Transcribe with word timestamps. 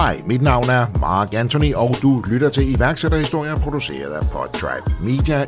Hej, 0.00 0.22
mit 0.26 0.42
navn 0.42 0.70
er 0.70 0.86
Mark 1.00 1.34
Anthony, 1.34 1.74
og 1.74 1.94
du 2.02 2.22
lytter 2.30 2.48
til 2.48 2.74
iværksætterhistorier 2.74 3.56
produceret 3.56 4.12
af 4.12 4.22
Podtribe 4.32 4.94
Media. 5.00 5.46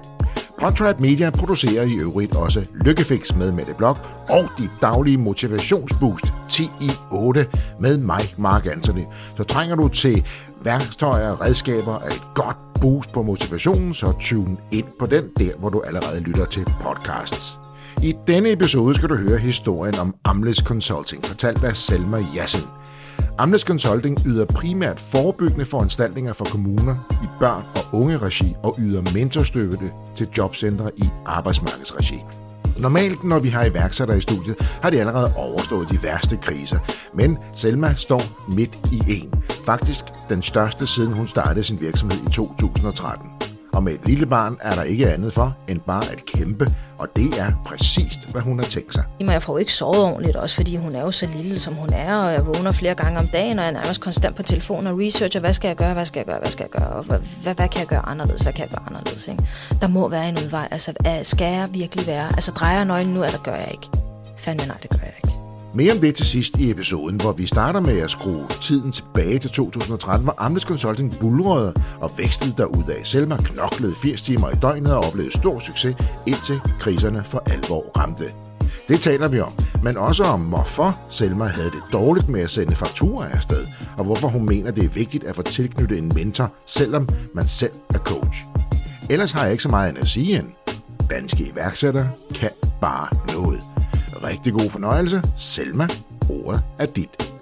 Podtrap 0.61 1.01
Media 1.01 1.31
producerer 1.31 1.83
i 1.83 1.95
øvrigt 1.95 2.37
også 2.37 2.69
Lykkefix 2.75 3.35
med 3.35 3.53
Mette 3.53 3.75
Blok 3.75 3.99
og 4.29 4.49
de 4.59 4.69
daglige 4.83 5.17
motivationsboost 5.19 6.25
10 6.49 6.71
i 6.81 6.91
8 7.11 7.47
med 7.81 7.99
mig, 7.99 8.21
Mark 8.39 8.67
Anthony. 8.67 9.03
Så 9.37 9.45
trænger 9.45 9.77
du 9.77 9.89
til 9.89 10.27
værktøjer 10.65 11.31
og 11.31 11.41
redskaber 11.41 11.99
af 11.99 12.07
et 12.07 12.23
godt 12.35 12.57
boost 12.81 13.13
på 13.13 13.23
motivationen, 13.23 13.95
så 13.95 14.13
tune 14.21 14.57
ind 14.71 14.87
på 14.99 15.07
den 15.07 15.25
der, 15.39 15.57
hvor 15.59 15.69
du 15.69 15.81
allerede 15.81 16.21
lytter 16.21 16.45
til 16.45 16.67
podcasts. 16.83 17.61
I 18.03 18.15
denne 18.27 18.53
episode 18.53 18.95
skal 18.95 19.09
du 19.09 19.17
høre 19.17 19.39
historien 19.39 19.99
om 19.99 20.15
Amles 20.25 20.59
Consulting, 20.59 21.25
fortalt 21.25 21.65
af 21.65 21.77
Selma 21.77 22.25
Jassen 22.35 22.82
Amnes 23.39 23.63
Consulting 23.63 24.27
yder 24.27 24.45
primært 24.45 25.01
forebyggende 25.01 25.67
foranstaltninger 25.67 26.33
for 26.33 26.45
kommuner 26.45 26.95
i 27.11 27.27
børn- 27.41 27.65
og 27.75 28.01
unge 28.01 28.19
regi 28.19 28.57
og 28.63 28.77
yder 28.79 29.03
mentorstøtte 29.15 29.93
til 30.17 30.29
jobcentre 30.39 30.91
i 30.97 31.05
arbejdsmarkedsregi. 31.27 32.19
Normalt, 32.79 33.25
når 33.25 33.39
vi 33.39 33.49
har 33.49 33.65
iværksættere 33.65 34.19
i 34.19 34.21
studiet, 34.21 34.57
har 34.61 34.91
de 34.91 35.01
allerede 35.01 35.33
overstået 35.37 35.91
de 35.91 36.03
værste 36.03 36.37
kriser. 36.37 36.79
Men 37.15 37.39
Selma 37.53 37.95
står 37.97 38.53
midt 38.55 38.79
i 38.93 39.03
en. 39.09 39.35
Faktisk 39.65 40.05
den 40.29 40.43
største 40.43 40.87
siden 40.87 41.13
hun 41.13 41.27
startede 41.27 41.65
sin 41.65 41.81
virksomhed 41.81 42.19
i 42.29 42.31
2013. 42.31 43.29
Og 43.73 43.83
med 43.83 43.93
et 43.93 44.01
lille 44.07 44.27
barn 44.27 44.57
er 44.61 44.75
der 44.75 44.83
ikke 44.83 45.13
andet 45.13 45.33
for, 45.33 45.57
end 45.69 45.81
bare 45.81 46.13
at 46.13 46.27
kæmpe, 46.27 46.75
og 46.99 47.09
det 47.17 47.39
er 47.39 47.53
præcist, 47.65 48.29
hvad 48.33 48.43
hun 48.43 48.59
har 48.59 48.67
tænkt 48.67 48.95
sig. 48.95 49.05
Jamen, 49.21 49.33
jeg 49.33 49.43
får 49.43 49.53
jo 49.53 49.57
ikke 49.57 49.73
sovet 49.73 50.05
ordentligt, 50.05 50.37
også 50.37 50.57
fordi 50.57 50.77
hun 50.77 50.95
er 50.95 51.01
jo 51.01 51.11
så 51.11 51.29
lille, 51.37 51.59
som 51.59 51.75
hun 51.75 51.93
er, 51.93 52.17
og 52.17 52.33
jeg 52.33 52.47
vågner 52.47 52.73
flere 52.73 52.95
gange 52.95 53.19
om 53.19 53.29
dagen, 53.29 53.59
og 53.59 53.65
jeg 53.65 53.71
er 53.71 53.75
nærmest 53.75 54.01
konstant 54.01 54.37
på 54.37 54.43
telefonen 54.43 54.87
og 54.87 54.99
researcher, 54.99 55.41
hvad 55.41 55.53
skal 55.53 55.69
jeg 55.69 55.77
gøre, 55.77 55.95
hvad 55.95 56.07
skal 56.07 56.21
jeg 56.21 56.27
gøre, 56.27 56.39
hvad 56.39 56.51
skal 56.51 56.69
jeg 56.73 56.81
gøre, 56.81 56.93
og 56.93 57.05
hvad, 57.05 57.19
hvad, 57.43 57.55
hvad 57.55 57.69
kan 57.69 57.81
jeg 57.81 57.89
gøre 57.89 58.09
anderledes, 58.09 58.43
hvad 58.43 58.53
kan 58.53 58.63
jeg 58.63 58.71
gøre 58.71 58.87
anderledes, 58.87 59.29
ikke? 59.29 59.47
Der 59.81 59.89
må 59.89 60.09
være 60.09 60.29
en 60.29 60.39
udvej, 60.45 60.69
altså 60.71 60.93
skal 61.23 61.53
jeg 61.53 61.69
virkelig 61.73 62.07
være, 62.07 62.29
altså 62.29 62.51
drejer 62.51 62.77
jeg 62.77 62.85
nøglen 62.85 63.15
nu, 63.15 63.25
eller 63.25 63.39
gør 63.39 63.55
jeg 63.55 63.69
ikke? 63.73 63.89
Fandme 64.37 64.67
nej, 64.67 64.77
det 64.83 64.91
gør 64.91 64.99
jeg 65.03 65.15
ikke. 65.25 65.42
Mere 65.75 65.93
om 65.93 65.99
det 65.99 66.15
til 66.15 66.27
sidst 66.27 66.59
i 66.59 66.71
episoden, 66.71 67.21
hvor 67.21 67.33
vi 67.33 67.47
starter 67.47 67.81
med 67.81 67.99
at 67.99 68.11
skrue 68.11 68.47
tiden 68.61 68.93
tilbage 68.93 69.39
til 69.39 69.51
2013, 69.51 70.25
hvor 70.25 70.35
Amnes 70.39 70.63
Consulting 70.63 71.19
bulrede 71.21 71.75
og 72.01 72.11
vækstede 72.19 72.55
derudad. 72.57 73.05
Selma 73.05 73.37
knoklede 73.37 73.95
80 73.95 74.23
timer 74.23 74.51
i 74.51 74.55
døgnet 74.55 74.95
og 74.95 75.05
oplevede 75.05 75.33
stor 75.33 75.61
succes, 75.61 75.97
indtil 76.27 76.61
kriserne 76.79 77.25
for 77.25 77.43
alvor 77.47 77.91
ramte. 77.99 78.25
Det 78.89 79.01
taler 79.01 79.29
vi 79.29 79.41
om, 79.41 79.53
men 79.83 79.97
også 79.97 80.25
om, 80.25 80.41
hvorfor 80.41 80.99
Selma 81.09 81.45
havde 81.45 81.71
det 81.71 81.83
dårligt 81.93 82.29
med 82.29 82.41
at 82.41 82.51
sende 82.51 82.77
fakturer 82.77 83.29
afsted, 83.29 83.67
og 83.97 84.05
hvorfor 84.05 84.29
hun 84.29 84.47
mener, 84.47 84.71
det 84.71 84.85
er 84.85 84.89
vigtigt 84.89 85.25
at 85.25 85.37
få 85.37 85.43
tilknyttet 85.43 85.99
en 85.99 86.13
mentor, 86.15 86.53
selvom 86.67 87.09
man 87.35 87.49
selv 87.49 87.73
er 87.95 87.99
coach. 87.99 88.45
Ellers 89.11 89.33
har 89.33 89.43
jeg 89.43 89.51
ikke 89.53 89.63
så 89.63 89.69
meget 89.69 89.91
end 89.91 89.99
at 89.99 90.09
sige 90.09 90.39
end, 90.39 90.47
danske 91.11 91.45
iværksættere 91.45 92.09
kan 92.35 92.51
bare 92.81 93.09
noget. 93.35 93.72
Rigtig 94.23 94.53
god 94.53 94.71
fornøjelse. 94.71 95.23
Selma, 95.39 95.89
ordet 96.31 96.63
er 96.79 96.87
dit. 96.87 97.33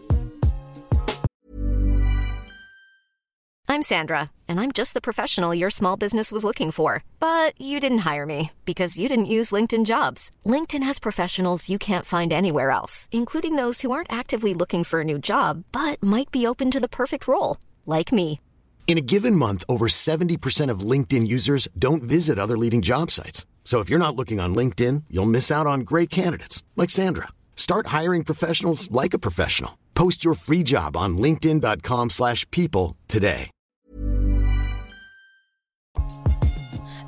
I'm 3.69 3.83
Sandra, 3.83 4.31
and 4.49 4.59
I'm 4.61 4.73
just 4.73 4.95
the 4.95 5.01
professional 5.01 5.55
your 5.55 5.71
small 5.71 5.97
business 5.97 6.33
was 6.33 6.45
looking 6.45 6.73
for. 6.73 7.05
But 7.21 7.53
you 7.57 7.79
didn't 7.79 8.13
hire 8.13 8.27
me 8.27 8.51
because 8.65 8.99
you 8.99 9.09
didn't 9.09 9.35
use 9.39 9.53
LinkedIn 9.57 9.85
jobs. 9.85 10.31
LinkedIn 10.45 10.83
has 10.83 10.99
professionals 10.99 11.69
you 11.69 11.79
can't 11.79 12.05
find 12.05 12.33
anywhere 12.33 12.71
else, 12.73 13.09
including 13.13 13.55
those 13.57 13.81
who 13.83 13.93
aren't 13.93 14.13
actively 14.13 14.55
looking 14.55 14.85
for 14.85 15.01
a 15.01 15.05
new 15.05 15.19
job 15.19 15.63
but 15.71 16.03
might 16.03 16.31
be 16.33 16.47
open 16.47 16.71
to 16.71 16.81
the 16.81 16.89
perfect 16.89 17.29
role, 17.29 17.59
like 17.87 18.13
me. 18.13 18.41
In 18.89 18.99
a 18.99 19.09
given 19.13 19.37
month, 19.37 19.63
over 19.69 19.87
70% 19.87 20.69
of 20.69 20.81
LinkedIn 20.81 21.29
users 21.29 21.69
don't 21.79 22.03
visit 22.03 22.41
other 22.41 22.59
leading 22.59 22.83
job 22.83 23.11
sites. 23.13 23.47
So 23.71 23.79
if 23.79 23.89
you're 23.89 24.07
not 24.07 24.17
looking 24.17 24.41
on 24.41 24.53
LinkedIn, 24.53 25.05
you'll 25.09 25.31
miss 25.31 25.53
out 25.53 25.65
on 25.69 25.85
great 25.85 26.11
candidates 26.11 26.65
like 26.77 26.91
Sandra. 26.91 27.29
Start 27.55 27.87
hiring 28.01 28.25
professionals 28.25 28.91
like 28.91 29.15
a 29.15 29.19
professional. 29.19 29.79
Post 29.95 30.25
your 30.25 30.35
free 30.35 30.65
job 30.65 30.97
on 30.97 31.19
linkedin.com/people 31.19 32.97
today. 33.09 33.51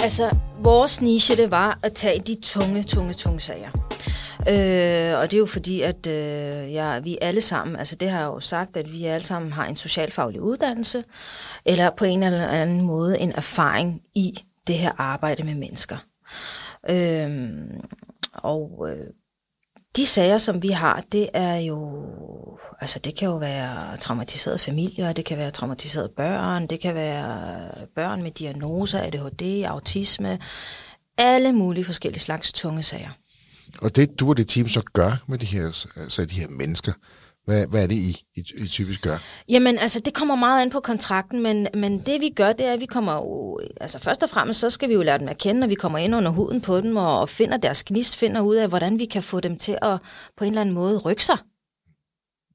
Altså, 0.01 0.37
vores 0.59 1.01
niche, 1.01 1.37
det 1.37 1.51
var 1.51 1.79
at 1.83 1.93
tage 1.93 2.19
de 2.19 2.37
tunge, 2.43 2.83
tunge, 2.83 3.13
tunge 3.13 3.41
sager. 3.41 3.71
Øh, 4.49 5.19
og 5.19 5.31
det 5.31 5.35
er 5.35 5.39
jo 5.39 5.47
fordi, 5.47 5.81
at 5.81 6.07
øh, 6.07 6.73
ja, 6.73 6.99
vi 6.99 7.19
alle 7.21 7.41
sammen, 7.41 7.77
altså 7.77 7.97
det 7.97 8.11
har 8.11 8.19
jeg 8.19 8.27
jo 8.27 8.41
sagt, 8.41 8.77
at 8.77 8.93
vi 8.93 9.05
alle 9.05 9.25
sammen 9.25 9.53
har 9.53 9.67
en 9.67 9.77
socialfaglig 9.77 10.41
uddannelse, 10.41 11.05
eller 11.65 11.91
på 11.91 12.05
en 12.05 12.23
eller 12.23 12.47
anden 12.47 12.81
måde 12.81 13.19
en 13.19 13.33
erfaring 13.33 14.01
i 14.15 14.39
det 14.67 14.79
her 14.79 14.93
arbejde 14.99 15.43
med 15.43 15.55
mennesker. 15.55 15.97
Øhm, 16.91 17.81
og 18.33 18.89
øh, 18.91 19.07
de 19.97 20.07
sager, 20.07 20.39
som 20.39 20.63
vi 20.63 20.69
har, 20.69 21.05
det 21.13 21.29
er 21.33 21.57
jo, 21.57 22.09
altså 22.81 22.99
det 22.99 23.15
kan 23.15 23.29
jo 23.29 23.37
være 23.37 23.97
traumatiserede 23.97 24.59
familier, 24.59 25.13
det 25.13 25.25
kan 25.25 25.39
være 25.39 25.51
traumatiserede 25.51 26.13
børn, 26.17 26.67
det 26.67 26.81
kan 26.81 26.95
være 26.95 27.69
børn 27.95 28.23
med 28.23 28.31
diagnoser, 28.31 29.01
ADHD, 29.01 29.65
autisme, 29.65 30.39
alle 31.19 31.53
mulige 31.53 31.85
forskellige 31.85 32.21
slags 32.21 32.53
tunge 32.53 32.83
sager. 32.83 33.11
Og 33.79 33.97
det, 33.97 34.21
du 34.21 34.29
og 34.29 34.37
det 34.37 34.49
team 34.49 34.69
så 34.69 34.83
gør 34.93 35.25
med 35.27 35.39
de 35.39 35.47
her, 35.47 35.87
altså 35.97 36.25
de 36.25 36.35
her 36.35 36.49
mennesker, 36.49 36.93
hvad, 37.45 37.67
hvad 37.67 37.83
er 37.83 37.87
det, 37.87 37.95
I, 37.95 38.25
I, 38.35 38.45
I 38.57 38.67
typisk 38.69 39.03
gør? 39.03 39.19
Jamen, 39.49 39.79
altså, 39.79 40.01
det 40.01 40.15
kommer 40.15 40.35
meget 40.35 40.63
an 40.63 40.71
på 40.71 40.81
kontrakten, 40.81 41.43
men, 41.43 41.69
men 41.75 41.99
det 41.99 42.21
vi 42.21 42.29
gør, 42.29 42.53
det 42.53 42.67
er, 42.67 42.73
at 42.73 42.81
vi 42.81 42.87
kommer 42.87 43.15
jo... 43.15 43.61
Altså, 43.81 43.99
først 43.99 44.23
og 44.23 44.31
fremmest, 44.31 44.61
så 44.61 44.71
skal 44.71 44.89
vi 44.89 44.95
jo 44.95 45.03
lære 45.03 45.19
dem 45.19 45.29
at 45.29 45.39
kende, 45.39 45.61
når 45.61 45.67
vi 45.67 45.75
kommer 45.75 45.99
ind 45.99 46.15
under 46.15 46.31
huden 46.31 46.61
på 46.61 46.81
dem, 46.81 46.97
og, 46.97 47.21
og 47.21 47.29
finder 47.29 47.57
deres 47.57 47.85
gnist, 47.85 48.17
finder 48.17 48.41
ud 48.41 48.57
af, 48.57 48.69
hvordan 48.69 48.99
vi 48.99 49.05
kan 49.05 49.23
få 49.23 49.41
dem 49.41 49.59
til 49.59 49.79
at 49.83 49.99
på 50.37 50.45
en 50.45 50.49
eller 50.49 50.61
anden 50.61 50.75
måde 50.75 50.99
rykke 50.99 51.25
sig. 51.25 51.37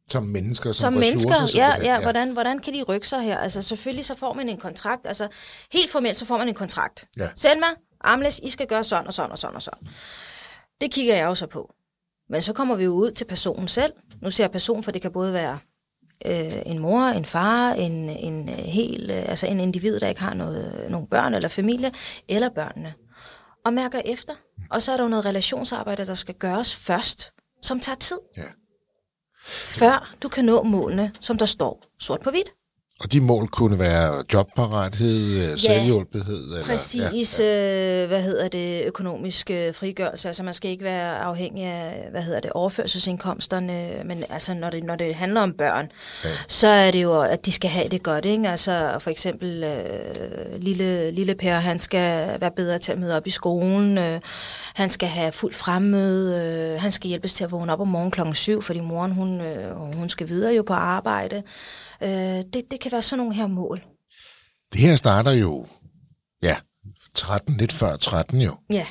Som 0.09 0.23
mennesker, 0.23 0.71
som, 0.71 0.93
som 0.93 0.99
ressourcer, 0.99 1.29
mennesker, 1.29 1.61
ja, 1.63 1.75
ja, 1.77 1.93
ja. 1.93 2.01
Hvordan, 2.01 2.31
hvordan 2.31 2.59
kan 2.59 2.73
de 2.73 2.83
rykke 2.83 3.07
sig 3.07 3.21
her? 3.21 3.37
Altså, 3.37 3.61
selvfølgelig 3.61 4.05
så 4.05 4.15
får 4.15 4.33
man 4.33 4.49
en 4.49 4.57
kontrakt, 4.57 5.07
altså, 5.07 5.27
helt 5.71 5.91
formelt 5.91 6.17
så 6.17 6.25
får 6.25 6.37
man 6.37 6.47
en 6.47 6.53
kontrakt. 6.53 7.07
Ja. 7.17 7.29
Selma, 7.35 7.67
Amles, 8.01 8.39
I 8.43 8.49
skal 8.49 8.67
gøre 8.67 8.83
sådan 8.83 9.07
og 9.07 9.13
sådan 9.13 9.31
og 9.31 9.37
sådan 9.37 9.55
og 9.55 9.61
sådan. 9.61 9.87
Det 10.81 10.91
kigger 10.91 11.15
jeg 11.15 11.25
jo 11.25 11.35
så 11.35 11.47
på. 11.47 11.73
Men 12.29 12.41
så 12.41 12.53
kommer 12.53 12.75
vi 12.75 12.83
jo 12.83 12.91
ud 12.91 13.11
til 13.11 13.25
personen 13.25 13.67
selv. 13.67 13.93
Nu 14.21 14.31
ser 14.31 14.43
jeg 14.43 14.51
person, 14.51 14.83
for 14.83 14.91
det 14.91 15.01
kan 15.01 15.11
både 15.11 15.33
være 15.33 15.59
øh, 16.25 16.61
en 16.65 16.79
mor, 16.79 17.01
en 17.01 17.25
far, 17.25 17.73
en, 17.73 18.09
en 18.09 18.49
hel, 18.49 19.09
øh, 19.11 19.29
altså 19.29 19.47
en 19.47 19.59
individ, 19.59 19.99
der 19.99 20.07
ikke 20.07 20.21
har 20.21 20.33
noget, 20.33 20.87
nogle 20.89 21.07
børn 21.07 21.33
eller 21.33 21.49
familie, 21.49 21.91
eller 22.27 22.49
børnene. 22.49 22.93
Og 23.65 23.73
mærker 23.73 24.01
efter. 24.05 24.33
Og 24.69 24.81
så 24.81 24.91
er 24.91 24.97
der 24.97 25.03
jo 25.03 25.09
noget 25.09 25.25
relationsarbejde, 25.25 26.05
der 26.05 26.13
skal 26.13 26.35
gøres 26.35 26.75
først, 26.75 27.31
som 27.61 27.79
tager 27.79 27.95
tid. 27.95 28.19
Ja. 28.37 28.43
Før 29.49 30.15
du 30.23 30.29
kan 30.29 30.45
nå 30.45 30.63
målene, 30.63 31.11
som 31.19 31.37
der 31.37 31.45
står 31.45 31.83
sort 31.99 32.21
på 32.21 32.29
hvidt. 32.29 32.49
Og 32.99 33.11
de 33.11 33.21
mål 33.21 33.47
kunne 33.47 33.79
være 33.79 34.23
jobparathed, 34.33 35.49
ja, 35.49 35.57
selvhjulpethed? 35.57 36.43
Eller, 36.43 36.63
præcis. 36.63 37.39
Ja, 37.39 37.45
ja. 37.45 38.01
Øh, 38.01 38.07
hvad 38.07 38.21
hedder 38.21 38.47
det? 38.47 38.85
Økonomisk 38.85 39.51
øh, 39.51 39.73
frigørelse. 39.73 40.27
Altså 40.29 40.43
man 40.43 40.53
skal 40.53 40.71
ikke 40.71 40.83
være 40.83 41.17
afhængig 41.17 41.65
af, 41.65 42.07
hvad 42.11 42.21
hedder 42.21 42.39
det, 42.39 42.51
overførselsindkomsterne. 42.51 43.91
Men 44.05 44.23
altså 44.29 44.53
når 44.53 44.69
det, 44.69 44.83
når 44.83 44.95
det 44.95 45.15
handler 45.15 45.41
om 45.41 45.53
børn, 45.53 45.91
ja. 46.23 46.29
så 46.47 46.67
er 46.67 46.91
det 46.91 47.03
jo, 47.03 47.21
at 47.21 47.45
de 47.45 47.51
skal 47.51 47.69
have 47.69 47.89
det 47.89 48.03
godt. 48.03 48.25
Ikke? 48.25 48.49
Altså 48.49 48.95
for 48.99 49.09
eksempel 49.09 49.63
øh, 49.63 50.61
lille, 50.61 51.11
lille 51.11 51.35
Per, 51.35 51.53
han 51.55 51.79
skal 51.79 52.41
være 52.41 52.51
bedre 52.51 52.79
til 52.79 52.91
at 52.91 52.97
møde 52.99 53.17
op 53.17 53.27
i 53.27 53.31
skolen. 53.31 53.97
Øh, 53.97 54.19
han 54.73 54.89
skal 54.89 55.09
have 55.09 55.31
fuld 55.31 55.53
fremmøde. 55.53 56.45
Øh, 56.75 56.81
han 56.81 56.91
skal 56.91 57.07
hjælpes 57.07 57.33
til 57.33 57.43
at 57.43 57.51
vågne 57.51 57.73
op 57.73 57.79
om 57.79 57.87
morgenen 57.87 58.11
klokken 58.11 58.35
7, 58.35 58.61
fordi 58.61 58.79
moren 58.79 59.11
hun, 59.11 59.41
øh, 59.41 59.95
hun 59.95 60.09
skal 60.09 60.29
videre 60.29 60.53
jo 60.53 60.63
på 60.63 60.73
arbejde. 60.73 61.43
Øh, 62.03 62.09
det, 62.53 62.63
det 62.71 62.79
kan 62.79 62.91
være 62.91 63.01
sådan 63.01 63.17
nogle 63.17 63.35
her 63.35 63.47
mål. 63.47 63.83
Det 64.73 64.81
her 64.81 64.95
starter 64.95 65.31
jo, 65.31 65.67
ja, 66.43 66.55
13, 67.15 67.57
lidt 67.57 67.71
før 67.71 67.97
13 67.97 68.41
jo. 68.41 68.55
Ja, 68.73 68.85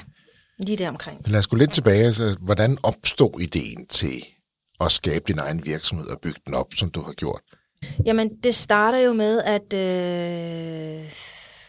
lige 0.58 0.76
der 0.76 0.88
omkring. 0.88 1.28
Lad 1.28 1.38
os 1.38 1.46
gå 1.46 1.56
lidt 1.56 1.72
tilbage. 1.72 2.04
Altså, 2.04 2.36
hvordan 2.40 2.78
opstod 2.82 3.40
ideen 3.40 3.86
til 3.86 4.24
at 4.80 4.92
skabe 4.92 5.24
din 5.28 5.38
egen 5.38 5.66
virksomhed 5.66 6.06
og 6.06 6.20
bygge 6.20 6.40
den 6.46 6.54
op, 6.54 6.74
som 6.74 6.90
du 6.90 7.00
har 7.00 7.12
gjort? 7.12 7.40
Jamen, 8.06 8.30
det 8.42 8.54
starter 8.54 8.98
jo 8.98 9.12
med, 9.12 9.42
at 9.42 9.72
øh, 9.72 11.10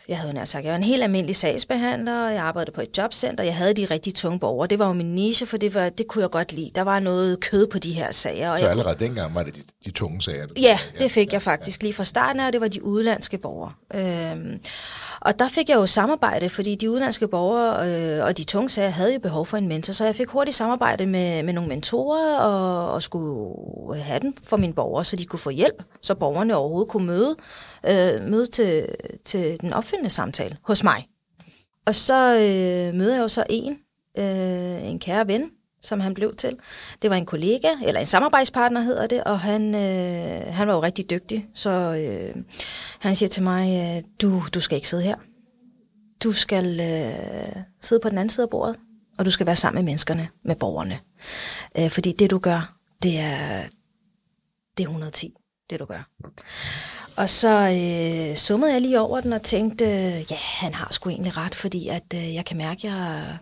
jeg 0.08 0.18
havde 0.20 0.34
nær 0.34 0.46
sagt, 0.46 0.64
jeg 0.66 0.72
var 0.72 0.78
en 0.78 0.84
helt 0.84 1.04
almindelig 1.04 1.36
sagsbehandler, 1.36 2.30
jeg 2.30 2.42
arbejdede 2.44 2.72
på 2.72 2.82
et 2.82 2.98
jobcenter, 2.98 3.44
jeg 3.44 3.56
havde 3.56 3.74
de 3.74 3.86
rigtig 3.86 4.16
tunge 4.16 4.40
borgere. 4.40 4.68
Det 4.68 4.80
var 4.80 4.88
jo 4.88 4.94
min 4.94 5.16
niche, 5.16 5.46
for 5.46 5.58
det, 5.58 5.74
var, 5.74 5.90
det 5.90 6.08
kunne 6.08 6.22
jeg 6.22 6.30
godt 6.32 6.54
lide. 6.54 6.72
Der 6.76 6.82
var 6.82 7.00
noget 7.00 7.40
kød 7.40 7.68
på 7.68 7.80
de 7.80 7.94
her 7.94 8.12
sager. 8.12 8.52
Og 8.52 8.58
Så 8.60 8.64
jeg, 8.64 8.72
allerede 8.72 9.00
dengang 9.00 9.36
var 9.36 9.44
det 9.44 9.56
de, 9.56 9.62
de 9.86 9.92
tunge 9.92 10.22
sager? 10.22 10.46
Du 10.48 10.54
ja, 10.62 10.80
det 11.00 11.12
fik 11.12 11.34
jeg 11.34 11.42
faktisk 11.42 11.84
lige 11.84 11.94
fra 11.94 12.04
starten 12.04 12.40
af, 12.40 12.48
og 12.48 12.54
det 12.54 12.62
var 12.62 12.68
de 12.68 12.84
udlandske 12.84 13.38
borgere. 13.38 13.72
Øhm, 13.96 14.60
Og 15.22 15.40
der 15.40 15.48
fik 15.48 15.70
jeg 15.70 15.76
jo 15.76 15.86
samarbejde, 15.86 16.50
fordi 16.50 16.76
de 16.76 16.90
udenlandske 16.92 17.28
borgere 17.28 17.90
øh, 18.20 18.26
og 18.26 18.38
de 18.38 18.44
tunge 18.44 18.70
sager 18.70 18.90
havde 18.90 19.14
jo 19.14 19.20
behov 19.20 19.46
for 19.46 19.58
en 19.58 19.68
mentor, 19.68 19.94
så 19.94 20.06
jeg 20.06 20.16
fik 20.16 20.28
hurtigt 20.28 20.58
samarbejde 20.58 21.06
med, 21.06 21.44
med 21.44 21.54
nogle 21.54 21.70
mentorer 21.70 22.38
og, 22.40 22.92
og 22.92 23.04
skulle 23.04 24.02
have 24.02 24.20
den 24.20 24.34
for 24.44 24.58
mine 24.58 24.74
borgere, 24.74 25.04
så 25.06 25.16
de 25.16 25.26
kunne 25.26 25.40
få 25.40 25.50
hjælp, 25.50 25.84
så 26.02 26.16
borgerne 26.16 26.56
overhovedet 26.56 26.90
kunne 26.90 27.06
møde, 27.08 27.36
øh, 27.86 28.30
møde 28.30 28.46
til, 28.46 28.88
til 29.26 29.62
den 29.62 29.74
opfindende 29.74 30.10
samtale 30.10 30.58
hos 30.62 30.84
mig. 30.84 31.08
Og 31.86 31.96
så 31.96 32.34
øh, 32.34 32.94
møder 32.96 33.14
jeg 33.14 33.22
jo 33.22 33.28
så 33.28 33.46
en, 33.50 33.80
øh, 34.18 34.86
en 34.90 35.00
kære 35.00 35.28
ven, 35.28 35.52
som 35.82 36.00
han 36.00 36.14
blev 36.14 36.36
til. 36.36 36.58
Det 37.02 37.10
var 37.10 37.16
en 37.16 37.26
kollega, 37.26 37.70
eller 37.86 38.00
en 38.00 38.06
samarbejdspartner 38.06 38.82
hedder 38.82 39.08
det, 39.08 39.24
og 39.24 39.40
han, 39.40 39.76
øh, 39.76 40.54
han 40.54 40.68
var 40.68 40.74
jo 40.74 40.84
rigtig 40.84 41.10
dygtig, 41.10 41.48
så 41.54 41.70
øh, 41.70 42.44
han 43.00 43.16
siger 43.16 43.30
til 43.30 43.44
mig, 43.44 43.96
øh, 43.98 44.04
du, 44.22 44.44
du 44.54 44.60
skal 44.60 44.76
ikke 44.76 44.90
sidde 44.90 45.04
her. 45.04 45.16
Du 46.24 46.32
skal 46.32 46.80
øh, 46.80 47.64
sidde 47.82 48.02
på 48.02 48.10
den 48.10 48.18
anden 48.18 48.30
side 48.30 48.44
af 48.44 48.50
bordet, 48.50 48.76
og 49.18 49.26
du 49.26 49.32
skal 49.32 49.46
være 49.46 49.56
sammen 49.56 49.84
med 49.84 49.92
menneskerne, 49.92 50.30
med 50.44 50.56
borgerne. 50.56 51.00
Øh, 51.78 51.90
fordi 51.90 52.12
det 52.12 52.32
du 52.32 52.38
gør, 52.38 52.74
det 53.04 53.20
er, 53.20 53.64
det 54.78 54.84
er 54.84 54.88
110, 54.88 55.34
det 55.70 55.80
du 55.80 55.86
gør. 55.86 56.10
Og 57.18 57.30
så 57.30 57.50
øh, 57.50 58.36
summede 58.36 58.74
jeg 58.74 58.82
lige 58.82 59.00
over 59.00 59.22
den 59.22 59.34
og 59.34 59.42
tænkte, 59.42 59.86
ja, 60.32 60.36
han 60.36 60.74
har 60.74 60.88
sgu 60.92 61.10
egentlig 61.10 61.38
ret, 61.38 61.56
fordi 61.56 61.88
at 61.88 62.04
øh, 62.16 62.36
jeg 62.36 62.46
kan 62.46 62.58
mærke, 62.58 62.88
at 62.88 62.94
jeg 62.94 63.38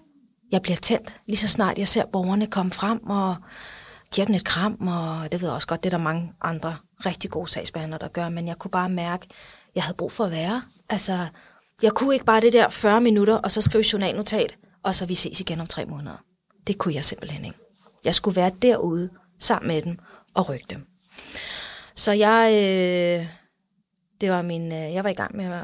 jeg 0.52 0.62
bliver 0.62 0.76
tændt, 0.76 1.22
lige 1.26 1.38
så 1.38 1.48
snart 1.48 1.78
jeg 1.78 1.88
ser 1.88 2.06
borgerne 2.06 2.48
komme 2.48 2.72
frem 2.72 3.10
og 3.10 3.36
giver 4.12 4.26
dem 4.26 4.36
et 4.36 4.46
kram, 4.46 4.88
og 4.88 5.32
det 5.32 5.42
ved 5.42 5.50
jeg 5.50 5.56
også 5.56 5.68
godt, 5.68 5.84
det 5.84 5.94
er 5.94 5.98
der 5.98 6.04
mange 6.04 6.34
andre 6.42 6.76
rigtig 7.06 7.32
gode 7.32 7.52
sagsbehandlere, 7.52 8.00
der 8.00 8.08
gør, 8.08 8.30
men 8.30 8.48
jeg 8.48 8.58
kunne 8.58 8.72
bare 8.72 8.90
mærke, 8.90 9.28
at 9.30 9.36
jeg 9.76 9.84
havde 9.84 9.96
brug 9.98 10.12
for 10.12 10.24
at 10.24 10.32
være. 10.32 10.64
Altså, 10.90 11.28
jeg 11.82 11.92
kunne 11.92 12.14
ikke 12.14 12.26
bare 12.26 12.42
det 12.42 12.54
der 12.54 12.70
40 12.70 13.02
minutter, 13.02 13.36
og 13.36 13.52
så 13.52 13.62
skrive 13.62 13.84
journalnotat, 13.94 14.56
og 14.84 14.96
så 14.96 15.06
vi 15.06 15.16
ses 15.16 15.40
igen 15.40 15.60
om 15.62 15.68
tre 15.68 15.86
måneder. 15.86 16.18
Det 16.68 16.78
kunne 16.78 16.94
jeg 16.94 17.06
simpelthen 17.06 17.46
ikke. 17.46 17.58
Jeg 18.04 18.16
skulle 18.16 18.36
være 18.36 18.52
derude 18.62 19.10
sammen 19.40 19.68
med 19.68 19.82
dem 19.82 20.00
og 20.34 20.50
rykke 20.50 20.66
dem. 20.70 20.88
Så 21.96 22.12
jeg, 22.12 22.52
øh, 22.54 23.28
det 24.22 24.32
var 24.32 24.42
min, 24.42 24.72
øh, 24.72 24.94
jeg 24.94 25.04
var 25.04 25.10
i 25.10 25.14
gang 25.14 25.36
med 25.36 25.46
at, 25.46 25.62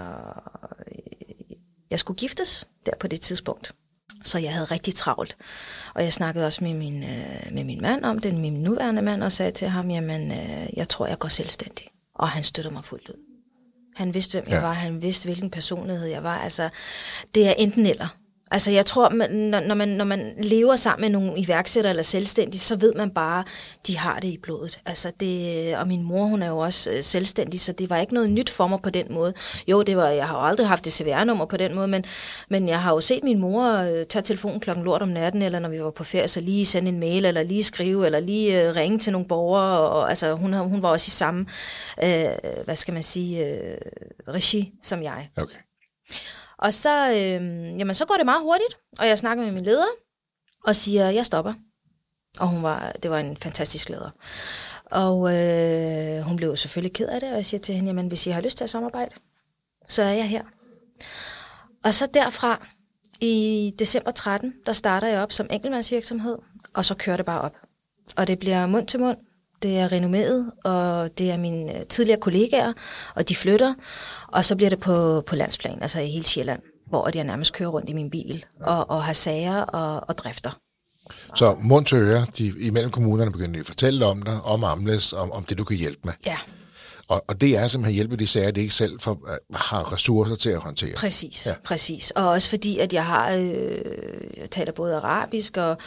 jeg 1.91 1.99
skulle 1.99 2.17
giftes 2.17 2.67
der 2.85 2.91
på 2.99 3.07
det 3.07 3.21
tidspunkt. 3.21 3.73
Så 4.23 4.39
jeg 4.39 4.53
havde 4.53 4.65
rigtig 4.65 4.95
travlt. 4.95 5.37
Og 5.93 6.03
jeg 6.03 6.13
snakkede 6.13 6.45
også 6.45 6.63
med 6.63 6.73
min, 6.73 7.03
øh, 7.03 7.53
med 7.53 7.63
min 7.63 7.81
mand 7.81 8.05
om 8.05 8.19
det, 8.19 8.33
min 8.33 8.53
nuværende 8.53 9.01
mand, 9.01 9.23
og 9.23 9.31
sagde 9.31 9.51
til 9.51 9.67
ham, 9.67 9.91
jamen, 9.91 10.31
øh, 10.31 10.67
jeg 10.77 10.89
tror, 10.89 11.07
jeg 11.07 11.19
går 11.19 11.29
selvstændig. 11.29 11.87
Og 12.15 12.29
han 12.29 12.43
støtter 12.43 12.71
mig 12.71 12.85
fuldt 12.85 13.09
ud. 13.09 13.15
Han 13.95 14.13
vidste, 14.13 14.31
hvem 14.31 14.47
ja. 14.47 14.53
jeg 14.53 14.63
var. 14.63 14.73
Han 14.73 15.01
vidste, 15.01 15.25
hvilken 15.25 15.49
personlighed 15.49 16.07
jeg 16.07 16.23
var. 16.23 16.37
Altså, 16.37 16.69
det 17.35 17.47
er 17.47 17.53
enten 17.53 17.85
eller. 17.85 18.17
Altså 18.51 18.71
jeg 18.71 18.85
tror, 18.85 19.09
man, 19.09 19.31
når, 19.31 19.73
man, 19.75 19.87
når 19.87 20.05
man 20.05 20.33
lever 20.37 20.75
sammen 20.75 21.01
med 21.01 21.19
nogle 21.19 21.39
iværksættere 21.39 21.89
eller 21.89 22.03
selvstændige, 22.03 22.61
så 22.61 22.75
ved 22.75 22.93
man 22.93 23.09
bare, 23.09 23.43
de 23.87 23.97
har 23.97 24.19
det 24.19 24.27
i 24.27 24.37
blodet. 24.37 24.79
Altså 24.85 25.11
det, 25.19 25.77
og 25.77 25.87
min 25.87 26.03
mor, 26.03 26.25
hun 26.25 26.41
er 26.41 26.47
jo 26.47 26.57
også 26.57 26.91
øh, 26.91 27.03
selvstændig, 27.03 27.59
så 27.59 27.71
det 27.71 27.89
var 27.89 27.97
ikke 27.97 28.13
noget 28.13 28.29
nyt 28.29 28.49
for 28.49 28.67
mig 28.67 28.79
på 28.81 28.89
den 28.89 29.05
måde. 29.09 29.33
Jo, 29.67 29.81
det 29.81 29.97
var, 29.97 30.07
jeg 30.07 30.27
har 30.27 30.39
jo 30.39 30.45
aldrig 30.45 30.67
haft 30.67 30.85
det 30.85 30.93
CVR-nummer 30.93 31.45
på 31.45 31.57
den 31.57 31.75
måde, 31.75 31.87
men, 31.87 32.03
men 32.49 32.67
jeg 32.67 32.81
har 32.81 32.93
jo 32.93 33.01
set 33.01 33.23
min 33.23 33.39
mor 33.39 33.73
øh, 33.73 34.05
tage 34.05 34.23
telefonen 34.23 34.59
klokken 34.59 34.85
lort 34.85 35.01
om 35.01 35.07
natten, 35.07 35.41
eller 35.41 35.59
når 35.59 35.69
vi 35.69 35.83
var 35.83 35.91
på 35.91 36.03
ferie, 36.03 36.27
så 36.27 36.41
lige 36.41 36.65
sende 36.65 36.89
en 36.89 36.99
mail, 36.99 37.25
eller 37.25 37.43
lige 37.43 37.63
skrive, 37.63 38.05
eller 38.05 38.19
lige 38.19 38.61
øh, 38.61 38.75
ringe 38.75 38.99
til 38.99 39.13
nogle 39.13 39.27
borgere. 39.27 39.79
Og, 39.79 39.89
og, 39.89 40.09
altså 40.09 40.33
hun, 40.33 40.53
hun 40.53 40.83
var 40.83 40.89
også 40.89 41.07
i 41.07 41.11
samme, 41.11 41.45
øh, 42.03 42.25
hvad 42.65 42.75
skal 42.75 42.93
man 42.93 43.03
sige, 43.03 43.45
øh, 43.45 43.77
regi 44.27 44.71
som 44.81 45.03
jeg. 45.03 45.29
Okay. 45.37 45.57
Og 46.61 46.73
så, 46.73 47.09
øh, 47.09 47.79
jamen, 47.79 47.95
så 47.95 48.05
går 48.05 48.15
det 48.15 48.25
meget 48.25 48.41
hurtigt, 48.41 48.77
og 48.99 49.07
jeg 49.07 49.19
snakker 49.19 49.43
med 49.43 49.51
min 49.51 49.63
leder, 49.63 49.87
og 50.67 50.75
siger, 50.75 51.09
jeg 51.09 51.25
stopper. 51.25 51.53
Og 52.39 52.47
hun 52.47 52.63
var, 52.63 52.91
det 53.03 53.11
var 53.11 53.19
en 53.19 53.37
fantastisk 53.37 53.89
leder. 53.89 54.09
Og 54.85 55.35
øh, 55.35 56.21
hun 56.21 56.37
blev 56.37 56.57
selvfølgelig 56.57 56.93
ked 56.93 57.07
af 57.07 57.19
det, 57.19 57.29
og 57.29 57.35
jeg 57.35 57.45
siger 57.45 57.61
til 57.61 57.75
hende, 57.75 57.89
jamen 57.89 58.07
hvis 58.07 58.27
I 58.27 58.29
har 58.29 58.41
lyst 58.41 58.57
til 58.57 58.63
at 58.63 58.69
samarbejde, 58.69 59.15
så 59.87 60.03
er 60.03 60.13
jeg 60.13 60.29
her. 60.29 60.43
Og 61.83 61.93
så 61.93 62.05
derfra, 62.13 62.67
i 63.21 63.73
december 63.79 64.11
13, 64.11 64.53
der 64.65 64.73
starter 64.73 65.07
jeg 65.07 65.23
op 65.23 65.31
som 65.31 65.47
enkeltmandsvirksomhed, 65.49 66.37
og 66.73 66.85
så 66.85 66.95
kører 66.95 67.17
det 67.17 67.25
bare 67.25 67.41
op. 67.41 67.55
Og 68.17 68.27
det 68.27 68.39
bliver 68.39 68.65
mund 68.65 68.87
til 68.87 68.99
mund, 68.99 69.17
det 69.63 69.77
er 69.77 69.91
renommeret, 69.91 70.51
og 70.63 71.17
det 71.17 71.31
er 71.31 71.37
mine 71.37 71.77
øh, 71.77 71.85
tidligere 71.85 72.19
kollegaer, 72.19 72.73
og 73.15 73.29
de 73.29 73.35
flytter, 73.35 73.73
og 74.27 74.45
så 74.45 74.55
bliver 74.55 74.69
det 74.69 74.79
på, 74.79 75.23
på 75.27 75.35
landsplan, 75.35 75.81
altså 75.81 75.99
i 75.99 76.09
hele 76.09 76.25
Sjælland, 76.25 76.61
hvor 76.87 77.09
jeg 77.15 77.23
nærmest 77.23 77.53
kører 77.53 77.69
rundt 77.69 77.89
i 77.89 77.93
min 77.93 78.09
bil 78.09 78.45
og, 78.61 78.89
og 78.89 79.03
har 79.03 79.13
sager 79.13 79.61
og, 79.61 80.09
og 80.09 80.17
drifter. 80.17 80.51
Så 81.35 81.55
mund 81.61 81.85
til 81.85 81.97
øre, 81.97 82.25
de 82.37 82.53
imellem 82.59 82.91
kommunerne 82.91 83.31
begynder 83.31 83.59
at 83.59 83.65
fortælle 83.65 84.05
om 84.05 84.21
dig, 84.21 84.41
om 84.43 84.63
Amles, 84.63 85.13
om, 85.13 85.31
om 85.31 85.43
det, 85.43 85.57
du 85.57 85.63
kan 85.63 85.77
hjælpe 85.77 85.99
med. 86.03 86.13
Ja. 86.25 86.37
Og, 87.07 87.23
og 87.27 87.41
det 87.41 87.57
er 87.57 87.67
simpelthen 87.67 87.95
hjælpe 87.95 88.15
de 88.15 88.27
sager, 88.27 88.51
det 88.51 88.61
ikke 88.61 88.73
selv 88.73 88.99
for, 88.99 89.11
uh, 89.11 89.55
har 89.55 89.93
ressourcer 89.93 90.35
til 90.35 90.49
at 90.49 90.59
håndtere. 90.59 90.93
Præcis, 90.95 91.45
ja. 91.45 91.53
præcis. 91.65 92.11
Og 92.11 92.29
også 92.29 92.49
fordi, 92.49 92.77
at 92.77 92.93
jeg 92.93 93.05
har, 93.05 93.31
øh, 93.31 93.81
jeg 94.37 94.49
taler 94.51 94.71
både 94.71 94.95
arabisk 94.95 95.57
og 95.57 95.77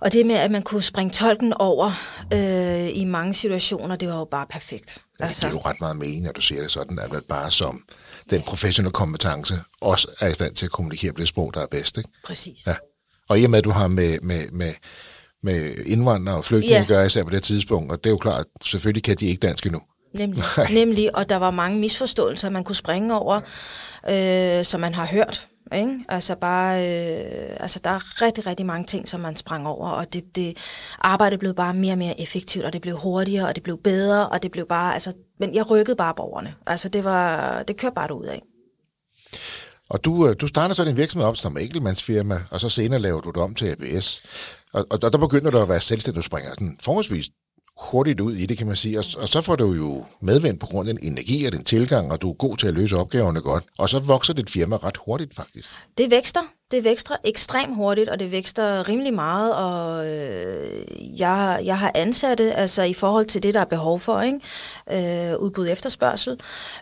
og 0.00 0.12
det 0.12 0.26
med, 0.26 0.34
at 0.34 0.50
man 0.50 0.62
kunne 0.62 0.82
springe 0.82 1.12
tolken 1.12 1.52
over 1.52 1.90
øh, 2.32 2.88
i 2.96 3.04
mange 3.04 3.34
situationer, 3.34 3.96
det 3.96 4.08
var 4.08 4.18
jo 4.18 4.24
bare 4.24 4.46
perfekt. 4.50 4.98
Ja, 5.20 5.26
altså. 5.26 5.46
Det 5.46 5.52
er 5.52 5.56
jo 5.56 5.62
ret 5.64 5.80
meget 5.80 5.96
mening, 5.96 6.26
at 6.26 6.36
du 6.36 6.40
siger 6.40 6.62
det 6.62 6.70
sådan, 6.70 6.98
at 6.98 7.12
man 7.12 7.22
bare 7.28 7.50
som 7.50 7.84
den 8.30 8.42
professionelle 8.42 8.92
kompetence 8.92 9.54
også 9.80 10.08
er 10.20 10.28
i 10.28 10.34
stand 10.34 10.54
til 10.54 10.66
at 10.66 10.72
kommunikere 10.72 11.12
på 11.12 11.20
det 11.20 11.28
sprog, 11.28 11.54
der 11.54 11.60
er 11.60 11.66
bedst. 11.66 11.98
Ikke? 11.98 12.10
Præcis. 12.24 12.66
Ja. 12.66 12.74
Og 13.28 13.40
i 13.40 13.44
og 13.44 13.50
med, 13.50 13.58
at 13.58 13.64
du 13.64 13.70
har 13.70 13.88
med, 13.88 14.18
med, 14.22 14.48
med, 14.52 14.72
med 15.42 15.74
indvandrere 15.86 16.36
og 16.36 16.44
flygtninge 16.44 16.78
ja. 16.78 16.84
gør, 16.84 17.04
især 17.04 17.24
på 17.24 17.30
det 17.30 17.42
tidspunkt, 17.42 17.92
og 17.92 18.04
det 18.04 18.10
er 18.10 18.12
jo 18.12 18.18
klart, 18.18 18.40
at 18.40 18.66
selvfølgelig 18.66 19.02
kan 19.02 19.16
de 19.16 19.26
ikke 19.26 19.46
dansk 19.46 19.66
endnu. 19.66 19.80
Nemlig, 20.14 20.44
nemlig, 20.70 21.16
og 21.16 21.28
der 21.28 21.36
var 21.36 21.50
mange 21.50 21.78
misforståelser, 21.78 22.50
man 22.50 22.64
kunne 22.64 22.76
springe 22.76 23.18
over, 23.18 23.40
øh, 24.10 24.64
som 24.64 24.80
man 24.80 24.94
har 24.94 25.06
hørt. 25.06 25.46
Ikke? 25.72 26.04
Altså 26.08 26.34
bare, 26.34 26.76
øh, 26.76 27.56
altså 27.60 27.80
der 27.84 27.90
er 27.90 28.22
rigtig, 28.22 28.46
rigtig 28.46 28.66
mange 28.66 28.86
ting, 28.86 29.08
som 29.08 29.20
man 29.20 29.36
sprang 29.36 29.66
over, 29.66 29.90
og 29.90 30.12
det, 30.12 30.36
det 30.36 30.56
arbejde 30.98 31.38
blev 31.38 31.54
bare 31.54 31.74
mere 31.74 31.92
og 31.92 31.98
mere 31.98 32.20
effektivt, 32.20 32.64
og 32.64 32.72
det 32.72 32.82
blev 32.82 32.96
hurtigere, 32.96 33.48
og 33.48 33.54
det 33.54 33.62
blev 33.62 33.78
bedre, 33.78 34.28
og 34.28 34.42
det 34.42 34.50
blev 34.50 34.66
bare, 34.66 34.92
altså, 34.92 35.12
men 35.38 35.54
jeg 35.54 35.70
rykkede 35.70 35.96
bare 35.96 36.14
borgerne. 36.14 36.54
Altså 36.66 36.88
det 36.88 37.04
var, 37.04 37.62
det 37.62 37.76
kørte 37.76 37.94
bare 37.94 38.14
ud 38.14 38.24
af. 38.24 38.42
Og 39.88 40.04
du, 40.04 40.28
øh, 40.28 40.36
du 40.40 40.46
starter 40.46 40.74
så 40.74 40.84
din 40.84 40.96
virksomhed 40.96 41.28
op 41.28 41.36
som 41.36 41.56
enkeltmandsfirma, 41.56 42.40
og 42.50 42.60
så 42.60 42.68
senere 42.68 43.00
laver 43.00 43.20
du 43.20 43.30
det 43.30 43.42
om 43.42 43.54
til 43.54 43.66
ABS. 43.66 44.22
Og, 44.72 44.86
og 44.90 45.02
der 45.02 45.18
begynder 45.18 45.50
du 45.50 45.58
at 45.58 45.68
være 45.68 45.80
selvstændig, 45.80 46.22
du 46.22 46.26
springer 46.26 46.50
sådan 46.50 46.78
forholdsvis 46.82 47.28
hurtigt 47.80 48.20
ud 48.20 48.34
i 48.36 48.46
det, 48.46 48.58
kan 48.58 48.66
man 48.66 48.76
sige. 48.76 48.98
Og, 48.98 49.04
og 49.18 49.28
så 49.28 49.40
får 49.40 49.56
du 49.56 49.72
jo 49.72 50.04
medvendt 50.20 50.60
på 50.60 50.66
grund 50.66 50.88
af 50.88 50.94
den 50.94 51.12
energi 51.12 51.44
og 51.44 51.52
den 51.52 51.64
tilgang, 51.64 52.12
og 52.12 52.22
du 52.22 52.30
er 52.30 52.34
god 52.34 52.56
til 52.56 52.66
at 52.66 52.74
løse 52.74 52.96
opgaverne 52.96 53.40
godt. 53.40 53.64
Og 53.78 53.88
så 53.88 53.98
vokser 53.98 54.34
dit 54.34 54.50
firma 54.50 54.76
ret 54.76 54.96
hurtigt, 54.96 55.34
faktisk. 55.34 55.68
Det 55.98 56.10
vækster. 56.10 56.40
Det 56.70 56.84
vækster 56.84 57.16
ekstremt 57.24 57.76
hurtigt, 57.76 58.08
og 58.08 58.20
det 58.20 58.32
vækster 58.32 58.88
rimelig 58.88 59.14
meget, 59.14 59.54
og 59.54 60.06
øh, 60.06 61.20
jeg, 61.20 61.60
jeg 61.64 61.78
har 61.78 61.92
ansatte 61.94 62.54
altså 62.54 62.82
i 62.82 62.94
forhold 62.94 63.26
til 63.26 63.42
det, 63.42 63.54
der 63.54 63.60
er 63.60 63.64
behov 63.64 64.00
for, 64.00 64.20
ikke? 64.20 65.30
Øh, 65.30 65.38
udbud 65.38 65.68
efterspørgsel. 65.68 66.40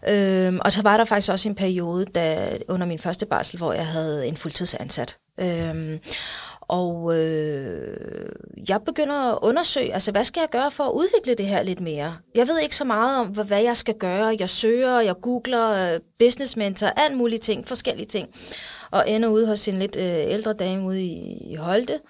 Øh, 0.08 0.54
og 0.60 0.72
så 0.72 0.82
var 0.82 0.96
der 0.96 1.04
faktisk 1.04 1.32
også 1.32 1.48
en 1.48 1.54
periode 1.54 2.04
da, 2.04 2.58
under 2.68 2.86
min 2.86 2.98
første 2.98 3.26
barsel, 3.26 3.58
hvor 3.58 3.72
jeg 3.72 3.86
havde 3.86 4.26
en 4.26 4.36
fuldtidsansat. 4.36 5.16
Øh, 5.40 5.98
og 6.68 7.18
øh, 7.18 8.28
jeg 8.68 8.80
begynder 8.86 9.32
at 9.32 9.38
undersøge, 9.42 9.94
altså 9.94 10.12
hvad 10.12 10.24
skal 10.24 10.40
jeg 10.40 10.48
gøre 10.50 10.70
for 10.70 10.84
at 10.84 10.92
udvikle 10.92 11.34
det 11.34 11.46
her 11.46 11.62
lidt 11.62 11.80
mere? 11.80 12.16
Jeg 12.34 12.48
ved 12.48 12.60
ikke 12.60 12.76
så 12.76 12.84
meget 12.84 13.20
om, 13.20 13.26
hvad 13.26 13.62
jeg 13.62 13.76
skal 13.76 13.94
gøre. 13.94 14.36
Jeg 14.38 14.50
søger, 14.50 15.00
jeg 15.00 15.14
googler, 15.20 15.94
øh, 15.94 16.00
business 16.18 16.56
mentor, 16.56 16.86
alt 16.86 17.16
mulige 17.16 17.38
ting, 17.38 17.68
forskellige 17.68 18.06
ting. 18.06 18.28
Og 18.90 19.10
ender 19.10 19.28
ude 19.28 19.46
hos 19.46 19.68
en 19.68 19.78
lidt 19.78 19.96
øh, 19.96 20.32
ældre 20.32 20.52
dame 20.52 20.86
ude 20.86 21.02
i, 21.02 21.38
i 21.52 21.54
Holte, 21.54 22.00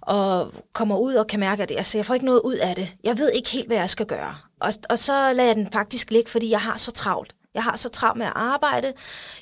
og 0.00 0.52
kommer 0.72 0.96
ud 0.96 1.14
og 1.14 1.26
kan 1.26 1.40
mærke, 1.40 1.62
at 1.62 1.70
altså, 1.70 1.98
jeg 1.98 2.06
får 2.06 2.14
ikke 2.14 2.26
noget 2.26 2.40
ud 2.44 2.54
af 2.54 2.76
det. 2.76 2.88
Jeg 3.04 3.18
ved 3.18 3.30
ikke 3.32 3.50
helt, 3.50 3.66
hvad 3.66 3.76
jeg 3.76 3.90
skal 3.90 4.06
gøre. 4.06 4.34
Og, 4.60 4.72
og 4.90 4.98
så 4.98 5.32
lader 5.32 5.48
jeg 5.48 5.56
den 5.56 5.68
faktisk 5.72 6.10
ligge, 6.10 6.30
fordi 6.30 6.50
jeg 6.50 6.60
har 6.60 6.76
så 6.76 6.92
travlt. 6.92 7.34
Jeg 7.54 7.62
har 7.62 7.76
så 7.76 7.88
travlt 7.88 8.18
med 8.18 8.26
at 8.26 8.32
arbejde. 8.34 8.92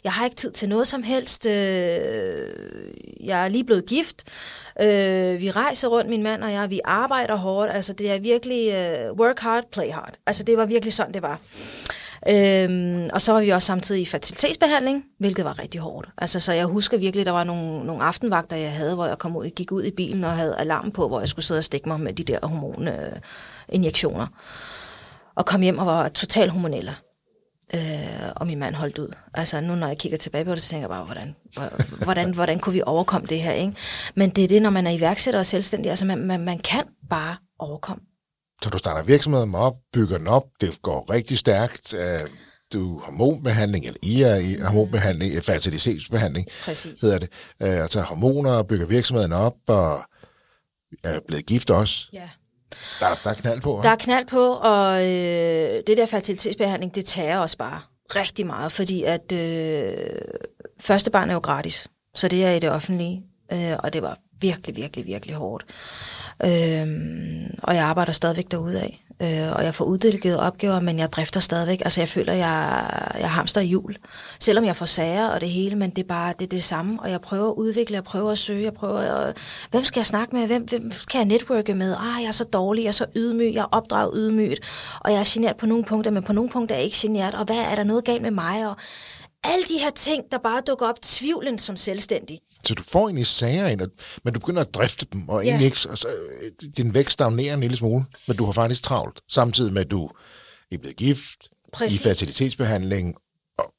Jeg 0.04 0.12
har 0.12 0.24
ikke 0.24 0.36
tid 0.36 0.50
til 0.50 0.68
noget 0.68 0.86
som 0.86 1.02
helst. 1.02 1.46
Øh, 1.46 1.52
jeg 3.20 3.44
er 3.44 3.48
lige 3.48 3.64
blevet 3.64 3.86
gift. 3.86 4.24
Øh, 4.80 5.40
vi 5.40 5.50
rejser 5.50 5.88
rundt, 5.88 6.10
min 6.10 6.22
mand 6.22 6.44
og 6.44 6.52
jeg. 6.52 6.70
Vi 6.70 6.80
arbejder 6.84 7.36
hårdt. 7.36 7.72
Altså, 7.72 7.92
det 7.92 8.10
er 8.10 8.18
virkelig 8.18 8.72
øh, 8.72 9.12
work 9.12 9.38
hard, 9.38 9.64
play 9.72 9.90
hard. 9.90 10.14
Altså, 10.26 10.42
det 10.42 10.56
var 10.56 10.64
virkelig 10.64 10.92
sådan, 10.92 11.14
det 11.14 11.22
var. 11.22 11.38
Øhm, 12.28 13.10
og 13.12 13.20
så 13.20 13.32
var 13.32 13.40
vi 13.40 13.50
også 13.50 13.66
samtidig 13.66 14.02
i 14.02 14.06
fertilitetsbehandling, 14.06 15.04
hvilket 15.18 15.44
var 15.44 15.58
rigtig 15.58 15.80
hårdt. 15.80 16.08
Altså, 16.18 16.40
så 16.40 16.52
jeg 16.52 16.66
husker 16.66 16.98
virkelig, 16.98 17.26
der 17.26 17.32
var 17.32 17.44
nogle, 17.44 17.84
nogle 17.84 18.04
aftenvagter, 18.04 18.56
jeg 18.56 18.72
havde, 18.72 18.94
hvor 18.94 19.06
jeg 19.06 19.18
kom 19.18 19.36
ud, 19.36 19.50
gik 19.50 19.72
ud 19.72 19.84
i 19.84 19.90
bilen 19.90 20.24
og 20.24 20.30
havde 20.30 20.56
alarm 20.58 20.90
på, 20.90 21.08
hvor 21.08 21.20
jeg 21.20 21.28
skulle 21.28 21.44
sidde 21.44 21.58
og 21.58 21.64
stikke 21.64 21.88
mig 21.88 22.00
med 22.00 22.12
de 22.12 22.24
der 22.24 22.38
hormoninjektioner. 22.42 24.26
Og 25.36 25.46
kom 25.46 25.60
hjem 25.60 25.78
og 25.78 25.86
var 25.86 26.08
total 26.08 26.50
hormonelle. 26.50 26.94
Øh, 27.74 28.32
og 28.36 28.46
min 28.46 28.58
mand 28.58 28.74
holdt 28.74 28.98
ud. 28.98 29.14
Altså 29.34 29.60
nu 29.60 29.74
når 29.74 29.86
jeg 29.86 29.98
kigger 29.98 30.18
tilbage 30.18 30.44
på 30.44 30.50
det, 30.50 30.62
så 30.62 30.68
tænker 30.68 30.82
jeg 30.82 30.88
bare, 30.88 31.04
hvordan, 31.04 31.36
hvordan, 32.04 32.34
hvordan 32.34 32.58
kunne 32.58 32.72
vi 32.72 32.82
overkomme 32.86 33.26
det 33.26 33.42
her? 33.42 33.52
Ikke? 33.52 33.76
Men 34.14 34.30
det 34.30 34.44
er 34.44 34.48
det, 34.48 34.62
når 34.62 34.70
man 34.70 34.86
er 34.86 34.90
iværksætter 34.90 35.40
og 35.40 35.46
selvstændig. 35.46 35.90
Altså 35.90 36.04
man, 36.04 36.18
man, 36.18 36.40
man 36.40 36.58
kan 36.58 36.84
bare 37.10 37.36
overkomme. 37.58 38.02
Så 38.62 38.70
du 38.70 38.78
starter 38.78 39.02
virksomheden 39.02 39.54
op, 39.54 39.74
bygger 39.92 40.18
den 40.18 40.26
op, 40.26 40.44
det 40.60 40.82
går 40.82 41.10
rigtig 41.10 41.38
stærkt. 41.38 41.94
Øh, 41.94 42.20
du 42.72 42.98
har 42.98 43.06
hormonbehandling, 43.06 43.86
eller 43.86 43.98
I 44.02 44.22
er 44.22 44.34
i 44.34 44.60
hormonbehandling, 44.60 45.44
fertilitetsbehandling, 45.44 46.46
Præcis. 46.64 47.00
hedder 47.00 47.18
det. 47.18 47.28
Øh, 47.62 47.80
og 47.82 47.90
tager 47.90 48.06
hormoner 48.06 48.52
og 48.52 48.66
bygger 48.66 48.86
virksomheden 48.86 49.32
op, 49.32 49.54
og 49.66 50.00
er 51.04 51.20
blevet 51.28 51.46
gift 51.46 51.70
også. 51.70 52.08
Ja. 52.12 52.28
Der, 53.00 53.06
der 53.24 53.30
er 53.30 53.34
knald 53.34 53.60
på, 53.60 53.80
Der 53.82 53.88
er 53.88 53.96
knald 53.96 54.26
på, 54.26 54.52
og 54.52 55.04
øh, 55.04 55.82
det 55.86 55.96
der 55.96 56.06
fertilitetsbehandling, 56.06 56.94
det 56.94 57.04
tager 57.04 57.38
os 57.38 57.56
bare 57.56 57.80
rigtig 58.16 58.46
meget, 58.46 58.72
fordi 58.72 59.02
at 59.02 59.32
øh, 59.32 59.92
første 60.80 61.10
barn 61.10 61.30
er 61.30 61.34
jo 61.34 61.40
gratis, 61.40 61.88
så 62.14 62.28
det 62.28 62.44
er 62.44 62.50
i 62.50 62.58
det 62.58 62.70
offentlige, 62.70 63.22
øh, 63.52 63.76
og 63.78 63.92
det 63.92 64.02
var 64.02 64.18
virkelig, 64.40 64.76
virkelig, 64.76 65.06
virkelig 65.06 65.36
hårdt. 65.36 65.64
Øh, 66.44 66.86
og 67.62 67.74
jeg 67.74 67.84
arbejder 67.84 68.12
stadigvæk 68.12 68.50
derude 68.50 68.80
af, 68.80 69.05
øh, 69.22 69.52
og 69.52 69.64
jeg 69.64 69.74
får 69.74 69.84
uddeleget 69.84 70.38
opgaver, 70.38 70.80
men 70.80 70.98
jeg 70.98 71.12
drifter 71.12 71.40
stadigvæk. 71.40 71.80
Altså 71.80 72.00
jeg 72.00 72.08
føler, 72.08 72.32
jeg, 72.32 72.86
jeg 73.18 73.30
hamster 73.30 73.60
i 73.60 73.66
jul, 73.66 73.96
selvom 74.40 74.64
jeg 74.64 74.76
får 74.76 74.86
sager 74.86 75.28
og 75.28 75.40
det 75.40 75.50
hele, 75.50 75.76
men 75.76 75.90
det 75.90 76.02
er 76.02 76.08
bare 76.08 76.34
det, 76.38 76.44
er 76.44 76.48
det 76.48 76.62
samme, 76.62 77.02
og 77.02 77.10
jeg 77.10 77.20
prøver 77.20 77.48
at 77.48 77.54
udvikle, 77.54 77.94
jeg 77.94 78.04
prøver 78.04 78.32
at 78.32 78.38
søge, 78.38 78.62
jeg 78.62 78.72
prøver 78.72 78.98
at, 78.98 79.36
hvem 79.70 79.84
skal 79.84 80.00
jeg 80.00 80.06
snakke 80.06 80.36
med, 80.36 80.46
hvem, 80.46 80.62
hvem 80.62 80.92
kan 81.10 81.18
jeg 81.18 81.24
netværke 81.24 81.74
med, 81.74 81.96
ah, 81.98 82.22
jeg 82.22 82.28
er 82.28 82.32
så 82.32 82.44
dårlig, 82.44 82.82
jeg 82.82 82.88
er 82.88 82.92
så 82.92 83.06
ydmyg, 83.16 83.54
jeg 83.54 83.62
er 83.62 83.68
opdraget 83.72 84.10
ydmygt, 84.14 84.60
og 85.00 85.12
jeg 85.12 85.20
er 85.20 85.30
genert 85.34 85.56
på 85.56 85.66
nogle 85.66 85.84
punkter, 85.84 86.10
men 86.10 86.22
på 86.22 86.32
nogle 86.32 86.50
punkter 86.50 86.74
er 86.74 86.78
jeg 86.78 86.84
ikke 86.84 86.98
genert, 87.00 87.34
og 87.34 87.44
hvad 87.44 87.56
er 87.56 87.74
der 87.74 87.84
noget 87.84 88.04
galt 88.04 88.22
med 88.22 88.30
mig, 88.30 88.68
og 88.68 88.76
alle 89.44 89.64
de 89.64 89.78
her 89.78 89.90
ting, 89.90 90.24
der 90.30 90.38
bare 90.38 90.60
dukker 90.66 90.86
op, 90.86 91.02
tvivlen 91.02 91.58
som 91.58 91.76
selvstændig. 91.76 92.38
Så 92.66 92.74
du 92.74 92.82
får 92.88 93.06
egentlig 93.06 93.26
sager 93.26 93.66
ind, 93.66 93.80
men 94.24 94.34
du 94.34 94.40
begynder 94.40 94.60
at 94.62 94.74
drifte 94.74 95.06
dem, 95.12 95.28
og 95.28 95.42
Ja. 95.44 95.48
egentlig 95.48 95.66
ikke, 95.66 95.78
og 95.90 95.98
så, 95.98 96.08
øh, 96.08 96.52
din 96.76 96.94
vækst 96.94 97.12
stagnerer 97.12 97.54
en 97.54 97.60
lille 97.60 97.76
smule, 97.76 98.04
men 98.26 98.36
du 98.36 98.44
har 98.44 98.52
faktisk 98.52 98.82
travlt, 98.82 99.20
samtidig 99.30 99.72
med, 99.72 99.84
at 99.84 99.90
du 99.90 100.10
er 100.72 100.78
blevet 100.78 100.96
gift, 100.96 101.48
Præcis. 101.72 102.00
i 102.00 102.02
fertilitetsbehandling, 102.02 103.14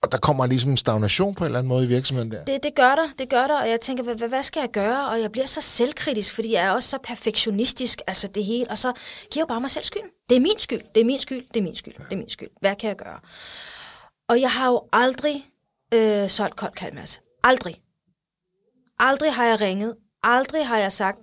og, 0.03 0.11
der 0.11 0.17
kommer 0.17 0.45
ligesom 0.45 0.71
en 0.71 0.77
stagnation 0.77 1.35
på 1.35 1.43
en 1.43 1.45
eller 1.45 1.59
anden 1.59 1.69
måde 1.69 1.85
i 1.85 1.87
virksomheden 1.87 2.31
der. 2.31 2.45
Det, 2.45 2.63
det 2.63 2.75
gør 2.75 2.95
der, 2.95 3.07
det 3.19 3.29
gør 3.29 3.47
der, 3.47 3.61
og 3.61 3.69
jeg 3.69 3.81
tænker, 3.81 4.03
hvad, 4.03 4.29
hvad 4.29 4.43
skal 4.43 4.59
jeg 4.59 4.69
gøre? 4.71 5.09
Og 5.09 5.21
jeg 5.21 5.31
bliver 5.31 5.45
så 5.47 5.61
selvkritisk, 5.61 6.33
fordi 6.35 6.53
jeg 6.53 6.65
er 6.65 6.71
også 6.71 6.89
så 6.89 6.97
perfektionistisk, 7.03 8.01
altså 8.07 8.27
det 8.27 8.45
hele, 8.45 8.69
og 8.69 8.77
så 8.77 8.93
giver 9.31 9.43
jeg 9.43 9.47
bare 9.47 9.61
mig 9.61 9.71
selv 9.71 9.83
skylden. 9.83 10.09
Det 10.29 10.35
er 10.35 10.39
min 10.41 10.59
skyld, 10.59 10.81
det 10.95 11.01
er 11.01 11.05
min 11.05 11.19
skyld, 11.19 11.43
det 11.53 11.59
er 11.59 11.63
min 11.63 11.75
skyld, 11.75 11.93
det 11.93 12.11
er 12.11 12.17
min 12.17 12.29
skyld. 12.29 12.49
Hvad 12.61 12.75
kan 12.75 12.87
jeg 12.87 12.95
gøre? 12.97 13.19
Og 14.29 14.41
jeg 14.41 14.51
har 14.51 14.67
jo 14.67 14.81
aldrig 14.93 15.45
øh, 15.93 16.29
solgt 16.29 16.55
koldt 16.55 16.75
kalmas. 16.75 17.21
Aldrig. 17.43 17.75
Aldrig 18.99 19.33
har 19.33 19.45
jeg 19.45 19.61
ringet. 19.61 19.95
Aldrig 20.23 20.67
har 20.67 20.77
jeg 20.77 20.91
sagt, 20.91 21.17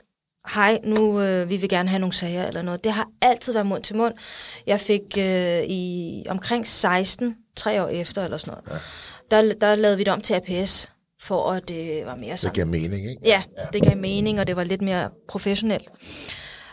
hej, 0.54 0.80
nu 0.84 1.20
øh, 1.20 1.48
vi 1.50 1.56
vil 1.56 1.68
gerne 1.68 1.88
have 1.88 1.98
nogle 2.00 2.12
sager 2.12 2.46
eller 2.46 2.62
noget. 2.62 2.84
Det 2.84 2.92
har 2.92 3.08
altid 3.22 3.52
været 3.52 3.66
mund 3.66 3.82
til 3.82 3.96
mund. 3.96 4.14
Jeg 4.66 4.80
fik 4.80 5.00
øh, 5.18 5.62
i 5.64 6.26
omkring 6.28 6.66
16, 6.66 7.36
tre 7.56 7.82
år 7.82 7.88
efter 7.88 8.24
eller 8.24 8.38
sådan 8.38 8.54
noget, 8.68 8.82
ja. 9.32 9.36
der, 9.36 9.54
der 9.54 9.74
lavede 9.74 9.96
vi 9.96 10.04
det 10.04 10.12
om 10.12 10.20
til 10.20 10.34
APS, 10.34 10.92
for 11.22 11.50
at 11.52 11.68
det 11.68 12.06
var 12.06 12.14
mere 12.16 12.30
Det 12.32 12.40
sådan. 12.40 12.54
giver 12.54 12.66
mening, 12.66 13.10
ikke? 13.10 13.20
Ja, 13.24 13.42
det 13.72 13.82
gav 13.82 13.96
mening, 13.96 14.40
og 14.40 14.46
det 14.46 14.56
var 14.56 14.64
lidt 14.64 14.82
mere 14.82 15.10
professionelt. 15.28 15.88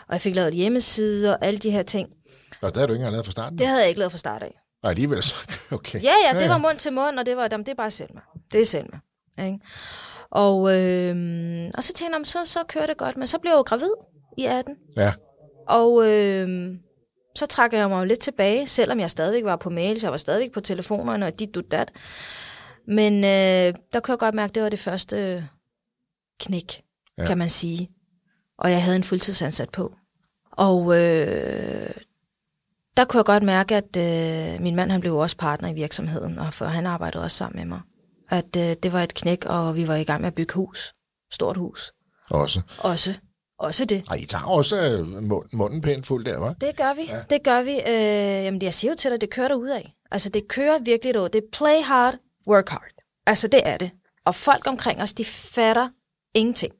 Og 0.08 0.12
jeg 0.12 0.20
fik 0.20 0.34
lavet 0.34 0.54
hjemmeside 0.54 1.30
og 1.38 1.44
alle 1.46 1.58
de 1.58 1.70
her 1.70 1.82
ting. 1.82 2.08
Og 2.60 2.74
der 2.74 2.80
har 2.80 2.86
du 2.86 2.92
ikke 2.92 3.00
engang 3.00 3.12
lavet 3.12 3.26
fra 3.26 3.32
starten? 3.32 3.58
Det 3.58 3.66
havde 3.66 3.80
jeg 3.80 3.88
ikke 3.88 3.98
lavet 3.98 4.12
fra 4.12 4.18
start 4.18 4.42
af. 4.42 4.58
Og 4.82 4.90
alligevel 4.90 5.22
så, 5.22 5.34
okay. 5.70 6.02
Ja, 6.02 6.12
ja, 6.32 6.40
det 6.40 6.48
var 6.48 6.58
mund 6.58 6.78
til 6.78 6.92
mund, 6.92 7.18
og 7.18 7.26
det 7.26 7.36
var, 7.36 7.48
jamen, 7.52 7.66
det 7.66 7.72
er 7.72 7.76
bare 7.76 7.90
selv 7.90 8.10
med. 8.14 8.22
Det 8.52 8.60
er 8.60 8.64
selv 8.64 8.86
med. 8.92 9.46
Ikke? 9.46 9.58
Og, 10.32 10.74
øh, 10.78 11.70
og 11.74 11.84
så 11.84 11.92
tænkte 11.92 12.04
jeg, 12.04 12.10
"Nå, 12.10 12.18
men 12.18 12.24
så, 12.24 12.38
så 12.44 12.58
kører 12.68 12.86
det 12.86 12.96
godt. 12.96 13.16
Men 13.16 13.26
så 13.26 13.38
blev 13.38 13.50
jeg 13.50 13.56
jo 13.56 13.62
gravid 13.62 13.90
i 14.38 14.44
18. 14.44 14.74
Ja, 14.96 15.12
Og 15.68 16.08
øh, 16.08 16.74
så 17.36 17.46
trak 17.46 17.72
jeg 17.72 17.88
mig 17.88 18.00
jo 18.00 18.04
lidt 18.04 18.20
tilbage, 18.20 18.66
selvom 18.68 19.00
jeg 19.00 19.10
stadigvæk 19.10 19.44
var 19.44 19.56
på 19.56 19.70
mails, 19.70 20.02
jeg 20.02 20.10
var 20.10 20.16
stadigvæk 20.16 20.52
på 20.52 20.60
telefonerne 20.60 21.26
og 21.26 21.38
dit, 21.38 21.54
dut, 21.54 21.70
dat. 21.70 21.92
Men 22.88 23.24
øh, 23.24 23.74
der 23.92 24.00
kunne 24.00 24.12
jeg 24.12 24.18
godt 24.18 24.34
mærke, 24.34 24.50
at 24.50 24.54
det 24.54 24.62
var 24.62 24.68
det 24.68 24.78
første 24.78 25.48
knæk, 26.40 26.82
ja. 27.18 27.26
kan 27.26 27.38
man 27.38 27.48
sige. 27.48 27.90
Og 28.58 28.70
jeg 28.70 28.82
havde 28.82 28.96
en 28.96 29.04
fuldtidsansat 29.04 29.70
på. 29.70 29.94
Og 30.52 31.00
øh, 31.00 31.90
der 32.96 33.04
kunne 33.04 33.18
jeg 33.18 33.24
godt 33.24 33.42
mærke, 33.42 33.76
at 33.76 33.96
øh, 33.96 34.60
min 34.62 34.76
mand 34.76 34.90
han 34.90 35.00
blev 35.00 35.16
også 35.16 35.36
partner 35.36 35.68
i 35.68 35.72
virksomheden, 35.72 36.38
og 36.38 36.54
for 36.54 36.64
han 36.64 36.86
arbejdede 36.86 37.24
også 37.24 37.36
sammen 37.36 37.58
med 37.58 37.66
mig. 37.66 37.80
At 38.32 38.56
øh, 38.56 38.76
det 38.82 38.92
var 38.92 39.02
et 39.02 39.14
knæk, 39.14 39.44
og 39.46 39.76
vi 39.76 39.88
var 39.88 39.94
i 39.94 40.04
gang 40.04 40.20
med 40.20 40.26
at 40.28 40.34
bygge 40.34 40.54
hus. 40.54 40.94
Stort 41.32 41.56
hus. 41.56 41.92
også. 42.30 42.60
Også. 42.78 43.18
Også 43.58 43.84
det. 43.84 44.04
Og 44.08 44.18
I 44.20 44.26
tager 44.26 44.44
også 44.44 44.76
øh, 44.76 45.22
mund- 45.22 45.48
munden 45.52 45.80
pænt 45.80 46.06
fuld 46.06 46.24
der, 46.24 46.50
hva'? 46.50 46.54
Det 46.60 46.76
gør 46.76 46.94
vi. 46.94 47.02
Ja. 47.08 47.22
Det 47.30 47.42
gør 47.44 47.62
vi. 47.62 47.72
Øh, 47.72 48.44
jamen, 48.44 48.62
jeg 48.62 48.74
siger 48.74 48.90
jo 48.92 48.96
til 48.96 49.10
dig, 49.10 49.20
det 49.20 49.30
kører 49.30 49.48
der 49.48 49.54
ud 49.54 49.68
af. 49.68 49.94
Altså, 50.10 50.28
det 50.28 50.48
kører 50.48 50.78
virkelig 50.78 51.14
derud. 51.14 51.28
Det 51.28 51.38
er 51.44 51.48
play 51.52 51.82
hard, 51.82 52.14
work 52.48 52.68
hard. 52.68 52.90
Altså, 53.26 53.48
det 53.48 53.60
er 53.64 53.76
det. 53.76 53.90
Og 54.24 54.34
folk 54.34 54.66
omkring 54.66 55.02
os, 55.02 55.14
de 55.14 55.24
fatter 55.24 55.88
ingenting. 56.34 56.72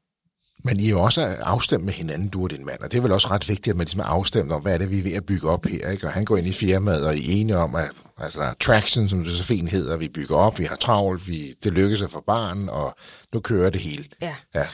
Men 0.65 0.81
I 0.81 0.87
er 0.87 0.91
jo 0.91 1.03
også 1.03 1.21
afstemt 1.41 1.85
med 1.85 1.93
hinanden, 1.93 2.29
du 2.29 2.43
og 2.43 2.51
din 2.51 2.67
mand, 2.67 2.81
og 2.81 2.93
det 2.93 2.99
er 2.99 3.03
vel 3.03 3.13
også 3.13 3.29
ret 3.31 3.49
vigtigt, 3.49 3.69
at 3.69 3.77
man 3.77 3.85
ligesom 3.85 4.01
er 4.01 4.05
afstemt 4.05 4.53
om, 4.53 4.63
hvad 4.63 4.75
er 4.75 4.79
det, 4.79 4.91
vi 4.91 4.99
er 4.99 5.03
ved 5.03 5.13
at 5.13 5.27
bygge 5.27 5.49
op 5.49 5.67
her, 5.67 5.91
ikke? 5.91 6.07
Og 6.07 6.13
han 6.13 6.25
går 6.25 6.37
ind 6.37 6.47
i 6.47 6.53
firmaet, 6.53 7.07
og 7.07 7.17
I 7.17 7.31
er 7.31 7.41
enige 7.41 7.57
om, 7.57 7.75
at 7.75 7.91
altså, 8.19 8.55
traction, 8.61 9.09
som 9.09 9.25
det 9.25 9.39
så 9.39 9.45
fint 9.45 9.71
hedder, 9.71 9.97
vi 9.97 10.09
bygger 10.09 10.37
op, 10.37 10.59
vi 10.59 10.65
har 10.65 10.77
travlt, 10.77 11.29
vi, 11.29 11.55
det 11.65 11.73
lykkes 11.73 12.03
at 12.03 12.11
få 12.11 12.21
barn, 12.27 12.69
og 12.69 12.95
nu 13.35 13.41
kører 13.41 13.71
det 13.71 13.81
hele. 13.81 14.05
Ja. 14.23 14.35
Ja, 14.55 14.65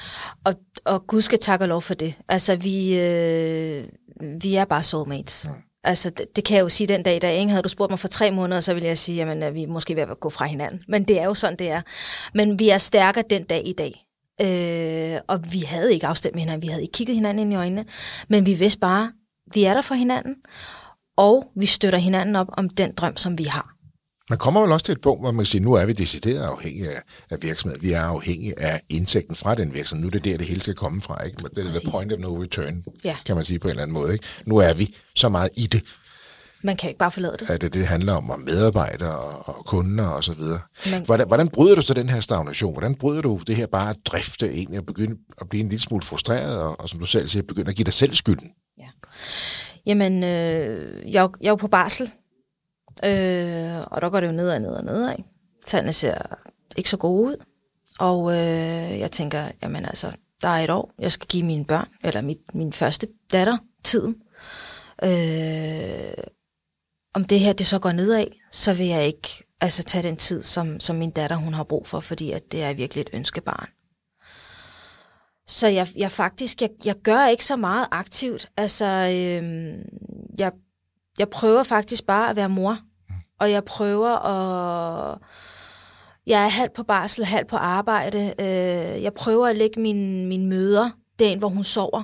Og, 0.45 0.55
og 0.85 1.07
Gud 1.07 1.23
skal 1.23 1.39
takke 1.39 1.65
og 1.65 1.69
lov 1.69 1.83
for 1.83 1.95
det. 1.95 2.15
Altså, 2.29 2.57
vi, 2.57 2.99
øh, 2.99 3.85
vi 4.43 4.55
er 4.55 4.65
bare 4.65 4.83
soulmates. 4.83 5.49
Mm. 5.49 5.55
Altså, 5.85 6.11
det, 6.11 6.37
det 6.37 6.45
kan 6.45 6.57
jeg 6.57 6.63
jo 6.63 6.69
sige 6.69 6.87
den 6.87 7.03
dag 7.03 7.17
i 7.17 7.19
dag. 7.19 7.39
Ikke? 7.39 7.51
Havde 7.51 7.63
du 7.63 7.69
spurgt 7.69 7.91
mig 7.91 7.99
for 7.99 8.09
tre 8.09 8.31
måneder, 8.31 8.61
så 8.61 8.75
ville 8.75 8.87
jeg 8.87 8.99
sige, 8.99 9.23
at 9.23 9.55
vi 9.55 9.63
er 9.63 9.69
måske 9.69 9.97
ved 9.97 10.03
at 10.03 10.21
gå 10.21 10.31
fra 10.31 10.45
hinanden. 10.45 10.81
Men 10.89 11.05
det 11.05 11.21
er 11.21 11.25
jo 11.25 11.35
sådan, 11.35 11.59
det 11.59 11.71
er. 11.71 11.83
Men 12.35 12.59
vi 12.59 12.69
er 12.69 12.79
stærkere 12.79 13.25
den 13.31 13.45
dag 13.45 13.63
i 13.67 13.73
dag. 13.73 14.05
Øh, 14.41 15.21
og 15.29 15.53
vi 15.53 15.61
havde 15.61 15.95
ikke 15.95 16.07
afstemt 16.07 16.35
med 16.35 16.43
hinanden. 16.43 16.63
Vi 16.63 16.67
havde 16.69 16.83
ikke 16.83 16.93
kigget 16.93 17.15
hinanden 17.17 17.39
ind 17.43 17.53
i 17.53 17.57
øjnene. 17.57 17.85
Men 18.29 18.47
vi 18.47 18.55
vidste 18.55 18.79
bare, 18.81 19.13
vi 19.55 19.65
er 19.65 19.75
der 19.75 19.83
for 19.83 19.95
hinanden. 19.95 20.35
Og 21.17 21.51
vi 21.57 21.67
støtter 21.67 21.99
hinanden 21.99 22.37
op 22.37 22.47
om 22.53 22.69
den 22.71 22.93
drøm, 22.95 23.17
som 23.17 23.39
vi 23.39 23.45
har. 23.45 23.75
Man 24.31 24.39
kommer 24.39 24.61
vel 24.61 24.73
også 24.73 24.85
til 24.87 24.93
et 24.93 25.01
punkt, 25.01 25.23
hvor 25.23 25.31
man 25.33 25.39
kan 25.39 25.47
sige, 25.47 25.61
nu 25.65 25.73
er 25.73 25.85
vi 25.85 25.93
decideret 25.93 26.43
afhængige 26.43 26.91
af, 26.91 27.01
af 27.31 27.39
virksomheden. 27.43 27.83
Vi 27.83 27.93
er 27.93 28.01
afhængige 28.03 28.59
af 28.61 28.81
indtægten 28.89 29.37
fra 29.37 29.55
den 29.55 29.75
virksomhed. 29.75 30.03
Nu 30.03 30.07
er 30.07 30.11
det 30.11 30.25
der, 30.25 30.37
det 30.37 30.47
hele 30.47 30.61
skal 30.61 30.75
komme 30.75 31.03
fra. 31.03 31.23
Ikke? 31.25 31.37
Det 31.55 31.67
er 31.67 31.81
the 31.81 31.91
point 31.91 32.13
of 32.13 32.19
no 32.19 32.43
return, 32.43 32.85
Ja. 33.05 33.17
kan 33.27 33.37
man 33.37 33.45
sige 33.45 33.59
på 33.59 33.69
en 33.69 33.71
eller 33.71 33.83
anden 33.83 33.95
måde. 33.95 34.13
Ikke? 34.13 34.25
Nu 34.47 34.57
er 34.57 34.73
vi 34.73 34.95
så 35.15 35.29
meget 35.29 35.51
i 35.57 35.67
det, 35.67 35.83
Man 36.63 36.77
kan 36.77 36.91
ikke 36.91 36.99
bare 36.99 37.11
forlade 37.11 37.37
det. 37.39 37.51
at 37.51 37.61
det, 37.61 37.75
det 37.75 37.87
handler 37.87 38.13
om, 38.13 38.31
om 38.31 38.41
medarbejdere 38.41 39.19
og, 39.19 39.57
og 39.59 39.65
kunder 39.65 40.07
og 40.07 40.25
så 40.25 40.33
videre. 40.35 40.61
Men- 40.91 41.05
Hvordan, 41.07 41.27
hvordan 41.27 41.49
bryder 41.49 41.75
du 41.75 41.83
så 41.83 41.95
den 41.95 42.09
her 42.09 42.21
stagnation? 42.21 42.73
Hvordan 42.73 42.95
bryder 42.95 43.23
du 43.23 43.41
det 43.47 43.57
her 43.57 43.67
bare 43.67 43.91
at 43.91 43.97
drifte 44.05 44.51
egentlig 44.51 44.79
og 44.79 44.87
begynde 44.87 45.17
at 45.41 45.49
blive 45.49 45.63
en 45.63 45.69
lille 45.69 45.83
smule 45.83 46.03
frustreret, 46.03 46.61
og, 46.63 46.81
og 46.81 46.89
som 46.89 46.99
du 47.01 47.07
selv 47.07 47.29
siger, 47.29 47.43
begynde 47.43 47.69
at 47.71 47.77
give 47.77 47.85
dig 47.85 47.95
selv 47.95 48.15
skylden? 48.15 48.51
Jamen, 49.87 50.25
øh, 50.25 51.13
jeg, 51.13 51.29
jeg 51.41 51.47
er 51.47 51.51
jo 51.51 51.57
på 51.57 51.69
barsel, 51.69 52.11
øh, 53.05 53.81
og 53.91 54.01
der 54.03 54.09
går 54.11 54.21
det 54.21 54.27
jo 54.27 54.33
ned 54.33 54.51
og 54.51 54.61
ned 54.61 54.69
og 54.71 54.85
ned. 54.85 55.11
Ikke? 55.11 55.25
Tallene 55.67 55.93
ser 55.93 56.15
ikke 56.77 56.91
så 56.91 56.97
gode 56.97 57.23
ud, 57.31 57.37
og 57.99 58.33
øh, 58.33 58.99
jeg 58.99 59.11
tænker, 59.13 59.49
jamen 59.63 59.85
altså, 59.85 60.13
der 60.43 60.49
er 60.49 60.65
et 60.65 60.71
år, 60.71 60.91
jeg 60.99 61.13
skal 61.13 61.27
give 61.29 61.43
mine 61.43 61.65
børn, 61.65 61.89
eller 62.05 62.21
mit, 62.21 62.39
min 62.55 62.73
første 62.73 63.07
datter, 63.33 63.59
tiden. 63.85 64.17
Øh, 65.05 66.13
om 67.15 67.25
det 67.25 67.41
her 67.41 67.53
det 67.53 67.67
så 67.67 67.79
går 67.79 67.93
nedad, 67.93 68.27
så 68.51 68.75
vil 68.75 68.87
jeg 68.87 69.07
ikke 69.07 69.45
altså, 69.61 69.83
tage 69.83 70.09
den 70.09 70.17
tid, 70.17 70.43
som, 70.43 70.81
som 70.81 70.97
min 70.97 71.11
datter 71.11 71.37
hun 71.37 71.55
har 71.55 71.65
brug 71.65 71.87
for, 71.87 72.01
fordi 72.01 72.33
at 72.33 72.53
det 72.53 72.63
er 72.63 72.73
virkelig 72.75 73.03
et 73.03 73.11
ønskebarn. 73.13 73.69
Så 75.47 75.69
jeg, 75.69 75.89
jeg 75.97 76.13
faktisk, 76.13 76.63
jeg, 76.63 76.71
jeg 76.85 76.95
gør 76.95 77.27
ikke 77.27 77.45
så 77.45 77.57
meget 77.57 77.87
aktivt. 77.91 78.51
Altså, 78.57 78.85
øhm, 78.85 79.83
jeg, 80.39 80.53
jeg 81.19 81.29
prøver 81.29 81.63
faktisk 81.63 82.07
bare 82.07 82.31
at 82.31 82.37
være 82.37 82.49
mor. 82.49 82.79
Og 83.41 83.51
jeg 83.51 83.65
prøver 83.65 84.09
at... 84.09 85.19
Jeg 86.27 86.45
er 86.45 86.49
halvt 86.49 86.73
på 86.73 86.83
barsel, 86.83 87.25
halvt 87.25 87.49
på 87.49 87.57
arbejde. 87.57 88.35
Øh, 88.39 89.03
jeg 89.03 89.15
prøver 89.15 89.47
at 89.47 89.57
lægge 89.57 89.81
mine, 89.81 90.27
mine 90.27 90.47
møder 90.47 90.91
den, 91.19 91.39
hvor 91.39 91.49
hun 91.49 91.65
sover. 91.65 92.03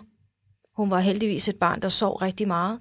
Hun 0.77 0.91
var 0.91 0.99
heldigvis 0.99 1.49
et 1.49 1.57
barn, 1.57 1.83
der 1.83 1.89
sov 1.89 2.17
rigtig 2.17 2.49
meget. 2.49 2.81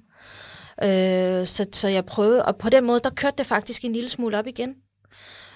Øh, 0.84 1.48
så, 1.48 1.66
så 1.74 1.88
jeg 1.88 2.06
prøvede, 2.06 2.46
og 2.46 2.56
på 2.56 2.70
den 2.70 2.84
måde, 2.84 3.00
der 3.00 3.10
kørte 3.10 3.36
det 3.38 3.46
faktisk 3.46 3.86
en 3.86 3.94
lille 3.94 4.10
smule 4.10 4.38
op 4.38 4.48
igen. 4.48 4.76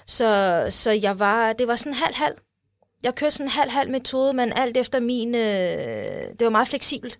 Så, 0.07 0.65
så 0.69 0.91
jeg 0.91 1.19
var, 1.19 1.53
det 1.53 1.67
var 1.67 1.75
sådan 1.75 1.93
halv-halv. 1.93 2.36
Jeg 3.03 3.15
kørte 3.15 3.31
sådan 3.31 3.46
en 3.46 3.51
halv-halv 3.51 3.91
metode, 3.91 4.34
men 4.34 4.53
alt 4.55 4.77
efter 4.77 5.00
min... 5.00 5.36
Øh, 5.36 5.41
det 6.39 6.41
var 6.41 6.50
meget 6.50 6.67
fleksibelt. 6.67 7.19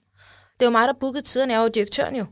Det 0.60 0.66
var 0.66 0.72
mig, 0.72 0.88
der 0.88 0.94
bookede 1.00 1.26
tiderne. 1.26 1.54
Jeg 1.54 1.60
var 1.60 1.66
jo 1.66 1.72
direktøren 1.72 2.16
jo. 2.16 2.26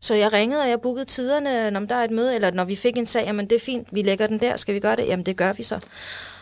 Så 0.00 0.14
jeg 0.14 0.32
ringede, 0.32 0.62
og 0.62 0.68
jeg 0.68 0.80
bookede 0.80 1.04
tiderne, 1.04 1.70
når 1.70 1.80
der 1.80 1.94
er 1.94 2.04
et 2.04 2.10
møde, 2.10 2.34
eller 2.34 2.50
når 2.50 2.64
vi 2.64 2.76
fik 2.76 2.96
en 2.96 3.06
sag, 3.06 3.24
jamen 3.24 3.50
det 3.50 3.56
er 3.56 3.60
fint, 3.60 3.88
vi 3.92 4.02
lægger 4.02 4.26
den 4.26 4.40
der, 4.40 4.56
skal 4.56 4.74
vi 4.74 4.80
gøre 4.80 4.96
det? 4.96 5.06
Jamen 5.06 5.26
det 5.26 5.36
gør 5.36 5.52
vi 5.52 5.62
så. 5.62 5.80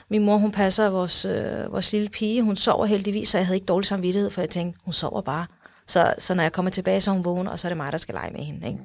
Min 0.09 0.23
mor, 0.23 0.37
hun 0.37 0.53
passer 0.53 0.89
vores, 0.89 1.25
øh, 1.25 1.73
vores 1.73 1.93
lille 1.93 2.09
pige, 2.09 2.43
hun 2.43 2.57
sover 2.57 2.87
heldigvis, 2.87 3.29
så 3.29 3.39
jeg 3.39 3.47
havde 3.47 3.57
ikke 3.57 3.67
dårlig 3.67 3.87
samvittighed, 3.87 4.31
for 4.31 4.41
jeg 4.41 4.51
tænkte, 4.51 4.81
hun 4.85 4.93
sover 4.93 5.21
bare. 5.21 5.47
Så, 5.93 6.15
så 6.19 6.35
når 6.35 6.43
jeg 6.43 6.53
kommer 6.53 6.71
tilbage, 6.71 7.01
så 7.01 7.11
er 7.11 7.15
hun 7.15 7.25
vågen, 7.25 7.49
og 7.49 7.59
så 7.59 7.67
er 7.67 7.71
det 7.71 7.77
mig, 7.77 7.93
der 7.93 7.99
skal 7.99 8.15
lege 8.15 8.31
med 8.33 8.41
hende. 8.41 8.67
Ikke? 8.67 8.79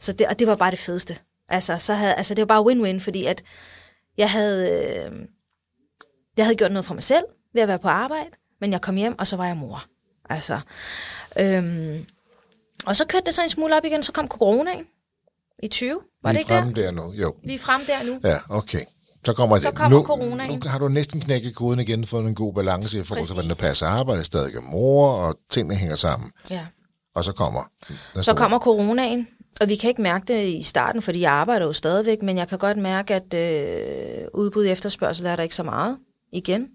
Så 0.00 0.12
det, 0.12 0.26
og 0.26 0.38
det 0.38 0.46
var 0.46 0.54
bare 0.54 0.70
det 0.70 0.78
fedeste. 0.78 1.16
Altså, 1.48 1.78
så 1.78 1.94
havde, 1.94 2.14
altså 2.14 2.34
det 2.34 2.42
var 2.42 2.46
bare 2.46 2.72
win-win, 2.72 3.00
fordi 3.00 3.24
at 3.24 3.42
jeg 4.16 4.30
havde, 4.30 4.70
øh, 4.70 5.26
jeg 6.36 6.44
havde 6.44 6.56
gjort 6.56 6.72
noget 6.72 6.84
for 6.84 6.94
mig 6.94 7.02
selv 7.02 7.24
ved 7.54 7.62
at 7.62 7.68
være 7.68 7.78
på 7.78 7.88
arbejde, 7.88 8.30
men 8.60 8.72
jeg 8.72 8.80
kom 8.80 8.96
hjem, 8.96 9.18
og 9.18 9.26
så 9.26 9.36
var 9.36 9.46
jeg 9.46 9.56
mor. 9.56 9.84
Altså, 10.30 10.60
øhm, 11.38 12.06
og 12.86 12.96
så 12.96 13.06
kørte 13.06 13.26
det 13.26 13.34
så 13.34 13.42
en 13.42 13.48
smule 13.48 13.76
op 13.76 13.84
igen, 13.84 14.02
så 14.02 14.12
kom 14.12 14.28
coronaen 14.28 14.86
i 15.62 15.68
20. 15.68 16.00
Var 16.22 16.32
Vi 16.32 16.32
det 16.32 16.36
er 16.36 16.38
ikke 16.38 16.48
fremme 16.48 16.72
der? 16.74 16.82
der 16.82 16.90
nu, 16.90 17.12
jo. 17.12 17.34
Vi 17.44 17.54
er 17.54 17.58
frem 17.58 17.80
der 17.86 18.02
nu. 18.02 18.20
Ja, 18.24 18.38
okay. 18.48 18.84
Så 19.26 19.32
kommer, 19.32 19.58
Så 19.58 19.70
kommer 19.70 19.98
nu, 19.98 20.04
coronaen. 20.04 20.50
Nu 20.50 20.70
har 20.70 20.78
du 20.78 20.88
næsten 20.88 21.20
knækket 21.20 21.54
koden 21.56 21.80
igen, 21.80 22.06
fået 22.06 22.26
en 22.26 22.34
god 22.34 22.54
balance 22.54 22.98
i 23.00 23.02
forhold 23.04 23.26
til, 23.26 23.34
hvordan 23.34 23.48
Præcis. 23.50 23.62
passer 23.64 23.86
arbejde, 23.86 24.24
stadig 24.24 24.54
er 24.56 24.60
mor, 24.60 25.08
og 25.12 25.36
tingene 25.50 25.74
hænger 25.74 25.96
sammen. 25.96 26.30
Ja. 26.50 26.66
Og 27.14 27.24
så 27.24 27.32
kommer... 27.32 27.70
Så 28.14 28.22
store- 28.22 28.36
kommer 28.36 28.58
coronaen, 28.58 29.28
og 29.60 29.68
vi 29.68 29.74
kan 29.76 29.88
ikke 29.88 30.02
mærke 30.02 30.24
det 30.34 30.46
i 30.48 30.62
starten, 30.62 31.02
fordi 31.02 31.20
jeg 31.20 31.32
arbejder 31.32 31.66
jo 31.66 31.72
stadigvæk, 31.72 32.22
men 32.22 32.36
jeg 32.36 32.48
kan 32.48 32.58
godt 32.58 32.76
mærke, 32.78 33.14
at 33.14 33.34
øh, 33.34 34.24
udbud 34.34 34.64
i 34.64 34.68
efterspørgsel 34.68 35.26
er 35.26 35.36
der 35.36 35.42
ikke 35.42 35.54
så 35.54 35.62
meget 35.62 35.96
igen. 36.32 36.68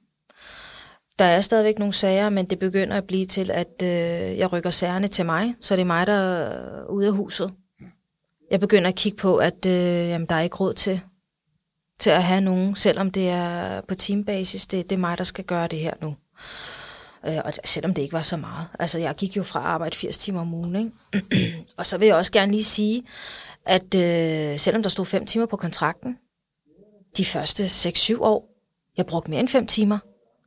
Der 1.19 1.25
er 1.25 1.41
stadigvæk 1.41 1.79
nogle 1.79 1.93
sager, 1.93 2.29
men 2.29 2.45
det 2.49 2.59
begynder 2.59 2.97
at 2.97 3.03
blive 3.03 3.25
til, 3.25 3.51
at 3.51 3.81
øh, 3.83 4.37
jeg 4.37 4.53
rykker 4.53 4.69
sagerne 4.69 5.07
til 5.07 5.25
mig, 5.25 5.55
så 5.61 5.75
det 5.75 5.81
er 5.81 5.85
mig, 5.85 6.07
der 6.07 6.13
er 6.13 6.85
ude 6.89 7.07
af 7.07 7.13
huset. 7.13 7.51
Jeg 8.51 8.59
begynder 8.59 8.87
at 8.87 8.95
kigge 8.95 9.17
på, 9.17 9.37
at 9.37 9.65
øh, 9.65 9.73
jamen, 10.09 10.27
der 10.27 10.35
er 10.35 10.41
ikke 10.41 10.55
råd 10.55 10.73
til, 10.73 11.01
til 11.99 12.09
at 12.09 12.23
have 12.23 12.41
nogen, 12.41 12.75
selvom 12.75 13.11
det 13.11 13.29
er 13.29 13.81
på 13.81 13.95
teambasis. 13.95 14.67
Det, 14.67 14.89
det 14.89 14.95
er 14.95 14.99
mig, 14.99 15.17
der 15.17 15.23
skal 15.23 15.43
gøre 15.43 15.67
det 15.67 15.79
her 15.79 15.93
nu. 16.01 16.15
Øh, 17.27 17.37
og 17.45 17.53
selvom 17.65 17.93
det 17.93 18.01
ikke 18.01 18.13
var 18.13 18.21
så 18.21 18.37
meget. 18.37 18.67
Altså, 18.79 18.99
jeg 18.99 19.15
gik 19.15 19.37
jo 19.37 19.43
fra 19.43 19.59
at 19.59 19.65
arbejde 19.65 19.95
80 19.95 20.17
timer 20.17 20.41
om 20.41 20.53
ugen, 20.53 20.75
ikke? 20.75 21.55
og 21.77 21.85
så 21.85 21.97
vil 21.97 22.05
jeg 22.05 22.15
også 22.15 22.31
gerne 22.31 22.51
lige 22.51 22.63
sige, 22.63 23.03
at 23.65 23.95
øh, 23.95 24.59
selvom 24.59 24.83
der 24.83 24.89
stod 24.89 25.05
5 25.05 25.25
timer 25.25 25.45
på 25.45 25.57
kontrakten, 25.57 26.17
de 27.17 27.25
første 27.25 27.65
6-7 27.65 28.21
år, 28.21 28.49
jeg 28.97 29.05
brugte 29.05 29.31
mere 29.31 29.39
end 29.39 29.49
5 29.49 29.67
timer. 29.67 29.97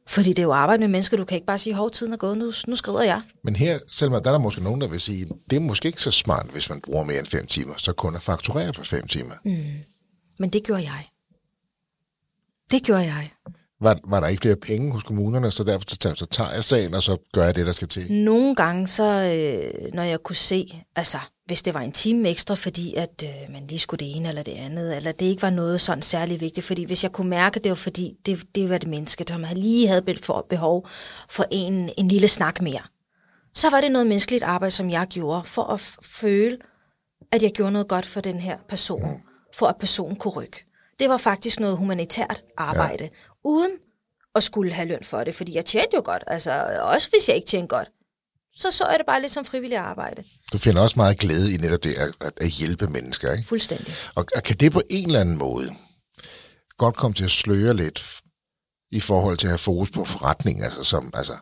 Fordi 0.09 0.29
det 0.29 0.39
er 0.39 0.43
jo 0.43 0.53
arbejde 0.53 0.81
med 0.81 0.89
mennesker, 0.89 1.17
du 1.17 1.25
kan 1.25 1.35
ikke 1.35 1.47
bare 1.47 1.59
sige, 1.59 1.75
hov, 1.75 1.91
tiden 1.91 2.13
er 2.13 2.17
gået, 2.17 2.39
nu, 2.39 2.53
nu 2.67 2.77
skrider 2.77 3.03
jeg. 3.03 3.23
Men 3.45 3.57
her, 3.57 3.79
Selma, 3.89 4.19
der 4.19 4.27
er 4.27 4.33
der 4.33 4.39
måske 4.39 4.63
nogen, 4.63 4.81
der 4.81 4.89
vil 4.89 5.01
sige, 5.01 5.29
det 5.51 5.57
er 5.57 5.61
måske 5.61 5.87
ikke 5.87 6.03
så 6.03 6.11
smart, 6.11 6.47
hvis 6.53 6.69
man 6.71 6.81
bruger 6.81 7.05
mere 7.05 7.19
end 7.19 7.27
fem 7.27 7.47
timer, 7.47 7.75
så 7.77 7.93
kun 7.93 8.15
at 8.15 8.23
fakturere 8.23 8.75
for 8.75 8.85
fem 8.85 9.07
timer. 9.07 9.35
Mm. 9.45 9.57
Men 10.39 10.51
det 10.51 10.63
gjorde 10.63 10.83
jeg. 10.83 11.07
Det 12.71 12.83
gjorde 12.83 13.03
jeg. 13.03 13.31
Var, 13.81 13.99
var 14.05 14.21
der 14.21 14.27
ikke 14.27 14.41
flere 14.41 14.57
penge 14.57 14.93
hos 14.93 15.03
kommunerne, 15.03 15.51
så 15.51 15.65
derfor 15.65 15.85
så, 15.89 16.15
så 16.17 16.27
tager 16.27 16.53
jeg 16.53 16.65
sagen, 16.65 16.95
og 16.95 17.03
så 17.03 17.17
gør 17.33 17.45
jeg 17.45 17.57
det, 17.57 17.67
der 17.67 17.73
skal 17.73 17.89
til? 17.89 18.13
Nogle 18.13 18.55
gange, 18.55 18.89
så 18.89 19.05
øh, 19.05 19.95
når 19.95 20.03
jeg 20.03 20.23
kunne 20.23 20.37
se, 20.37 20.85
altså 20.97 21.19
hvis 21.47 21.63
det 21.63 21.75
var 21.75 21.81
en 21.81 21.93
time 21.93 22.29
ekstra, 22.29 22.55
fordi 22.55 22.95
at 22.95 23.25
øh, 23.25 23.53
man 23.53 23.67
lige 23.67 23.79
skulle 23.79 24.07
det 24.07 24.17
ene 24.17 24.29
eller 24.29 24.43
det 24.43 24.53
andet, 24.53 24.97
eller 24.97 25.13
det 25.13 25.27
ikke 25.27 25.43
var 25.43 25.51
noget 25.51 25.81
sådan 25.81 26.03
særlig 26.03 26.41
vigtigt, 26.41 26.67
fordi 26.67 26.85
hvis 26.85 27.03
jeg 27.03 27.13
kunne 27.13 27.31
mærke, 27.31 27.61
det 27.61 27.69
var 27.69 27.75
fordi, 27.75 28.15
det, 28.27 28.45
det 28.55 28.71
var 28.71 28.79
det 28.79 28.89
menneske, 28.89 29.25
som 29.29 29.45
lige 29.53 29.89
havde 29.89 30.03
behov 30.51 30.89
for 31.29 31.45
en, 31.51 31.91
en 31.97 32.09
lille 32.09 32.29
snak 32.29 32.63
mere, 32.63 32.83
så 33.55 33.71
var 33.71 33.81
det 33.81 33.93
noget 33.93 34.07
menneskeligt 34.07 34.43
arbejde, 34.43 34.71
som 34.71 34.91
jeg 34.91 35.07
gjorde, 35.11 35.45
for 35.45 35.63
at 35.63 35.81
føle, 36.03 36.59
at 37.33 37.43
jeg 37.43 37.51
gjorde 37.51 37.73
noget 37.73 37.89
godt 37.89 38.07
for 38.07 38.21
den 38.21 38.41
her 38.41 38.59
person, 38.69 39.21
for 39.55 39.67
at 39.67 39.77
personen 39.81 40.17
kunne 40.17 40.33
rykke. 40.33 40.68
Det 40.99 41.09
var 41.09 41.17
faktisk 41.17 41.61
noget 41.61 41.77
humanitært 41.77 42.43
arbejde, 42.57 43.05
ja. 43.05 43.09
uden 43.45 43.71
at 44.35 44.43
skulle 44.43 44.73
have 44.73 44.89
løn 44.89 45.03
for 45.03 45.25
det, 45.25 45.35
fordi 45.35 45.55
jeg 45.55 45.65
tjente 45.65 45.97
jo 45.97 46.03
godt, 46.05 46.25
altså 46.27 46.81
også 46.83 47.11
hvis 47.11 47.29
jeg 47.29 47.37
ikke 47.37 47.49
tjente 47.49 47.69
godt, 47.69 47.89
så 48.57 48.71
så 48.71 48.87
jeg 48.91 48.99
det 48.99 49.07
bare 49.07 49.21
lidt 49.21 49.33
som 49.33 49.45
frivillig 49.45 49.79
arbejde. 49.79 50.25
Du 50.53 50.59
finder 50.59 50.83
også 50.83 50.97
meget 50.99 51.19
glæde 51.19 51.55
i 51.55 51.57
netop 51.57 51.85
det 51.85 51.95
at, 51.95 52.13
at, 52.21 52.33
at 52.37 52.49
hjælpe 52.49 52.87
mennesker, 52.87 53.33
ikke? 53.33 53.49
Fuldstændig. 53.49 53.95
Og, 54.15 54.27
og 54.37 54.43
kan 54.43 54.57
det 54.57 54.73
på 54.73 54.83
en 54.91 55.07
eller 55.07 55.21
anden 55.21 55.39
måde 55.39 55.71
godt 56.79 56.97
komme 56.97 57.15
til 57.15 57.25
at 57.25 57.31
sløre 57.31 57.75
lidt 57.77 58.21
i 58.91 59.01
forhold 59.01 59.37
til 59.37 59.47
at 59.47 59.51
have 59.51 59.59
fokus 59.59 59.91
på 59.91 60.05
forretning, 60.05 60.63
altså 60.63 60.85
som, 60.85 61.11
altså 61.15 61.33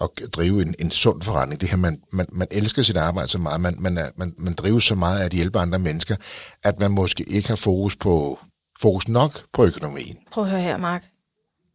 at 0.00 0.08
drive 0.32 0.62
en, 0.62 0.74
en 0.78 0.90
sund 0.90 1.22
forretning. 1.22 1.60
Det 1.60 1.68
her, 1.68 1.76
man, 1.76 2.02
man, 2.12 2.26
man 2.32 2.48
elsker 2.50 2.82
sit 2.82 2.96
arbejde 2.96 3.28
så 3.28 3.38
meget, 3.38 3.60
man, 3.60 3.76
man, 3.78 3.98
er, 3.98 4.10
man, 4.16 4.34
man 4.38 4.54
drives 4.54 4.84
så 4.84 4.94
meget 4.94 5.20
af 5.20 5.24
at 5.24 5.32
hjælpe 5.32 5.58
andre 5.58 5.78
mennesker, 5.78 6.16
at 6.62 6.78
man 6.78 6.90
måske 6.90 7.24
ikke 7.24 7.48
har 7.48 7.56
fokus 7.56 7.96
på 7.96 8.38
fokus 8.80 9.08
nok 9.08 9.32
på 9.52 9.64
økonomien. 9.64 10.18
Prøv 10.30 10.44
at 10.44 10.50
høre 10.50 10.60
her, 10.60 10.76
Mark. 10.76 11.04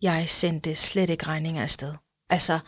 Jeg 0.02 0.30
sendte 0.30 0.76
slet 0.76 1.10
ikke 1.10 1.28
regninger 1.28 1.62
afsted. 1.62 1.94
Altså, 2.30 2.60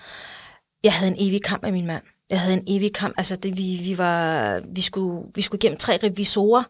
jeg 0.84 0.94
havde 0.94 1.12
en 1.12 1.28
evig 1.28 1.44
kamp 1.44 1.64
med 1.64 1.72
min 1.72 1.86
mand. 1.86 2.04
Jeg 2.30 2.42
havde 2.42 2.54
en 2.54 2.64
evig 2.68 2.94
kamp. 2.94 3.14
Altså, 3.18 3.36
det, 3.36 3.58
vi, 3.58 3.80
vi, 3.84 3.98
var, 3.98 4.60
vi, 4.74 4.82
skulle, 4.82 5.32
vi 5.36 5.42
skulle 5.42 5.60
gennem 5.60 5.78
tre 5.78 6.00
revisorer, 6.04 6.64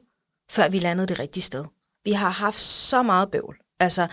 før 0.52 0.70
vi 0.70 0.80
landede 0.80 1.08
det 1.08 1.20
rigtige 1.20 1.44
sted. 1.44 1.66
Vi 2.04 2.12
har 2.12 2.30
haft 2.30 2.60
så 2.60 3.04
meget 3.04 3.32
bøvl. 3.32 3.58
Altså, 3.80 4.08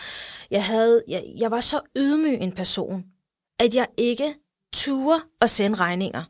jeg, 0.51 0.65
havde, 0.65 1.03
jeg, 1.09 1.25
jeg 1.39 1.51
var 1.51 1.61
så 1.61 1.81
ydmyg 1.97 2.39
en 2.41 2.53
person, 2.53 3.05
at 3.59 3.75
jeg 3.75 3.87
ikke 3.97 4.35
turde 4.73 5.23
at 5.41 5.51
sende 5.51 5.77
regninger. 5.77 6.25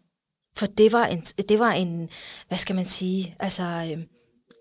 For 0.57 0.67
det 0.67 0.93
var 0.93 1.07
en, 1.07 1.21
det 1.21 1.59
var 1.59 1.73
en 1.73 2.11
hvad 2.49 2.59
skal 2.59 2.77
man 2.77 2.85
sige, 2.85 3.37
altså 3.41 3.63
øh, 3.63 4.05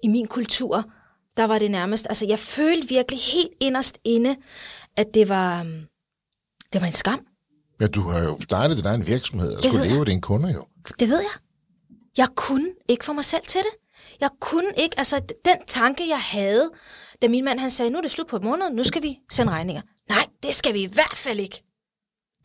i 0.04 0.08
min 0.08 0.28
kultur, 0.28 0.91
der 1.38 1.43
var 1.43 1.60
det 1.60 1.71
nærmest, 1.71 2.06
altså 2.10 2.26
jeg 2.26 2.39
følte 2.39 2.88
virkelig 2.88 3.21
helt 3.21 3.52
inderst 3.60 3.97
inde, 4.04 4.36
at 4.95 5.08
det 5.13 5.30
var, 5.30 5.63
øh, 5.63 5.71
det 6.73 6.82
var 6.82 6.88
en 6.88 6.93
skam. 6.93 7.19
Ja, 7.82 7.88
du 7.88 8.02
har 8.02 8.23
jo 8.23 8.41
startet 8.41 8.78
din 8.78 8.86
egen 8.86 9.08
virksomhed 9.08 9.54
og 9.54 9.63
Det 9.63 9.71
skulle 9.71 9.88
leve 9.89 10.00
af 10.00 10.06
dine 10.06 10.21
kunder 10.21 10.54
jo. 10.54 10.65
Det 11.00 11.10
ved 11.10 11.19
jeg. 11.19 11.32
Jeg 12.17 12.28
kunne 12.36 12.73
ikke 12.88 13.06
få 13.06 13.13
mig 13.13 13.26
selv 13.26 13.43
til 13.47 13.62
det. 13.62 13.88
Jeg 14.19 14.30
kunne 14.41 14.71
ikke, 14.78 14.97
altså 14.97 15.21
den 15.45 15.58
tanke, 15.67 16.10
jeg 16.10 16.19
havde, 16.21 16.69
da 17.21 17.28
min 17.28 17.43
mand 17.45 17.60
han 17.60 17.71
sagde, 17.71 17.91
nu 17.91 17.97
er 17.97 18.02
det 18.02 18.12
slut 18.12 18.28
på 18.28 18.36
et 18.36 18.43
måned, 18.43 18.69
nu 18.69 18.84
skal 18.84 19.04
vi 19.04 19.19
sende 19.32 19.52
regninger. 19.52 19.82
Nej, 20.10 20.26
det 20.43 20.56
skal 20.56 20.73
vi 20.73 20.84
i 20.84 20.89
hvert 20.93 21.17
fald 21.17 21.39
ikke. 21.39 21.63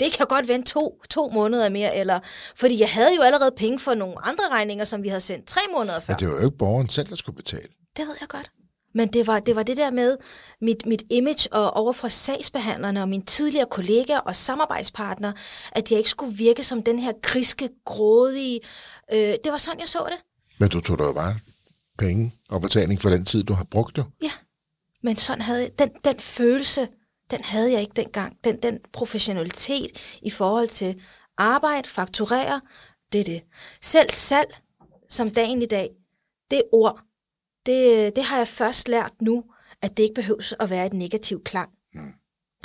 Det 0.00 0.12
kan 0.12 0.26
godt 0.26 0.48
vente 0.48 0.72
to, 0.72 1.02
to 1.10 1.28
måneder 1.28 1.68
mere, 1.68 1.96
eller, 1.96 2.20
fordi 2.56 2.80
jeg 2.80 2.90
havde 2.90 3.14
jo 3.16 3.22
allerede 3.22 3.50
penge 3.56 3.78
for 3.78 3.94
nogle 3.94 4.14
andre 4.26 4.48
regninger, 4.48 4.84
som 4.84 5.02
vi 5.02 5.08
havde 5.08 5.20
sendt 5.20 5.46
tre 5.46 5.60
måneder 5.76 6.00
før. 6.00 6.14
Men 6.14 6.18
det 6.18 6.28
var 6.28 6.34
jo 6.34 6.44
ikke 6.44 6.56
borgeren 6.56 6.88
selv, 6.88 7.08
der 7.08 7.16
skulle 7.16 7.36
betale. 7.36 7.68
Det 7.96 8.06
ved 8.06 8.16
jeg 8.20 8.28
godt. 8.28 8.50
Men 8.94 9.08
det 9.08 9.26
var, 9.26 9.40
det 9.40 9.56
var 9.56 9.62
det 9.62 9.76
der 9.76 9.90
med 9.90 10.16
mit, 10.60 10.86
mit 10.86 11.02
image 11.10 11.52
og 11.52 11.76
overfor 11.76 12.08
sagsbehandlerne 12.08 13.02
og 13.02 13.08
mine 13.08 13.24
tidligere 13.24 13.66
kollegaer 13.70 14.18
og 14.18 14.36
samarbejdspartnere, 14.36 15.34
at 15.72 15.90
jeg 15.90 15.98
ikke 15.98 16.10
skulle 16.10 16.36
virke 16.36 16.62
som 16.62 16.82
den 16.82 16.98
her 16.98 17.12
griske, 17.22 17.68
grådige. 17.84 18.60
Øh, 19.12 19.18
det 19.18 19.52
var 19.52 19.58
sådan, 19.58 19.80
jeg 19.80 19.88
så 19.88 20.06
det. 20.10 20.24
Men 20.58 20.68
du 20.68 20.80
tog 20.80 20.98
da 20.98 21.04
jo 21.04 21.12
bare 21.12 21.34
penge 21.98 22.34
og 22.48 22.60
betaling 22.60 23.00
for 23.00 23.10
den 23.10 23.24
tid, 23.24 23.44
du 23.44 23.52
har 23.52 23.64
brugt 23.64 23.98
jo. 23.98 24.04
Ja. 24.22 24.30
Men 25.02 25.16
sådan 25.16 25.42
havde 25.42 25.60
jeg, 25.60 25.78
den, 25.78 25.90
den 26.04 26.18
følelse, 26.18 26.88
den 27.30 27.44
havde 27.44 27.72
jeg 27.72 27.80
ikke 27.80 27.92
dengang. 27.96 28.36
Den, 28.44 28.62
den 28.62 28.78
professionalitet 28.92 30.18
i 30.22 30.30
forhold 30.30 30.68
til 30.68 31.02
arbejde, 31.38 31.88
fakturere, 31.88 32.60
det 33.12 33.20
er 33.20 33.24
det. 33.24 33.42
Selv 33.82 34.10
salg, 34.10 34.56
som 35.08 35.30
dagen 35.30 35.62
i 35.62 35.66
dag, 35.66 35.90
det 36.50 36.62
ord, 36.72 37.00
det, 37.66 38.16
det 38.16 38.24
har 38.24 38.36
jeg 38.36 38.48
først 38.48 38.88
lært 38.88 39.12
nu, 39.20 39.44
at 39.82 39.96
det 39.96 40.02
ikke 40.02 40.14
behøves 40.14 40.54
at 40.60 40.70
være 40.70 40.86
et 40.86 40.92
negativt 40.92 41.44
klang. 41.44 41.70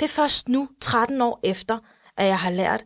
Det 0.00 0.04
er 0.04 0.08
først 0.08 0.48
nu, 0.48 0.68
13 0.80 1.20
år 1.20 1.40
efter, 1.44 1.78
at 2.16 2.26
jeg 2.26 2.38
har 2.38 2.50
lært, 2.50 2.84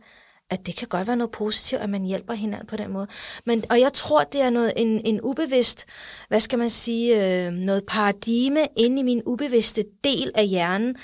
at 0.49 0.65
det 0.65 0.75
kan 0.75 0.87
godt 0.87 1.07
være 1.07 1.15
noget 1.17 1.31
positivt, 1.31 1.81
at 1.81 1.89
man 1.89 2.03
hjælper 2.03 2.33
hinanden 2.33 2.67
på 2.67 2.77
den 2.77 2.91
måde. 2.91 3.07
Men, 3.45 3.63
og 3.69 3.79
jeg 3.79 3.93
tror, 3.93 4.23
det 4.23 4.41
er 4.41 4.49
noget, 4.49 4.73
en, 4.75 5.01
en 5.05 5.21
ubevidst, 5.21 5.85
hvad 6.27 6.39
skal 6.39 6.59
man 6.59 6.69
sige, 6.69 7.45
øh, 7.45 7.51
noget 7.51 7.83
paradigme 7.87 8.67
inde 8.77 8.99
i 8.99 9.03
min 9.03 9.21
ubevidste 9.25 9.83
del 10.03 10.31
af 10.35 10.47
hjernen, 10.47 10.95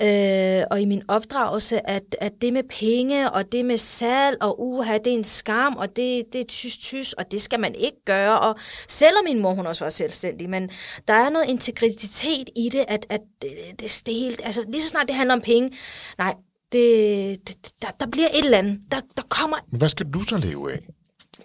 øh, 0.00 0.64
og 0.70 0.80
i 0.80 0.84
min 0.84 1.02
opdragelse, 1.08 1.88
at, 1.90 2.16
at 2.20 2.32
det 2.40 2.52
med 2.52 2.62
penge, 2.62 3.30
og 3.30 3.52
det 3.52 3.64
med 3.64 3.78
salg, 3.78 4.36
og 4.40 4.60
uha, 4.60 4.98
det 4.98 5.06
er 5.06 5.16
en 5.16 5.24
skam, 5.24 5.76
og 5.76 5.96
det, 5.96 6.24
det 6.32 6.40
er 6.40 6.44
tys, 6.48 6.78
tys, 6.78 7.12
og 7.12 7.32
det 7.32 7.42
skal 7.42 7.60
man 7.60 7.74
ikke 7.74 8.04
gøre, 8.04 8.40
og 8.40 8.58
selvom 8.88 9.24
min 9.24 9.38
mor, 9.42 9.54
hun 9.54 9.66
også 9.66 9.84
var 9.84 9.90
selvstændig, 9.90 10.50
men 10.50 10.70
der 11.08 11.14
er 11.14 11.30
noget 11.30 11.48
integritet 11.48 12.50
i 12.56 12.68
det, 12.68 12.84
at, 12.88 13.06
at 13.08 13.20
det, 13.42 13.50
det, 13.80 14.02
det 14.06 14.14
helt, 14.14 14.40
altså 14.44 14.64
lige 14.68 14.82
så 14.82 14.88
snart 14.88 15.08
det 15.08 15.16
handler 15.16 15.34
om 15.34 15.40
penge, 15.40 15.72
nej, 16.18 16.34
det, 16.74 17.48
det, 17.48 17.56
der, 17.82 17.88
der 18.00 18.06
bliver 18.06 18.28
et 18.34 18.44
eller 18.44 18.58
andet. 18.58 18.80
Der, 18.90 19.00
der 19.16 19.22
kommer 19.28 19.56
Men 19.70 19.78
hvad 19.78 19.88
skal 19.88 20.06
du 20.06 20.22
så 20.22 20.36
leve 20.36 20.72
af? 20.72 20.78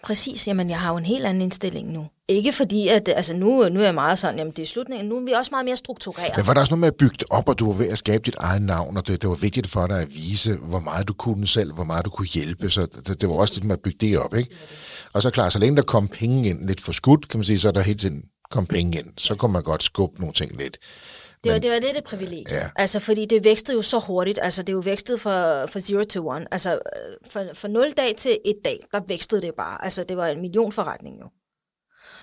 præcis, 0.03 0.47
jamen 0.47 0.69
jeg 0.69 0.79
har 0.79 0.91
jo 0.91 0.97
en 0.97 1.05
helt 1.05 1.25
anden 1.25 1.41
indstilling 1.41 1.91
nu, 1.91 2.07
Ikke 2.27 2.53
fordi, 2.53 2.87
at 2.87 3.09
altså 3.15 3.33
nu, 3.33 3.69
nu 3.69 3.79
er 3.79 3.83
jeg 3.83 3.93
meget 3.93 4.19
sådan, 4.19 4.37
jamen 4.37 4.53
det 4.55 4.63
er 4.63 4.67
slutningen, 4.67 5.07
nu 5.09 5.17
er 5.17 5.25
vi 5.25 5.31
også 5.31 5.51
meget 5.51 5.65
mere 5.65 5.77
struktureret. 5.77 6.37
Men 6.37 6.47
var 6.47 6.53
der 6.53 6.61
også 6.61 6.71
noget 6.71 6.79
med 6.79 6.87
at 6.87 6.95
bygge 6.95 7.15
det 7.19 7.27
op, 7.29 7.49
og 7.49 7.59
du 7.59 7.71
var 7.71 7.77
ved 7.77 7.87
at 7.87 7.97
skabe 7.97 8.23
dit 8.25 8.35
eget 8.35 8.61
navn, 8.61 8.97
og 8.97 9.07
det, 9.07 9.21
det 9.21 9.29
var 9.29 9.35
vigtigt 9.35 9.67
for 9.67 9.87
dig 9.87 10.01
at 10.01 10.13
vise, 10.13 10.55
hvor 10.55 10.79
meget 10.79 11.07
du 11.07 11.13
kunne 11.13 11.47
selv, 11.47 11.73
hvor 11.73 11.83
meget 11.83 12.05
du 12.05 12.09
kunne 12.09 12.27
hjælpe, 12.27 12.69
så 12.69 12.87
det, 13.07 13.21
det 13.21 13.29
var 13.29 13.35
også 13.35 13.53
lidt 13.53 13.63
med 13.63 13.75
at 13.75 13.81
bygge 13.81 13.97
det 14.01 14.17
op, 14.17 14.35
ikke? 14.35 14.49
Og 15.13 15.21
så 15.21 15.29
klar, 15.29 15.49
så 15.49 15.59
længe 15.59 15.75
der 15.75 15.81
kom 15.81 16.07
penge 16.07 16.49
ind 16.49 16.67
lidt 16.67 16.81
for 16.81 16.91
skudt, 16.91 17.27
kan 17.27 17.37
man 17.37 17.45
sige, 17.45 17.59
så 17.59 17.67
er 17.67 17.71
der 17.71 17.81
hele 17.81 17.99
tiden 17.99 18.23
kom 18.51 18.65
penge 18.65 18.99
ind, 18.99 19.07
så 19.17 19.35
kunne 19.35 19.53
man 19.53 19.63
godt 19.63 19.83
skubbe 19.83 20.19
nogle 20.19 20.33
ting 20.33 20.57
lidt. 20.57 20.77
Det 21.43 21.51
var, 21.51 21.59
det 21.59 21.71
var 21.71 21.79
lidt 21.79 21.97
et 21.97 22.03
privilegie. 22.03 22.55
Ja. 22.55 22.69
Altså, 22.75 22.99
fordi 22.99 23.25
det 23.25 23.43
vækstede 23.43 23.75
jo 23.75 23.81
så 23.81 23.99
hurtigt. 23.99 24.39
Altså, 24.41 24.61
det 24.61 24.69
er 24.69 24.73
jo 24.73 24.79
vækstet 24.79 25.21
fra, 25.21 25.65
fra 25.65 25.93
0 25.93 26.07
to 26.07 26.31
1. 26.33 26.47
Altså, 26.51 26.71
øh, 26.71 27.31
fra, 27.31 27.43
fra 27.53 27.67
0 27.67 27.91
dag 27.97 28.15
til 28.15 28.37
1 28.45 28.55
dag, 28.65 28.79
der 28.91 29.01
vækstede 29.07 29.41
det 29.41 29.53
bare. 29.57 29.83
Altså, 29.83 30.03
det 30.03 30.17
var 30.17 30.27
en 30.27 30.41
million 30.41 30.71
forretning 30.71 31.19
jo. 31.19 31.29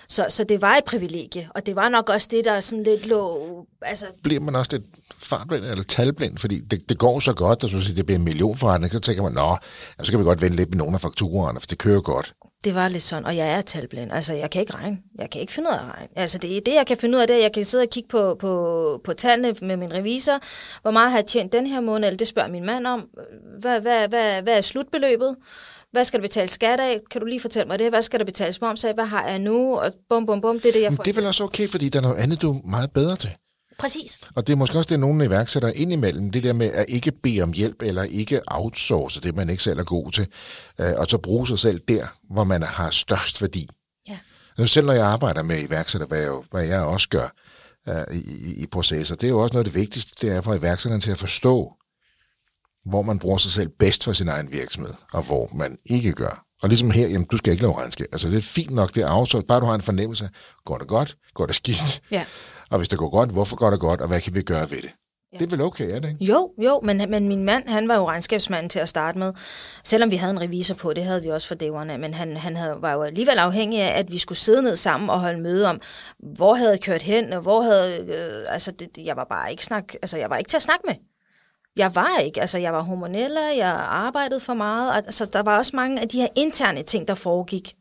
Så, 0.09 0.25
så 0.29 0.43
det 0.43 0.61
var 0.61 0.75
et 0.75 0.83
privilegie, 0.85 1.49
og 1.55 1.65
det 1.65 1.75
var 1.75 1.89
nok 1.89 2.09
også 2.09 2.27
det, 2.31 2.45
der 2.45 2.59
sådan 2.59 2.83
lidt 2.83 3.05
lå... 3.05 3.65
Altså... 3.81 4.05
Bliver 4.23 4.41
man 4.41 4.55
også 4.55 4.71
lidt 4.71 4.83
fartblind 5.17 5.65
eller 5.65 5.83
talblind, 5.83 6.37
fordi 6.37 6.59
det, 6.59 6.89
det 6.89 6.97
går 6.97 7.19
så 7.19 7.33
godt, 7.33 7.63
og 7.63 7.69
så 7.69 7.93
det 7.95 8.05
bliver 8.05 8.19
en 8.19 8.25
million 8.25 8.57
forretning, 8.57 8.91
så 8.93 8.99
tænker 8.99 9.23
man, 9.23 9.31
nå, 9.31 9.57
så 10.03 10.11
kan 10.11 10.19
vi 10.19 10.23
godt 10.23 10.41
vente 10.41 10.57
lidt 10.57 10.69
med 10.69 10.77
nogle 10.77 10.95
af 10.95 11.01
fakturerne, 11.01 11.59
for 11.59 11.67
det 11.67 11.77
kører 11.77 12.01
godt. 12.01 12.33
Det 12.67 12.75
var 12.75 12.87
lidt 12.87 13.03
sådan, 13.03 13.25
og 13.25 13.37
jeg 13.37 13.53
er 13.53 13.61
talblind. 13.61 14.11
Altså, 14.11 14.33
jeg 14.33 14.49
kan 14.49 14.61
ikke 14.61 14.73
regne. 14.75 14.97
Jeg 15.19 15.29
kan 15.29 15.41
ikke 15.41 15.53
finde 15.53 15.69
ud 15.69 15.73
af 15.73 15.77
at 15.77 15.93
regne. 15.93 16.07
Altså, 16.15 16.37
det, 16.37 16.65
det, 16.65 16.73
jeg 16.73 16.87
kan 16.87 16.97
finde 16.97 17.17
ud 17.17 17.21
af, 17.21 17.27
det 17.27 17.33
er, 17.33 17.37
at 17.37 17.43
jeg 17.43 17.51
kan 17.51 17.65
sidde 17.65 17.81
og 17.81 17.89
kigge 17.89 18.09
på, 18.09 18.35
på, 18.39 19.01
på 19.03 19.13
tallene 19.13 19.55
med 19.61 19.77
min 19.77 19.93
revisor. 19.93 20.39
Hvor 20.81 20.91
meget 20.91 21.11
har 21.11 21.17
jeg 21.17 21.25
tjent 21.25 21.53
den 21.53 21.67
her 21.67 21.81
måned? 21.81 22.07
Eller 22.07 22.17
det 22.17 22.27
spørger 22.27 22.49
min 22.49 22.65
mand 22.65 22.87
om. 22.87 23.07
Hvad, 23.59 23.81
hvad, 23.81 24.07
hvad, 24.07 24.41
hvad 24.41 24.57
er 24.57 24.61
slutbeløbet? 24.61 25.35
Hvad 25.91 26.03
skal 26.05 26.19
der 26.19 26.21
betales 26.21 26.51
skat 26.51 26.79
af? 26.79 26.99
Kan 27.11 27.21
du 27.21 27.27
lige 27.27 27.39
fortælle 27.39 27.67
mig 27.67 27.79
det? 27.79 27.89
Hvad 27.89 28.01
skal 28.01 28.19
der 28.19 28.25
betales 28.25 28.61
moms 28.61 28.83
af? 28.83 28.93
Hvad 28.93 29.05
har 29.05 29.27
jeg 29.27 29.39
nu? 29.39 29.77
Og 29.77 29.93
bum, 30.09 30.25
bum, 30.25 30.41
bum. 30.41 30.59
Det 30.59 30.69
er 30.69 30.73
det, 30.73 30.81
jeg 30.81 30.93
får. 30.93 31.03
Men 31.03 31.05
det 31.05 31.11
er 31.11 31.21
vel 31.21 31.27
også 31.27 31.43
okay, 31.43 31.67
fordi 31.67 31.89
der 31.89 31.99
er 31.99 32.03
noget 32.03 32.17
andet, 32.17 32.41
du 32.41 32.53
er 32.53 32.67
meget 32.67 32.91
bedre 32.91 33.15
til. 33.15 33.29
Præcis. 33.79 34.19
Og 34.35 34.47
det 34.47 34.53
er 34.53 34.57
måske 34.57 34.77
også 34.77 34.89
det, 34.89 34.99
nogle 34.99 35.25
iværksættere 35.25 35.77
indimellem, 35.77 36.31
det 36.31 36.43
der 36.43 36.53
med 36.53 36.71
at 36.71 36.85
ikke 36.87 37.11
bede 37.11 37.41
om 37.41 37.53
hjælp, 37.53 37.81
eller 37.81 38.03
ikke 38.03 38.41
outsource 38.47 39.21
det, 39.21 39.35
man 39.35 39.49
ikke 39.49 39.63
selv 39.63 39.79
er 39.79 39.83
god 39.83 40.11
til, 40.11 40.27
øh, 40.79 40.93
og 40.97 41.07
så 41.07 41.17
bruge 41.17 41.47
sig 41.47 41.59
selv 41.59 41.79
der, 41.87 42.05
hvor 42.29 42.43
man 42.43 42.63
har 42.63 42.89
størst 42.89 43.41
værdi. 43.41 43.69
Ja. 44.07 44.17
Selv 44.65 44.85
når 44.85 44.93
jeg 44.93 45.05
arbejder 45.05 45.43
med 45.43 45.63
iværksætter, 45.63 46.07
hvad 46.07 46.19
jeg, 46.19 46.31
hvad 46.51 46.65
jeg 46.65 46.79
også 46.79 47.09
gør 47.09 47.29
uh, 47.87 48.15
i, 48.15 48.53
i 48.53 48.65
processer, 48.65 49.15
det 49.15 49.23
er 49.23 49.29
jo 49.29 49.39
også 49.39 49.53
noget 49.53 49.65
af 49.65 49.71
det 49.71 49.79
vigtigste, 49.79 50.27
det 50.27 50.35
er 50.35 50.41
for 50.41 50.53
iværksætteren 50.53 51.01
til 51.01 51.11
at 51.11 51.17
forstå, 51.17 51.73
hvor 52.85 53.01
man 53.01 53.19
bruger 53.19 53.37
sig 53.37 53.51
selv 53.51 53.69
bedst 53.79 54.03
for 54.03 54.13
sin 54.13 54.27
egen 54.27 54.51
virksomhed, 54.51 54.93
og 55.13 55.23
hvor 55.23 55.49
man 55.55 55.77
ikke 55.85 56.11
gør. 56.11 56.43
Og 56.61 56.69
ligesom 56.69 56.91
her, 56.91 57.07
jamen, 57.07 57.27
du 57.31 57.37
skal 57.37 57.51
ikke 57.51 57.63
lave 57.63 57.77
regnskab. 57.77 58.07
Altså, 58.11 58.27
det 58.27 58.37
er 58.37 58.41
fint 58.41 58.71
nok, 58.71 58.95
det 58.95 59.03
er 59.03 59.11
outsourcet, 59.11 59.47
bare 59.47 59.59
du 59.59 59.65
har 59.65 59.75
en 59.75 59.81
fornemmelse, 59.81 60.29
går 60.65 60.77
det 60.77 60.87
godt, 60.87 61.17
går 61.33 61.45
det 61.45 61.55
skidt? 61.55 62.01
Ja. 62.11 62.25
Og 62.71 62.77
hvis 62.77 62.89
det 62.89 62.99
går 62.99 63.09
godt, 63.09 63.29
hvorfor 63.29 63.55
går 63.55 63.69
det 63.69 63.79
godt, 63.79 64.01
og 64.01 64.07
hvad 64.07 64.21
kan 64.21 64.35
vi 64.35 64.41
gøre 64.41 64.69
ved 64.69 64.81
det? 64.81 64.93
Ja. 65.33 65.37
Det 65.37 65.45
er 65.45 65.49
vel 65.49 65.61
okay, 65.61 65.95
er 65.95 65.99
det 65.99 66.09
ikke? 66.09 66.25
Jo, 66.25 66.51
jo, 66.57 66.79
men, 66.83 66.97
men 67.09 67.27
min 67.27 67.43
mand, 67.43 67.67
han 67.67 67.87
var 67.87 67.95
jo 67.95 68.07
regnskabsmanden 68.07 68.69
til 68.69 68.79
at 68.79 68.89
starte 68.89 69.19
med. 69.19 69.33
Selvom 69.83 70.11
vi 70.11 70.15
havde 70.15 70.31
en 70.31 70.41
revisor 70.41 70.75
på, 70.75 70.93
det 70.93 71.03
havde 71.03 71.21
vi 71.21 71.29
også 71.29 71.47
for 71.47 71.55
dæverne, 71.55 71.97
men 71.97 72.13
han, 72.13 72.37
han 72.37 72.55
havde, 72.55 72.75
var 72.81 72.93
jo 72.93 73.03
alligevel 73.03 73.37
afhængig 73.37 73.81
af, 73.81 73.99
at 73.99 74.11
vi 74.11 74.17
skulle 74.17 74.37
sidde 74.37 74.61
ned 74.61 74.75
sammen 74.75 75.09
og 75.09 75.19
holde 75.19 75.39
møde 75.39 75.69
om, 75.69 75.81
hvor 76.19 76.53
havde 76.53 76.71
jeg 76.71 76.81
kørt 76.81 77.03
hen, 77.03 77.33
og 77.33 77.41
hvor 77.41 77.61
havde, 77.61 78.01
øh, 78.01 78.53
altså 78.53 78.71
det, 78.71 78.89
jeg 79.05 79.15
var 79.15 79.25
bare 79.29 79.51
ikke 79.51 79.65
snak, 79.65 79.93
altså 79.93 80.17
jeg 80.17 80.29
var 80.29 80.37
ikke 80.37 80.49
til 80.49 80.57
at 80.57 80.63
snakke 80.63 80.83
med. 80.87 80.95
Jeg 81.75 81.95
var 81.95 82.17
ikke, 82.23 82.41
altså 82.41 82.57
jeg 82.57 82.73
var 82.73 82.81
hormonella, 82.81 83.57
jeg 83.57 83.71
arbejdede 83.89 84.39
for 84.39 84.53
meget, 84.53 84.95
altså 84.95 85.25
der 85.25 85.39
var 85.39 85.57
også 85.57 85.75
mange 85.75 86.01
af 86.01 86.09
de 86.09 86.21
her 86.21 86.27
interne 86.35 86.83
ting, 86.83 87.07
der 87.07 87.15
foregik. 87.15 87.75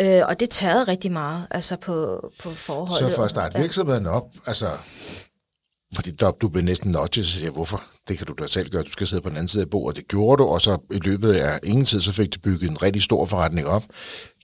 Øh, 0.00 0.22
og 0.28 0.40
det 0.40 0.50
tager 0.50 0.88
rigtig 0.88 1.12
meget 1.12 1.46
altså 1.50 1.76
på, 1.76 2.20
på 2.42 2.50
forholdet. 2.50 3.10
Så 3.10 3.16
for 3.16 3.24
at 3.24 3.30
starte 3.30 3.58
virksomheden 3.58 4.06
op, 4.06 4.24
altså, 4.46 4.70
fordi 5.94 6.10
der, 6.10 6.30
du 6.30 6.48
blev 6.48 6.64
næsten 6.64 6.90
notchet, 6.90 7.26
så 7.26 7.32
siger 7.32 7.50
hvorfor? 7.50 7.82
Det 8.08 8.18
kan 8.18 8.26
du 8.26 8.34
da 8.38 8.46
selv 8.46 8.70
gøre, 8.70 8.82
du 8.82 8.90
skal 8.90 9.06
sidde 9.06 9.22
på 9.22 9.28
den 9.28 9.36
anden 9.36 9.48
side 9.48 9.62
af 9.62 9.70
bordet. 9.70 9.96
Det 9.96 10.08
gjorde 10.08 10.42
du, 10.42 10.48
og 10.48 10.60
så 10.60 10.78
i 10.90 10.98
løbet 10.98 11.32
af 11.32 11.60
ingen 11.62 11.84
tid, 11.84 12.00
så 12.00 12.12
fik 12.12 12.34
du 12.34 12.40
bygget 12.40 12.70
en 12.70 12.82
rigtig 12.82 13.02
stor 13.02 13.26
forretning 13.26 13.66
op, 13.66 13.84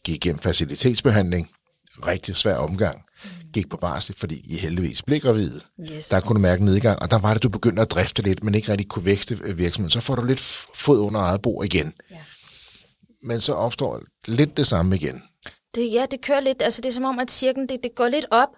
gik 0.05 0.15
igennem 0.17 0.39
facilitetsbehandling, 0.39 1.51
rigtig 2.07 2.37
svær 2.37 2.57
omgang, 2.57 3.01
gik 3.53 3.71
på 3.71 3.77
barsel, 3.77 4.15
fordi 4.19 4.41
I 4.45 4.57
heldigvis 4.57 5.03
blev 5.03 5.21
gravide. 5.21 5.61
Yes. 5.93 6.09
Der 6.09 6.21
kunne 6.21 6.35
du 6.35 6.41
mærke 6.41 6.65
nedgang, 6.65 7.03
og 7.03 7.11
der 7.11 7.19
var 7.19 7.33
det, 7.35 7.43
du 7.43 7.49
begyndte 7.49 7.83
at 7.83 7.91
drifte 7.91 8.23
lidt, 8.23 8.45
men 8.45 8.55
ikke 8.55 8.73
rigtig 8.73 8.89
kunne 8.89 9.05
vækste 9.05 9.39
virksomheden. 9.57 9.91
Så 9.91 10.01
får 10.01 10.15
du 10.15 10.25
lidt 10.25 10.41
fod 10.75 10.99
under 10.99 11.21
eget 11.21 11.43
bord 11.43 11.65
igen. 11.65 11.93
Ja. 12.11 12.17
Men 13.25 13.41
så 13.41 13.53
opstår 13.53 14.01
lidt 14.27 14.57
det 14.57 14.67
samme 14.67 14.97
igen. 14.97 15.23
Det, 15.75 15.93
ja, 15.93 16.07
det 16.11 16.21
kører 16.21 16.41
lidt, 16.41 16.63
altså 16.63 16.81
det 16.81 16.89
er 16.89 16.93
som 16.93 17.05
om, 17.05 17.19
at 17.19 17.31
cirken, 17.31 17.69
det, 17.69 17.79
det 17.83 17.95
går 17.95 18.09
lidt 18.09 18.27
op. 18.31 18.49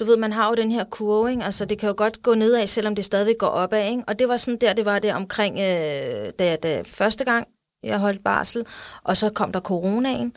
Du 0.00 0.04
ved, 0.04 0.16
man 0.16 0.32
har 0.32 0.48
jo 0.48 0.54
den 0.54 0.72
her 0.72 0.84
kurve, 0.84 1.30
ikke? 1.30 1.44
altså 1.44 1.64
det 1.64 1.78
kan 1.78 1.88
jo 1.88 1.94
godt 1.98 2.22
gå 2.22 2.34
nedad, 2.34 2.66
selvom 2.66 2.94
det 2.94 3.04
stadigvæk 3.04 3.38
går 3.38 3.46
opad. 3.46 3.90
Ikke? 3.90 4.02
Og 4.06 4.18
det 4.18 4.28
var 4.28 4.36
sådan 4.36 4.58
der, 4.60 4.72
det 4.72 4.84
var 4.84 4.98
det 4.98 5.14
omkring, 5.14 5.58
øh, 5.58 6.30
da, 6.38 6.56
da 6.56 6.82
første 6.86 7.24
gang 7.24 7.48
jeg 7.82 7.98
holdt 7.98 8.24
barsel, 8.24 8.66
og 9.02 9.16
så 9.16 9.30
kom 9.30 9.52
der 9.52 9.60
coronaen, 9.60 10.36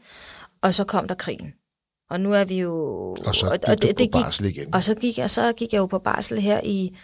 og 0.61 0.73
så 0.73 0.83
kom 0.83 1.07
der 1.07 1.15
krigen. 1.15 1.53
Og 2.09 2.21
nu 2.21 2.33
er 2.33 2.43
vi 2.43 2.59
jo... 2.59 2.73
Og 3.25 3.35
så 3.35 3.49
gik 3.51 3.69
og, 3.69 3.81
det, 3.81 3.99
det 3.99 4.11
på 4.11 4.19
barsel 4.19 4.45
igen. 4.45 4.75
Og 4.75 4.83
så 4.83 4.95
gik, 4.95 5.17
jeg, 5.17 5.29
så 5.29 5.53
gik 5.53 5.73
jeg 5.73 5.79
jo 5.79 5.85
på 5.85 5.99
barsel 5.99 6.41
her 6.41 6.61
i, 6.63 6.97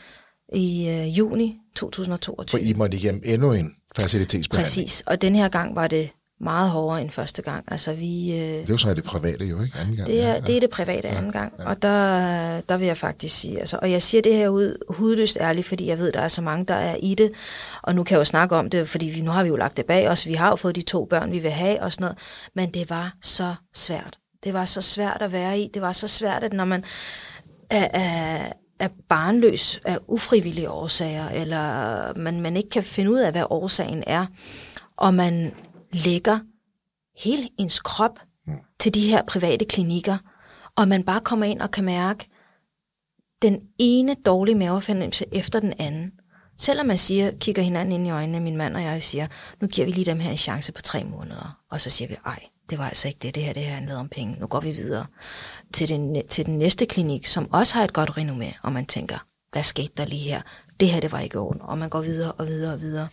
i 0.54 0.90
øh, 0.90 1.18
juni 1.18 1.60
2022. 1.76 2.60
For 2.60 2.66
I 2.66 2.74
måtte 2.74 2.98
igennem 2.98 3.22
endnu 3.26 3.52
en 3.52 3.76
facilitetsbehandling. 3.98 4.66
Præcis, 4.66 5.04
og 5.08 5.22
den 5.22 5.36
her 5.36 5.50
gang 5.50 5.76
var 5.76 5.88
det 5.88 6.10
meget 6.44 6.70
hårdere 6.70 7.02
end 7.02 7.10
første 7.10 7.42
gang. 7.42 7.66
Altså, 7.68 7.94
vi, 7.94 8.32
øh, 8.32 8.40
det 8.40 8.60
er 8.60 8.66
jo 8.70 8.78
så 8.78 8.94
det 8.94 9.04
private 9.04 9.46
jo, 9.46 9.62
ikke? 9.62 9.78
Anden 9.80 9.96
gang. 9.96 10.08
Det 10.08 10.22
er, 10.22 10.34
ja, 10.34 10.40
det, 10.40 10.56
er 10.56 10.60
det 10.60 10.70
private 10.70 11.08
anden 11.08 11.32
gang, 11.32 11.54
ja. 11.60 11.70
og 11.70 11.82
der, 11.82 12.62
der 12.62 12.78
vil 12.78 12.88
jeg 12.88 12.98
faktisk 12.98 13.36
sige, 13.36 13.60
altså, 13.60 13.80
og 13.82 13.92
jeg 13.92 14.02
siger 14.02 14.22
det 14.22 14.36
her 14.36 14.50
ud 14.50 14.78
hudløst 14.90 15.38
ærligt, 15.42 15.68
fordi 15.68 15.88
jeg 15.88 15.98
ved, 15.98 16.12
der 16.12 16.22
er 16.22 16.28
så 16.28 16.42
mange, 16.42 16.66
der 16.66 16.74
er 16.74 16.96
i 16.96 17.16
det, 17.16 17.32
og 17.82 17.96
nu 17.96 18.04
kan 18.04 18.16
jeg 18.16 18.20
jo 18.20 18.26
snakke 18.26 18.56
om 18.56 18.70
det, 18.70 18.88
fordi 18.88 19.06
vi, 19.06 19.22
nu 19.22 19.32
har 19.32 19.44
vi 19.44 19.50
jo 19.50 19.56
lagt 19.56 19.78
det 19.78 19.86
bag 19.86 20.10
os, 20.10 20.28
vi 20.28 20.34
har 20.34 20.50
jo 20.50 20.56
fået 20.56 20.76
de 20.76 20.82
to 20.82 21.06
børn, 21.06 21.32
vi 21.32 21.40
vil 21.40 21.52
have 21.52 21.82
og 21.82 21.92
sådan 21.92 22.06
noget, 22.06 22.18
men 22.54 22.70
det 22.70 22.90
var 22.90 23.14
så 23.22 23.56
svært. 23.74 24.18
Det 24.44 24.54
var 24.54 24.66
så 24.66 24.82
svært 24.82 25.18
at 25.22 25.32
være 25.32 25.60
i. 25.60 25.70
Det 25.74 25.82
var 25.82 25.92
så 25.92 26.08
svært, 26.08 26.44
at 26.44 26.54
når 26.54 26.66
man 26.66 26.84
er, 27.70 27.88
er, 27.94 28.52
er 28.80 28.88
barnløs 29.10 29.82
af 29.86 29.98
ufrivillige 30.08 30.70
årsager, 30.70 31.30
eller 31.30 32.18
man, 32.18 32.42
man 32.42 32.58
ikke 32.58 32.70
kan 32.70 32.84
finde 32.84 33.12
ud 33.12 33.20
af, 33.20 33.32
hvad 33.32 33.44
årsagen 33.50 34.04
er, 34.08 34.26
og 34.98 35.14
man 35.14 35.54
lægger 35.94 36.40
hele 37.24 37.50
ens 37.60 37.80
krop 37.80 38.20
mm. 38.48 38.58
til 38.80 38.94
de 38.94 39.08
her 39.08 39.24
private 39.24 39.66
klinikker, 39.66 40.18
og 40.76 40.88
man 40.88 41.04
bare 41.04 41.22
kommer 41.22 41.46
ind 41.46 41.62
og 41.62 41.72
kan 41.72 41.84
mærke 41.84 42.30
den 43.42 43.62
ene 43.80 44.16
dårlige 44.26 44.56
mavefornemmelse 44.56 45.26
efter 45.32 45.60
den 45.60 45.74
anden. 45.80 46.12
Selvom 46.58 46.86
man 46.86 46.98
siger, 46.98 47.32
kigger 47.40 47.62
hinanden 47.62 47.92
ind 47.92 48.08
i 48.08 48.10
øjnene, 48.10 48.40
min 48.40 48.58
mand 48.58 48.76
og 48.76 48.84
jeg 48.84 49.04
siger, 49.04 49.28
nu 49.62 49.68
giver 49.68 49.86
vi 49.88 49.92
lige 49.92 50.06
dem 50.06 50.20
her 50.20 50.32
en 50.32 50.38
chance 50.38 50.72
på 50.72 50.82
tre 50.82 51.04
måneder. 51.04 51.58
Og 51.72 51.82
så 51.82 51.90
siger 51.90 52.08
vi, 52.08 52.16
ej, 52.26 52.40
det 52.70 52.78
var 52.78 52.88
altså 52.88 53.08
ikke 53.08 53.20
det, 53.22 53.36
det 53.36 53.44
her, 53.44 53.54
det 53.54 53.64
her 53.64 53.74
handlede 53.74 53.98
om 54.00 54.10
penge. 54.10 54.38
Nu 54.40 54.48
går 54.48 54.60
vi 54.60 54.72
videre 54.72 55.06
til 55.74 55.90
den, 55.90 56.28
til 56.30 56.46
den 56.46 56.58
næste 56.58 56.86
klinik, 56.86 57.26
som 57.26 57.54
også 57.54 57.74
har 57.74 57.84
et 57.84 57.94
godt 57.94 58.10
renommé, 58.10 58.60
og 58.64 58.72
man 58.72 58.86
tænker, 58.86 59.18
hvad 59.52 59.64
skete 59.64 59.94
der 59.98 60.06
lige 60.06 60.22
her? 60.22 60.42
Det 60.80 60.90
her, 60.90 61.00
det 61.00 61.12
var 61.12 61.20
ikke 61.20 61.40
ondt, 61.40 61.62
og 61.62 61.78
man 61.78 61.90
går 61.90 62.02
videre 62.02 62.32
og 62.32 62.48
videre 62.48 62.74
og 62.74 62.82
videre. 62.82 63.08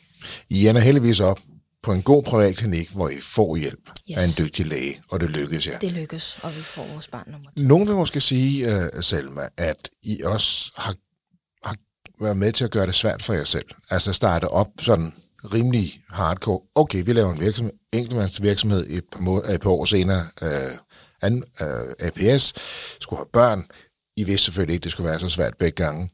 I 0.49 0.69
ender 0.69 0.81
heldigvis 0.81 1.21
op 1.21 1.41
på 1.83 1.93
en 1.93 2.03
god 2.03 2.23
privat 2.23 2.57
klinik, 2.57 2.91
hvor 2.91 3.09
I 3.09 3.21
får 3.21 3.57
hjælp 3.57 3.91
yes. 4.11 4.17
af 4.17 4.23
en 4.23 4.47
dygtig 4.47 4.67
læge, 4.67 5.03
og 5.09 5.21
det 5.21 5.31
lykkes, 5.31 5.67
ja. 5.67 5.79
Det 5.81 5.93
lykkes, 5.93 6.39
og 6.43 6.57
vi 6.57 6.61
får 6.61 6.87
vores 6.87 7.09
barn 7.09 7.31
nummer 7.31 7.51
to. 7.57 7.63
Nogen 7.63 7.89
vil 7.89 7.97
måske 7.97 8.21
sige, 8.21 8.77
uh, 8.77 9.01
Selma, 9.01 9.49
at 9.57 9.91
I 10.03 10.23
også 10.23 10.73
har, 10.77 10.95
har 11.65 11.77
været 12.21 12.37
med 12.37 12.53
til 12.53 12.65
at 12.65 12.71
gøre 12.71 12.87
det 12.87 12.95
svært 12.95 13.23
for 13.23 13.35
jer 13.35 13.45
selv. 13.45 13.67
Altså 13.91 14.13
starte 14.13 14.49
op 14.49 14.69
sådan 14.81 15.13
rimelig 15.45 16.01
hardcore. 16.09 16.61
Okay, 16.75 17.03
vi 17.05 17.13
laver 17.13 17.33
en 17.33 17.41
virksomhed, 17.41 17.73
enkeltmandsvirksomhed 17.93 18.87
et 18.89 19.05
par, 19.13 19.21
må, 19.21 19.43
et 19.43 19.61
par 19.61 19.71
år 19.71 19.85
senere, 19.85 20.27
uh, 20.43 20.49
an, 21.23 21.43
uh, 21.61 21.67
øh, 21.67 21.95
APS, 21.99 22.55
skulle 23.01 23.19
have 23.19 23.29
børn. 23.33 23.67
I 24.17 24.25
vidste 24.25 24.45
selvfølgelig 24.45 24.75
ikke, 24.75 24.85
det 24.85 24.93
skulle 24.93 25.09
være 25.09 25.21
så 25.21 25.29
svært 25.29 25.57
begge 25.59 25.85
gange. 25.85 26.11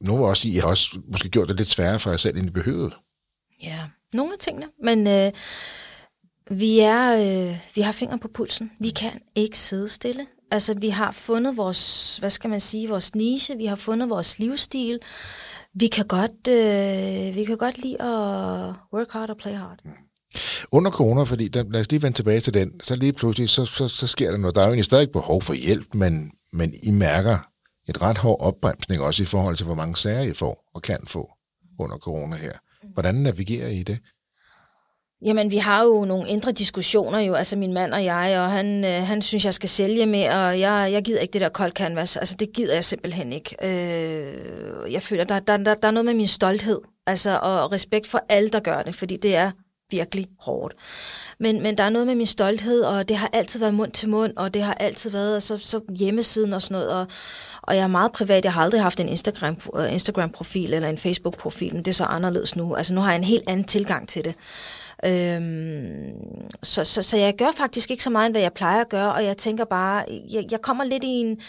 Nogle 0.00 0.20
vil 0.20 0.28
også 0.28 0.42
sige, 0.42 0.54
I 0.54 0.58
har 0.58 0.68
også 0.68 0.98
måske 1.12 1.28
gjort 1.28 1.48
det 1.48 1.56
lidt 1.56 1.68
sværere 1.68 1.98
for 1.98 2.10
jer 2.10 2.16
selv, 2.16 2.36
end 2.36 2.46
I 2.46 2.50
behøvede. 2.50 2.90
Ja, 3.62 3.80
nogle 4.12 4.32
af 4.32 4.38
tingene, 4.38 4.66
men 4.82 5.06
øh, 5.06 5.32
vi, 6.50 6.80
er, 6.80 7.16
øh, 7.16 7.56
vi 7.74 7.80
har 7.80 7.92
fingre 7.92 8.18
på 8.18 8.28
pulsen. 8.28 8.72
Vi 8.80 8.90
kan 8.90 9.12
ikke 9.34 9.58
sidde 9.58 9.88
stille. 9.88 10.26
Altså, 10.50 10.74
vi 10.74 10.88
har 10.88 11.10
fundet 11.10 11.56
vores, 11.56 12.16
hvad 12.18 12.30
skal 12.30 12.50
man 12.50 12.60
sige, 12.60 12.88
vores 12.88 13.14
niche, 13.14 13.56
vi 13.56 13.66
har 13.66 13.76
fundet 13.76 14.08
vores 14.08 14.38
livsstil. 14.38 14.98
Vi 15.74 15.86
kan 15.86 16.06
godt, 16.06 16.48
øh, 16.48 17.34
vi 17.34 17.44
kan 17.44 17.56
godt 17.56 17.78
lide 17.78 18.02
at 18.02 18.74
work 18.92 19.10
hard 19.10 19.30
og 19.30 19.36
play 19.36 19.54
hard. 19.54 19.78
Under 20.72 20.90
corona, 20.90 21.22
fordi 21.22 21.48
der, 21.48 21.64
lad 21.70 21.80
os 21.80 21.90
lige 21.90 22.02
vende 22.02 22.16
tilbage 22.16 22.40
til 22.40 22.54
den, 22.54 22.80
så 22.80 22.96
lige 22.96 23.12
pludselig, 23.12 23.48
så, 23.48 23.64
så, 23.64 23.88
så 23.88 24.06
sker 24.06 24.30
der 24.30 24.38
noget. 24.38 24.54
Der 24.54 24.60
er 24.60 24.66
jo 24.66 24.70
egentlig 24.70 24.84
stadig 24.84 25.10
behov 25.10 25.42
for 25.42 25.54
hjælp, 25.54 25.94
men, 25.94 26.32
men 26.52 26.74
I 26.82 26.90
mærker 26.90 27.38
et 27.88 28.02
ret 28.02 28.18
hård 28.18 28.40
opbremsning, 28.40 29.02
også 29.02 29.22
i 29.22 29.26
forhold 29.26 29.56
til, 29.56 29.66
hvor 29.66 29.74
mange 29.74 29.96
sager 29.96 30.20
I 30.20 30.32
får 30.32 30.70
og 30.74 30.82
kan 30.82 30.98
få 31.06 31.30
under 31.78 31.96
corona 31.96 32.36
her. 32.36 32.52
Hvordan 32.94 33.14
navigerer 33.14 33.68
I 33.68 33.82
det? 33.82 33.98
Jamen, 35.24 35.50
vi 35.50 35.56
har 35.56 35.84
jo 35.84 36.04
nogle 36.04 36.28
indre 36.28 36.52
diskussioner 36.52 37.18
jo, 37.18 37.34
altså 37.34 37.56
min 37.56 37.72
mand 37.72 37.92
og 37.92 38.04
jeg, 38.04 38.40
og 38.40 38.50
han, 38.50 38.84
øh, 38.84 39.06
han 39.06 39.22
synes, 39.22 39.44
jeg 39.44 39.54
skal 39.54 39.68
sælge 39.68 40.06
mere, 40.06 40.48
og 40.48 40.60
jeg, 40.60 40.92
jeg 40.92 41.02
gider 41.02 41.20
ikke 41.20 41.32
det 41.32 41.40
der 41.40 41.48
kold 41.48 41.72
canvas. 41.72 42.16
Altså, 42.16 42.36
det 42.38 42.52
gider 42.52 42.74
jeg 42.74 42.84
simpelthen 42.84 43.32
ikke. 43.32 43.56
Øh, 43.62 44.92
jeg 44.92 45.02
føler, 45.02 45.24
der, 45.24 45.40
der, 45.40 45.56
der, 45.56 45.74
der 45.74 45.88
er 45.88 45.92
noget 45.92 46.04
med 46.04 46.14
min 46.14 46.26
stolthed, 46.26 46.80
altså, 47.06 47.38
og 47.42 47.72
respekt 47.72 48.06
for 48.06 48.20
alle, 48.28 48.48
der 48.48 48.60
gør 48.60 48.82
det, 48.82 48.94
fordi 48.94 49.16
det 49.16 49.36
er 49.36 49.50
virkelig 49.90 50.26
hårdt. 50.40 50.74
Men, 51.38 51.62
men 51.62 51.78
der 51.78 51.84
er 51.84 51.90
noget 51.90 52.06
med 52.06 52.14
min 52.14 52.26
stolthed, 52.26 52.82
og 52.82 53.08
det 53.08 53.16
har 53.16 53.30
altid 53.32 53.60
været 53.60 53.74
mund 53.74 53.92
til 53.92 54.08
mund, 54.08 54.32
og 54.36 54.54
det 54.54 54.62
har 54.62 54.74
altid 54.74 55.10
været 55.10 55.42
så, 55.42 55.58
så 55.58 55.80
hjemmesiden 55.98 56.52
og 56.52 56.62
sådan 56.62 56.74
noget, 56.74 56.90
og, 56.90 57.06
og 57.62 57.76
jeg 57.76 57.82
er 57.82 57.86
meget 57.86 58.12
privat. 58.12 58.44
Jeg 58.44 58.52
har 58.52 58.62
aldrig 58.62 58.82
haft 58.82 59.00
en 59.00 59.08
Instagram, 59.08 59.56
øh, 59.76 59.92
Instagram-profil 59.92 60.74
eller 60.74 60.88
en 60.88 60.98
Facebook-profil, 60.98 61.74
men 61.74 61.84
det 61.84 61.88
er 61.90 61.94
så 61.94 62.04
anderledes 62.04 62.56
nu. 62.56 62.74
Altså 62.74 62.94
nu 62.94 63.00
har 63.00 63.10
jeg 63.10 63.18
en 63.18 63.24
helt 63.24 63.44
anden 63.46 63.64
tilgang 63.64 64.08
til 64.08 64.24
det. 64.24 64.34
Øhm, 65.04 66.12
så, 66.62 66.84
så, 66.84 67.02
så 67.02 67.16
jeg 67.16 67.34
gør 67.38 67.50
faktisk 67.56 67.90
ikke 67.90 68.02
så 68.02 68.10
meget, 68.10 68.26
end 68.26 68.34
hvad 68.34 68.42
jeg 68.42 68.52
plejer 68.52 68.80
at 68.80 68.88
gøre, 68.88 69.12
og 69.12 69.24
jeg 69.24 69.36
tænker 69.36 69.64
bare, 69.64 70.04
jeg, 70.30 70.46
jeg 70.50 70.60
kommer 70.60 70.84
lidt 70.84 71.04
i 71.04 71.06
en, 71.06 71.40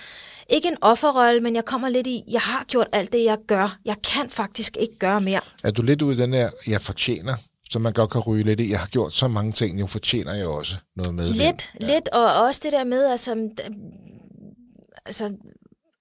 ikke 0.50 0.68
en 0.68 0.78
offerrolle, 0.82 1.42
men 1.42 1.56
jeg 1.56 1.66
kommer 1.66 1.90
lidt 1.90 2.08
i, 2.08 2.24
jeg 2.32 2.42
har 2.42 2.66
gjort 2.68 2.88
alt 2.92 3.14
det, 3.14 3.24
jeg 3.24 3.38
gør. 3.48 3.78
Jeg 3.86 3.96
kan 4.14 4.30
faktisk 4.30 4.78
ikke 4.80 4.98
gøre 5.00 5.22
mere. 5.22 5.40
Er 5.64 5.72
du 5.72 5.82
lidt 5.82 6.02
ude 6.02 6.16
i 6.16 6.18
den 6.18 6.34
der, 6.34 6.50
jeg 6.68 6.82
fortjener, 6.82 7.36
så 7.70 7.80
man 7.80 7.94
godt 7.94 8.12
kan 8.12 8.22
ryge 8.22 8.44
lidt 8.44 8.60
i, 8.60 8.72
jeg 8.72 8.80
har 8.80 8.88
gjort 8.88 9.14
så 9.14 9.28
mange 9.28 9.52
ting, 9.52 9.80
nu 9.80 9.88
fortjener 9.88 10.34
jeg 10.34 10.48
også 10.48 10.76
noget 10.96 11.14
med. 11.16 11.28
Lidt, 11.28 11.74
ja. 11.82 11.94
lidt, 11.94 12.10
og 12.10 12.46
også 12.46 12.62
det 12.64 12.72
der 12.72 12.84
med, 12.84 13.06
altså, 13.06 13.50
altså, 15.06 15.32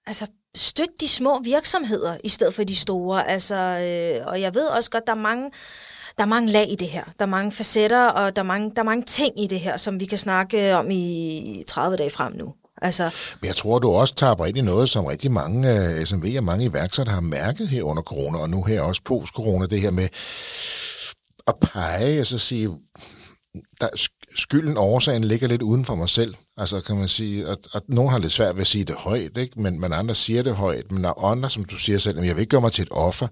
altså 0.07 0.27
støt 0.55 0.89
de 1.01 1.07
små 1.07 1.39
virksomheder, 1.43 2.17
i 2.23 2.29
stedet 2.29 2.53
for 2.53 2.63
de 2.63 2.75
store. 2.75 3.29
Altså, 3.29 3.55
øh, 3.55 4.27
og 4.27 4.41
jeg 4.41 4.55
ved 4.55 4.67
også 4.67 4.89
godt, 4.89 5.07
der 5.07 5.13
er 5.13 5.17
mange, 5.17 5.51
der 6.17 6.23
er 6.23 6.27
mange 6.27 6.51
lag 6.51 6.71
i 6.71 6.75
det 6.75 6.87
her. 6.87 7.03
Der 7.03 7.25
er 7.25 7.29
mange 7.29 7.51
facetter, 7.51 8.07
og 8.07 8.35
der 8.35 8.41
er 8.41 8.45
mange, 8.45 8.71
der 8.75 8.81
er 8.81 8.85
mange 8.85 9.03
ting 9.03 9.43
i 9.43 9.47
det 9.47 9.59
her, 9.59 9.77
som 9.77 9.99
vi 9.99 10.05
kan 10.05 10.17
snakke 10.17 10.75
om 10.75 10.91
i 10.91 11.63
30 11.67 11.97
dage 11.97 12.09
frem 12.09 12.33
nu. 12.33 12.53
Altså, 12.81 13.09
Men 13.41 13.47
jeg 13.47 13.55
tror, 13.55 13.79
du 13.79 13.91
også 13.91 14.15
tager 14.15 14.45
ind 14.45 14.57
i 14.57 14.61
noget, 14.61 14.89
som 14.89 15.05
rigtig 15.05 15.31
mange 15.31 15.73
uh, 15.73 15.99
øh, 15.99 16.05
SMV 16.05 16.33
og 16.37 16.43
mange 16.43 16.65
iværksættere 16.65 17.13
har 17.13 17.21
mærket 17.21 17.67
her 17.67 17.83
under 17.83 18.03
corona, 18.03 18.37
og 18.37 18.49
nu 18.49 18.63
her 18.63 18.81
også 18.81 19.01
post-corona, 19.05 19.65
det 19.65 19.81
her 19.81 19.91
med 19.91 20.07
at 21.47 21.55
pege, 21.61 22.17
altså 22.17 22.37
sige, 22.37 22.69
der, 23.81 23.87
skylden, 24.35 24.77
årsagen 24.77 25.23
ligger 25.23 25.47
lidt 25.47 25.61
uden 25.61 25.85
for 25.85 25.95
mig 25.95 26.09
selv. 26.09 26.35
Altså 26.57 26.81
kan 26.81 26.95
man 26.97 27.07
sige, 27.07 27.47
at, 27.47 27.57
at 27.73 27.81
nogen 27.87 28.11
har 28.11 28.17
lidt 28.17 28.31
svært 28.31 28.55
ved 28.55 28.61
at 28.61 28.67
sige 28.67 28.83
det 28.83 28.95
højt, 28.95 29.37
ikke? 29.37 29.61
Men, 29.61 29.79
men 29.81 29.93
andre 29.93 30.15
siger 30.15 30.43
det 30.43 30.55
højt. 30.55 30.91
Men 30.91 31.03
der 31.03 31.09
er 31.09 31.23
andre, 31.23 31.49
som 31.49 31.63
du 31.63 31.77
siger 31.77 31.99
selv, 31.99 32.19
at 32.19 32.27
jeg 32.27 32.35
vil 32.35 32.41
ikke 32.41 32.51
gøre 32.51 32.61
mig 32.61 32.71
til 32.71 32.81
et 32.81 32.91
offer. 32.91 33.27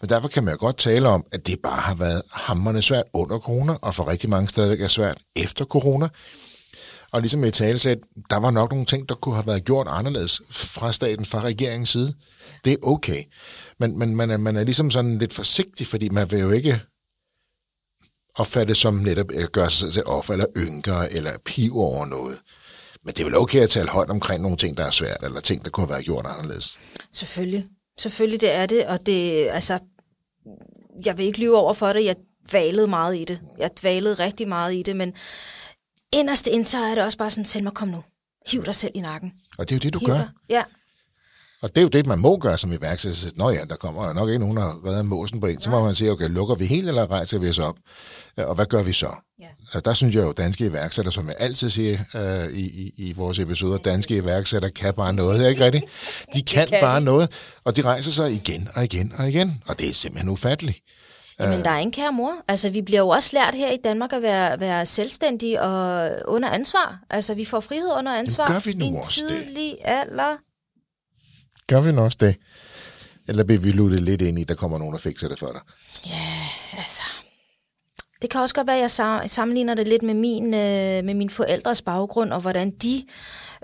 Men 0.00 0.08
derfor 0.08 0.28
kan 0.28 0.44
man 0.44 0.54
jo 0.54 0.58
godt 0.60 0.76
tale 0.76 1.08
om, 1.08 1.24
at 1.32 1.46
det 1.46 1.58
bare 1.62 1.80
har 1.80 1.94
været 1.94 2.22
hammerne 2.32 2.82
svært 2.82 3.04
under 3.14 3.38
corona, 3.38 3.74
og 3.82 3.94
for 3.94 4.08
rigtig 4.08 4.30
mange 4.30 4.48
stadigvæk 4.48 4.80
er 4.80 4.88
svært 4.88 5.18
efter 5.36 5.64
corona. 5.64 6.08
Og 7.12 7.20
ligesom 7.20 7.44
i 7.44 7.50
tale 7.50 7.78
sagde, 7.78 8.00
der 8.30 8.36
var 8.36 8.50
nok 8.50 8.70
nogle 8.72 8.86
ting, 8.86 9.08
der 9.08 9.14
kunne 9.14 9.34
have 9.34 9.46
været 9.46 9.64
gjort 9.64 9.86
anderledes 9.90 10.42
fra 10.50 10.92
staten, 10.92 11.24
fra 11.24 11.40
regeringens 11.40 11.90
side. 11.90 12.14
Det 12.64 12.72
er 12.72 12.76
okay. 12.82 13.22
Men, 13.80 13.98
men 13.98 14.16
man, 14.16 14.30
er, 14.30 14.36
man 14.36 14.56
er 14.56 14.64
ligesom 14.64 14.90
sådan 14.90 15.18
lidt 15.18 15.32
forsigtig, 15.32 15.86
fordi 15.86 16.08
man 16.08 16.30
vil 16.30 16.40
jo 16.40 16.50
ikke 16.50 16.80
opfattes 18.34 18.78
som 18.78 18.94
netop 18.94 19.32
at 19.32 19.52
gøre 19.52 19.70
sig 19.70 19.92
selv 19.92 20.06
offer, 20.06 20.32
eller 20.32 20.46
ynker, 20.56 20.98
eller 20.98 21.38
piv 21.44 21.78
over 21.78 22.06
noget. 22.06 22.38
Men 23.04 23.14
det 23.14 23.20
er 23.20 23.24
vel 23.24 23.36
okay 23.36 23.60
at 23.60 23.70
tale 23.70 23.88
højt 23.88 24.10
omkring 24.10 24.42
nogle 24.42 24.56
ting, 24.56 24.76
der 24.76 24.86
er 24.86 24.90
svært, 24.90 25.22
eller 25.22 25.40
ting, 25.40 25.64
der 25.64 25.70
kunne 25.70 25.86
have 25.86 25.92
været 25.92 26.04
gjort 26.04 26.26
anderledes. 26.26 26.78
Selvfølgelig. 27.12 27.66
Selvfølgelig 27.98 28.40
det 28.40 28.52
er 28.54 28.66
det, 28.66 28.86
og 28.86 29.06
det, 29.06 29.48
altså, 29.48 29.78
jeg 31.04 31.18
vil 31.18 31.26
ikke 31.26 31.40
lyve 31.40 31.56
over 31.56 31.74
for 31.74 31.92
det, 31.92 32.04
jeg 32.04 32.16
valede 32.52 32.86
meget 32.86 33.16
i 33.16 33.24
det. 33.24 33.40
Jeg 33.58 33.70
valede 33.82 34.14
rigtig 34.14 34.48
meget 34.48 34.74
i 34.74 34.82
det, 34.82 34.96
men 34.96 35.14
inderst 36.12 36.46
ind, 36.46 36.64
så 36.64 36.78
er 36.78 36.94
det 36.94 37.04
også 37.04 37.18
bare 37.18 37.30
sådan, 37.30 37.44
Selma, 37.44 37.70
kom 37.70 37.88
nu. 37.88 38.04
Hiv 38.46 38.64
dig 38.64 38.74
selv 38.74 38.92
i 38.94 39.00
nakken. 39.00 39.32
Og 39.58 39.68
det 39.68 39.74
er 39.74 39.76
jo 39.76 39.80
det, 39.80 39.94
du 39.94 39.98
Hiv 39.98 40.06
gør. 40.06 40.14
Dig. 40.14 40.28
Ja, 40.48 40.62
og 41.62 41.68
det 41.68 41.78
er 41.78 41.82
jo 41.82 41.88
det, 41.88 42.06
man 42.06 42.18
må 42.18 42.38
gøre 42.38 42.58
som 42.58 42.72
iværksætter. 42.72 43.28
Nå 43.36 43.50
ja, 43.50 43.64
der 43.64 43.76
kommer 43.76 44.12
nok 44.12 44.28
ikke 44.28 44.38
nogen, 44.38 44.56
der 44.56 44.62
har 44.62 44.86
reddet 44.86 45.06
måsen 45.06 45.40
på 45.40 45.46
en. 45.46 45.60
Så 45.60 45.70
må 45.70 45.84
man 45.84 45.94
sige, 45.94 46.10
okay, 46.10 46.28
lukker 46.28 46.54
vi 46.54 46.66
helt, 46.66 46.88
eller 46.88 47.10
rejser 47.10 47.38
vi 47.38 47.48
os 47.48 47.58
op? 47.58 47.76
Og 48.36 48.54
hvad 48.54 48.66
gør 48.66 48.82
vi 48.82 48.92
så? 48.92 49.10
Ja. 49.40 49.80
Der 49.84 49.94
synes 49.94 50.14
jeg 50.14 50.22
jo, 50.22 50.32
danske 50.32 50.66
iværksætter, 50.66 51.10
som 51.10 51.26
jeg 51.26 51.36
altid 51.38 51.70
siger 51.70 51.98
uh, 52.14 52.52
i, 52.52 52.62
i, 52.62 52.92
i 52.96 53.12
vores 53.12 53.38
episoder, 53.38 53.78
danske 53.78 54.16
iværksætter 54.16 54.68
kan 54.68 54.94
bare 54.94 55.12
noget, 55.12 55.50
ikke 55.50 55.64
rigtigt? 55.64 55.84
De 56.34 56.42
kan, 56.42 56.68
kan 56.68 56.78
bare 56.80 57.00
noget, 57.00 57.30
og 57.64 57.76
de 57.76 57.82
rejser 57.82 58.12
sig 58.12 58.32
igen 58.32 58.68
og 58.74 58.84
igen 58.84 59.12
og 59.18 59.28
igen, 59.28 59.62
og 59.66 59.78
det 59.78 59.88
er 59.88 59.94
simpelthen 59.94 60.30
ufatteligt. 60.30 60.78
Jamen, 61.40 61.64
der 61.64 61.70
er 61.70 61.78
en 61.78 61.92
kære 61.92 62.12
mor. 62.12 62.32
Altså, 62.48 62.70
vi 62.70 62.82
bliver 62.82 63.00
jo 63.00 63.08
også 63.08 63.30
lært 63.32 63.54
her 63.54 63.70
i 63.70 63.76
Danmark 63.84 64.12
at 64.12 64.22
være, 64.22 64.60
være 64.60 64.86
selvstændige 64.86 65.60
og 65.62 66.10
under 66.28 66.48
ansvar. 66.50 67.00
Altså, 67.10 67.34
vi 67.34 67.44
får 67.44 67.60
frihed 67.60 67.92
under 67.98 68.14
ansvar. 68.14 68.44
Jamen, 68.48 68.62
gør 68.62 68.70
vi 68.70 68.78
nu 68.78 68.84
i 68.84 68.88
en 68.88 69.02
tidlig 69.02 69.56
det? 69.56 69.76
alder. 69.84 70.36
Gør 71.70 71.80
vi 71.80 71.92
nu 71.92 72.02
også 72.02 72.18
det? 72.20 72.36
Eller 73.28 73.44
bliver 73.44 73.60
vi 73.60 73.70
luttet 73.70 74.02
lidt 74.02 74.22
ind 74.22 74.38
i, 74.38 74.44
der 74.44 74.54
kommer 74.54 74.78
nogen, 74.78 74.92
der 74.92 74.98
fikser 74.98 75.28
det 75.28 75.38
for 75.38 75.52
dig? 75.52 75.60
Ja, 76.06 76.46
altså... 76.78 77.02
Det 78.22 78.30
kan 78.30 78.40
også 78.40 78.54
godt 78.54 78.66
være, 78.66 78.84
at 78.84 78.98
jeg 78.98 79.30
sammenligner 79.30 79.74
det 79.74 79.88
lidt 79.88 80.02
med 80.02 80.14
min, 80.14 80.44
øh, 80.44 81.04
med 81.04 81.14
min 81.14 81.30
forældres 81.30 81.82
baggrund, 81.82 82.32
og 82.32 82.40
hvordan 82.40 82.70
de 82.70 83.06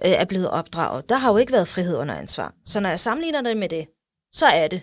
øh, 0.05 0.11
er 0.11 0.25
blevet 0.25 0.51
opdraget. 0.51 1.09
Der 1.09 1.17
har 1.17 1.31
jo 1.31 1.37
ikke 1.37 1.53
været 1.53 1.69
frihed 1.69 1.97
under 1.97 2.15
ansvar. 2.15 2.55
Så 2.65 2.81
når 2.81 2.89
jeg 2.89 3.01
sammenligner 3.01 3.43
det 3.43 3.57
med 3.57 3.69
det, 3.69 3.87
så 4.33 4.47
er 4.47 4.69
det. 4.69 4.83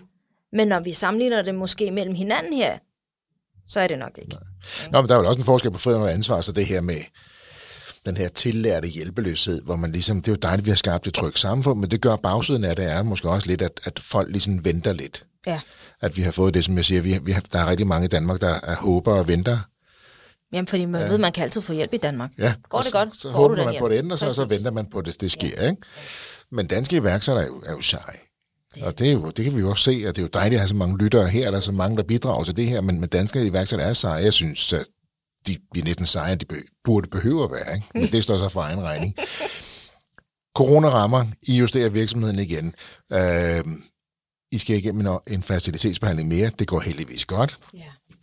Men 0.52 0.68
når 0.68 0.80
vi 0.80 0.92
sammenligner 0.92 1.42
det 1.42 1.54
måske 1.54 1.90
mellem 1.90 2.14
hinanden 2.14 2.52
her, 2.52 2.78
så 3.66 3.80
er 3.80 3.86
det 3.86 3.98
nok 3.98 4.18
ikke. 4.18 4.30
Nej. 4.30 4.42
Nå, 4.90 5.00
men 5.00 5.08
der 5.08 5.14
er 5.14 5.18
jo 5.18 5.28
også 5.28 5.40
en 5.40 5.44
forskel 5.44 5.70
på 5.70 5.78
frihed 5.78 6.00
under 6.00 6.12
ansvar, 6.12 6.40
så 6.40 6.52
det 6.52 6.66
her 6.66 6.80
med 6.80 7.00
den 8.06 8.16
her 8.16 8.28
tillærte 8.28 8.88
hjælpeløshed, 8.88 9.62
hvor 9.62 9.76
man 9.76 9.92
ligesom, 9.92 10.22
det 10.22 10.28
er 10.28 10.32
jo 10.32 10.38
dejligt, 10.42 10.66
vi 10.66 10.70
har 10.70 10.76
skabt 10.76 11.06
et 11.06 11.14
trygt 11.14 11.38
samfund, 11.38 11.80
men 11.80 11.90
det 11.90 12.00
gør 12.00 12.16
bagsiden 12.16 12.64
af 12.64 12.76
det 12.76 12.84
er 12.84 13.02
måske 13.02 13.30
også 13.30 13.48
lidt, 13.48 13.62
at, 13.62 13.80
at 13.84 13.98
folk 13.98 14.30
ligesom 14.30 14.64
venter 14.64 14.92
lidt. 14.92 15.26
Ja. 15.46 15.60
At 16.00 16.16
vi 16.16 16.22
har 16.22 16.30
fået 16.30 16.54
det, 16.54 16.64
som 16.64 16.76
jeg 16.76 16.84
siger, 16.84 17.00
vi, 17.00 17.18
vi 17.22 17.32
har, 17.32 17.40
der 17.52 17.58
er 17.58 17.66
rigtig 17.70 17.86
mange 17.86 18.04
i 18.04 18.08
Danmark, 18.08 18.40
der 18.40 18.54
er 18.62 18.76
håber 18.76 19.14
og 19.14 19.28
venter. 19.28 19.58
Jamen, 20.52 20.66
fordi 20.66 20.84
man 20.84 21.00
ja. 21.00 21.08
ved, 21.08 21.18
man 21.18 21.32
kan 21.32 21.44
altid 21.44 21.60
få 21.60 21.72
hjælp 21.72 21.94
i 21.94 21.96
Danmark. 21.96 22.30
Ja. 22.38 22.54
Går 22.68 22.78
det 22.78 22.86
så, 22.86 22.92
godt, 22.92 23.16
så 23.16 23.30
får 23.30 23.38
håber 23.38 23.56
man 23.56 23.70
hjælp. 23.70 23.80
på 23.80 23.88
det 23.88 23.98
ende, 23.98 24.12
og 24.12 24.18
så, 24.18 24.34
så 24.34 24.44
venter 24.44 24.70
man 24.70 24.86
på, 24.86 24.98
at 24.98 25.06
det, 25.06 25.20
det 25.20 25.32
sker. 25.32 25.62
Ikke? 25.68 25.76
Men 26.52 26.66
danske 26.66 26.96
iværksættere 26.96 27.44
er 27.44 27.48
jo, 27.48 27.62
er 27.66 27.72
jo 27.72 27.80
seje. 27.80 28.18
Og 28.82 28.98
det, 28.98 29.08
er 29.08 29.12
jo, 29.12 29.30
det 29.30 29.44
kan 29.44 29.56
vi 29.56 29.60
jo 29.60 29.70
også 29.70 29.84
se, 29.84 29.90
at 29.90 30.16
det 30.16 30.18
er 30.18 30.22
jo 30.22 30.28
dejligt 30.34 30.54
at 30.54 30.60
have 30.60 30.68
så 30.68 30.74
mange 30.74 30.98
lyttere 30.98 31.28
her, 31.28 31.50
der 31.50 31.56
er 31.56 31.60
så 31.60 31.72
mange, 31.72 31.96
der 31.96 32.02
bidrager 32.02 32.44
til 32.44 32.56
det 32.56 32.66
her, 32.66 32.80
men, 32.80 33.00
men 33.00 33.08
danske 33.08 33.46
iværksættere 33.46 33.88
er 33.88 33.92
seje. 33.92 34.24
Jeg 34.24 34.32
synes, 34.32 34.72
at 34.72 34.86
de, 35.46 35.58
de 35.74 35.80
er 35.80 35.84
næsten 35.84 36.06
seje, 36.06 36.32
end 36.32 36.40
de 36.40 36.46
burde 36.84 37.08
behøve 37.08 37.44
at 37.44 37.50
være. 37.50 37.74
Ikke? 37.74 37.86
Men 37.94 38.06
det 38.06 38.22
står 38.24 38.38
så 38.38 38.48
for 38.48 38.60
egen 38.62 38.82
regning. 38.82 39.14
Corona 40.56 40.88
rammer, 40.88 41.24
I 41.42 41.56
justerer 41.56 41.88
virksomheden 41.88 42.38
igen. 42.38 42.74
Øh, 43.12 43.64
I 44.52 44.58
skal 44.58 44.76
igennem 44.76 45.06
en, 45.06 45.18
en 45.26 45.42
facilitetsbehandling 45.42 46.28
mere. 46.28 46.50
Det 46.58 46.66
går 46.66 46.80
heldigvis 46.80 47.24
godt. 47.24 47.58
Ja. 47.74 47.78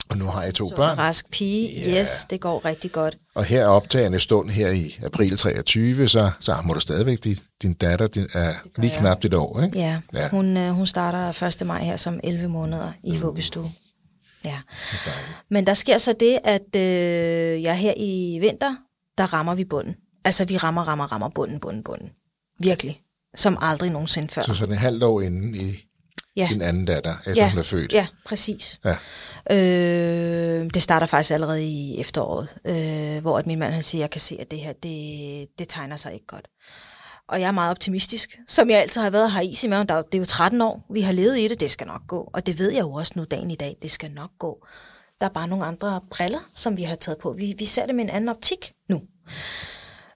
Og 0.10 0.18
nu 0.18 0.26
har 0.26 0.44
jeg 0.44 0.54
to 0.54 0.70
Så 0.70 0.76
børn. 0.76 0.98
rask 0.98 1.32
pige, 1.32 1.82
Ja. 1.92 2.02
yes, 2.02 2.26
det 2.30 2.42
går 2.42 2.66
rigtig 2.66 2.92
godt. 2.92 3.18
Og 3.36 3.46
her 3.46 3.62
er 3.62 3.68
optagende 3.68 4.20
stund 4.20 4.50
her 4.50 4.70
i 4.70 4.98
april 5.04 5.38
23, 5.38 6.08
så, 6.08 6.32
så 6.40 6.58
må 6.66 6.74
du 6.74 6.80
stadigvæk, 6.80 7.24
din, 7.24 7.38
din 7.62 7.74
datter 7.74 8.08
din, 8.08 8.28
er 8.34 8.54
lige 8.78 8.92
jeg. 8.92 9.00
knap 9.00 9.26
et 9.26 9.34
år, 9.34 9.62
ikke? 9.62 9.78
Ja, 9.80 10.00
Ja. 10.14 10.30
Hun, 10.30 10.58
øh, 10.58 10.70
hun 10.72 10.88
starter 10.88 11.44
1. 11.62 11.68
maj 11.68 11.84
her 11.84 11.98
som 11.98 12.20
11 12.24 12.48
måneder 12.48 12.92
i 13.04 13.18
vuggestue. 13.18 13.72
Ja. 14.46 14.60
Men 15.50 15.68
der 15.68 15.74
sker 15.74 15.98
så 15.98 16.14
det, 16.14 16.40
at 16.44 16.76
øh, 16.76 17.64
jeg 17.64 17.78
her 17.78 17.94
i 17.98 18.38
vinter, 18.42 18.76
der 19.18 19.34
rammer 19.34 19.56
vi 19.56 19.64
bunden. 19.64 19.96
Altså 20.26 20.46
vi 20.46 20.58
rammer, 20.58 20.88
rammer, 20.88 21.12
rammer 21.12 21.30
bunden, 21.30 21.60
bunden, 21.60 21.84
bunden. 21.84 22.10
Virkelig. 22.60 23.02
Som 23.36 23.58
aldrig 23.62 23.90
nogensinde 23.90 24.28
før. 24.28 24.42
Så 24.42 24.54
sådan 24.54 24.74
et 24.74 24.80
halvt 24.80 25.04
år 25.04 25.22
inden 25.22 25.56
i 25.56 25.76
ja. 26.36 26.48
din 26.50 26.62
anden 26.62 26.86
datter, 26.86 27.16
efter 27.20 27.44
ja. 27.44 27.50
hun 27.50 27.60
er 27.60 27.64
født. 27.64 27.94
Ja, 27.94 28.08
præcis. 28.26 28.80
Ja. 28.86 28.96
Øh, 29.56 30.70
det 30.74 30.82
starter 30.82 31.08
faktisk 31.08 31.32
allerede 31.32 31.64
i 31.64 32.00
efteråret, 32.00 32.58
øh, 32.66 33.22
hvor 33.22 33.38
at 33.38 33.48
min 33.48 33.60
mand 33.60 33.74
han 33.74 33.84
siger, 33.84 34.02
jeg 34.02 34.10
kan 34.10 34.22
se, 34.22 34.38
at 34.40 34.52
det 34.52 34.60
her, 34.60 34.74
det, 34.74 35.48
det 35.60 35.70
tegner 35.70 35.96
sig 35.96 36.14
ikke 36.14 36.26
godt. 36.28 36.48
Og 37.32 37.42
jeg 37.42 37.48
er 37.48 37.52
meget 37.52 37.72
optimistisk, 37.72 38.40
som 38.48 38.70
jeg 38.70 38.80
altid 38.80 39.02
har 39.02 39.10
været 39.10 39.32
her 39.32 39.42
is 39.42 39.64
i 39.64 39.68
maven. 39.68 39.88
Der, 39.88 40.02
det 40.02 40.16
er 40.16 40.20
jo 40.20 40.26
13 40.26 40.62
år, 40.62 40.86
vi 40.90 41.02
har 41.02 41.14
levet 41.14 41.40
i 41.40 41.48
det, 41.48 41.60
det 41.60 41.70
skal 41.70 41.88
nok 41.88 42.02
gå. 42.08 42.30
Og 42.34 42.46
det 42.46 42.60
ved 42.60 42.72
jeg 42.72 42.82
jo 42.82 42.94
også 42.94 43.14
nu 43.16 43.24
dagen 43.24 43.52
i 43.52 43.56
dag, 43.56 43.78
det 43.82 43.92
skal 43.92 44.12
nok 44.12 44.30
gå. 44.40 44.66
Der 45.22 45.28
er 45.28 45.32
bare 45.32 45.48
nogle 45.48 45.66
andre 45.66 46.02
briller, 46.10 46.40
som 46.56 46.78
vi 46.78 46.84
har 46.84 46.96
taget 46.96 47.18
på. 47.18 47.34
Vi, 47.34 47.56
vi 47.58 47.66
ser 47.66 47.86
det 47.86 47.96
med 47.96 48.04
en 48.04 48.10
anden 48.10 48.30
optik 48.30 48.74
nu. 48.90 49.02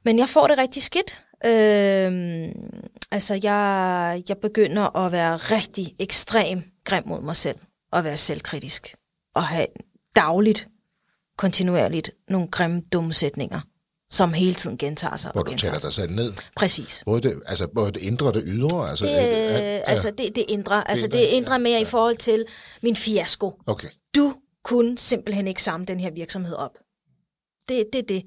Men 0.05 0.19
jeg 0.19 0.29
får 0.29 0.47
det 0.47 0.57
rigtig 0.57 0.83
skidt. 0.83 1.23
Øh, 1.45 2.51
altså, 3.11 3.39
jeg, 3.43 4.23
jeg 4.29 4.37
begynder 4.37 4.95
at 4.95 5.11
være 5.11 5.35
rigtig 5.35 5.95
ekstrem 5.99 6.63
grim 6.83 7.03
mod 7.05 7.21
mig 7.21 7.35
selv. 7.35 7.57
Og 7.91 8.03
være 8.03 8.17
selvkritisk. 8.17 8.95
Og 9.35 9.43
have 9.43 9.67
dagligt, 10.15 10.67
kontinuerligt, 11.37 12.11
nogle 12.29 12.47
grimme, 12.47 12.81
dumme 12.93 13.13
sætninger, 13.13 13.61
som 14.15 14.33
hele 14.33 14.53
tiden 14.53 14.77
gentager 14.77 15.17
sig 15.17 15.31
Hvor 15.31 15.41
og 15.41 15.47
du 15.47 15.51
gentager 15.51 15.71
taler 15.71 15.79
dig 15.79 15.93
selv 15.93 16.11
ned. 16.11 16.33
Præcis. 16.55 17.03
Både 17.05 17.21
det, 17.21 17.41
altså, 17.45 17.67
både 17.75 17.91
det 17.91 18.01
indre 18.01 18.27
og 18.27 18.33
det 18.33 18.43
ydre. 18.45 18.89
Altså, 18.89 19.05
Det, 19.05 19.11
øh, 19.11 19.75
øh, 19.75 19.81
altså, 19.85 20.11
det, 20.11 20.35
det 20.35 20.45
indre. 20.49 20.89
Altså, 20.89 21.05
indre, 21.05 21.19
det 21.19 21.25
indre 21.25 21.51
ja, 21.53 21.57
mere 21.57 21.73
ja. 21.73 21.81
i 21.81 21.85
forhold 21.85 22.15
til 22.15 22.45
min 22.81 22.95
fiasko. 22.95 23.53
Okay. 23.67 23.87
Du 24.15 24.35
kunne 24.63 24.97
simpelthen 24.97 25.47
ikke 25.47 25.63
samle 25.63 25.87
den 25.87 25.99
her 25.99 26.11
virksomhed 26.11 26.55
op. 26.55 26.77
Det, 27.69 27.85
det 27.93 27.99
er 27.99 28.05
det. 28.07 28.23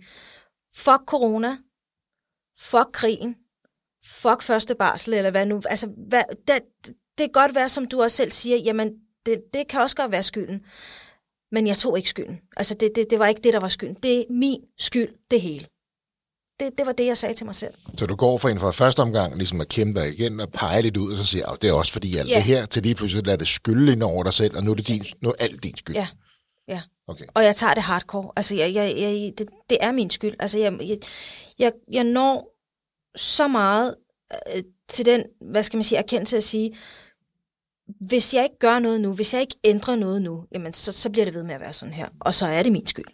Fuck 0.74 1.02
corona. 1.06 1.56
Fuck 2.58 2.88
krigen. 2.92 3.36
Fuck 4.04 4.42
første 4.42 4.74
barsel, 4.74 5.14
eller 5.14 5.30
hvad 5.30 5.46
nu. 5.46 5.62
Altså, 5.70 5.88
hvad, 6.08 6.22
det, 6.48 6.60
det 7.18 7.24
kan 7.24 7.30
godt 7.32 7.54
være, 7.54 7.68
som 7.68 7.86
du 7.86 8.02
også 8.02 8.16
selv 8.16 8.30
siger, 8.30 8.56
jamen, 8.56 8.92
det, 9.26 9.40
det 9.52 9.68
kan 9.68 9.80
også 9.80 9.96
godt 9.96 10.12
være 10.12 10.22
skylden. 10.22 10.60
Men 11.52 11.66
jeg 11.66 11.76
tog 11.76 11.96
ikke 11.96 12.08
skylden. 12.08 12.38
Altså, 12.56 12.74
det, 12.74 12.90
det, 12.94 13.06
det 13.10 13.18
var 13.18 13.26
ikke 13.26 13.40
det, 13.44 13.52
der 13.52 13.60
var 13.60 13.68
skylden. 13.68 13.96
Det 14.02 14.20
er 14.20 14.24
min 14.30 14.60
skyld, 14.78 15.08
det 15.30 15.40
hele. 15.40 15.66
Det, 16.60 16.78
det 16.78 16.86
var 16.86 16.92
det, 16.92 17.06
jeg 17.06 17.16
sagde 17.18 17.34
til 17.34 17.46
mig 17.46 17.54
selv. 17.54 17.74
Så 17.96 18.06
du 18.06 18.16
går 18.16 18.38
for 18.38 18.48
en 18.48 18.60
fra 18.60 18.70
første 18.70 19.00
omgang 19.00 19.36
ligesom 19.36 19.60
at 19.60 19.68
kæmpe 19.68 20.00
dig 20.00 20.12
igen 20.18 20.40
og 20.40 20.50
pege 20.52 20.82
lidt 20.82 20.96
ud, 20.96 21.12
og 21.12 21.18
så 21.18 21.24
siger 21.24 21.44
jeg, 21.50 21.62
det 21.62 21.70
er 21.70 21.74
også 21.74 21.92
fordi 21.92 22.16
alt 22.16 22.28
Ja. 22.28 22.34
det 22.36 22.42
her, 22.42 22.66
til 22.66 22.82
lige 22.82 22.94
pludselig 22.94 23.26
lader 23.26 23.38
det 23.38 23.48
skylde 23.48 23.92
ind 23.92 24.02
over 24.02 24.24
dig 24.24 24.34
selv, 24.34 24.56
og 24.56 24.64
nu 24.64 24.70
er 24.70 24.74
det, 24.74 24.88
din, 24.88 25.04
nu 25.22 25.28
er 25.28 25.34
alt 25.38 25.62
din 25.64 25.76
skyld. 25.76 25.96
Ja, 25.96 26.08
ja. 26.68 26.82
Okay. 27.06 27.24
Og 27.34 27.44
jeg 27.44 27.56
tager 27.56 27.74
det 27.74 27.82
hardcore. 27.82 28.32
Altså, 28.36 28.54
jeg, 28.54 28.74
jeg, 28.74 28.94
jeg, 28.98 29.32
det, 29.38 29.48
det 29.70 29.78
er 29.80 29.92
min 29.92 30.10
skyld. 30.10 30.34
Altså, 30.38 30.58
jeg, 30.58 30.78
jeg, 30.88 30.98
jeg, 31.58 31.72
jeg 31.92 32.04
når 32.04 32.54
så 33.16 33.48
meget 33.48 33.94
øh, 34.56 34.62
til 34.88 35.06
den, 35.06 35.24
hvad 35.50 35.62
skal 35.62 35.76
man 35.76 35.84
sige, 35.84 35.98
erkendelse 35.98 36.36
at 36.36 36.44
sige, 36.44 36.76
hvis 38.00 38.34
jeg 38.34 38.42
ikke 38.44 38.58
gør 38.58 38.78
noget 38.78 39.00
nu, 39.00 39.12
hvis 39.12 39.34
jeg 39.34 39.40
ikke 39.40 39.56
ændrer 39.64 39.96
noget 39.96 40.22
nu, 40.22 40.44
jamen, 40.52 40.72
så, 40.72 40.92
så 40.92 41.10
bliver 41.10 41.24
det 41.24 41.34
ved 41.34 41.42
med 41.42 41.54
at 41.54 41.60
være 41.60 41.72
sådan 41.72 41.94
her. 41.94 42.08
Og 42.20 42.34
så 42.34 42.46
er 42.46 42.62
det 42.62 42.72
min 42.72 42.86
skyld. 42.86 43.04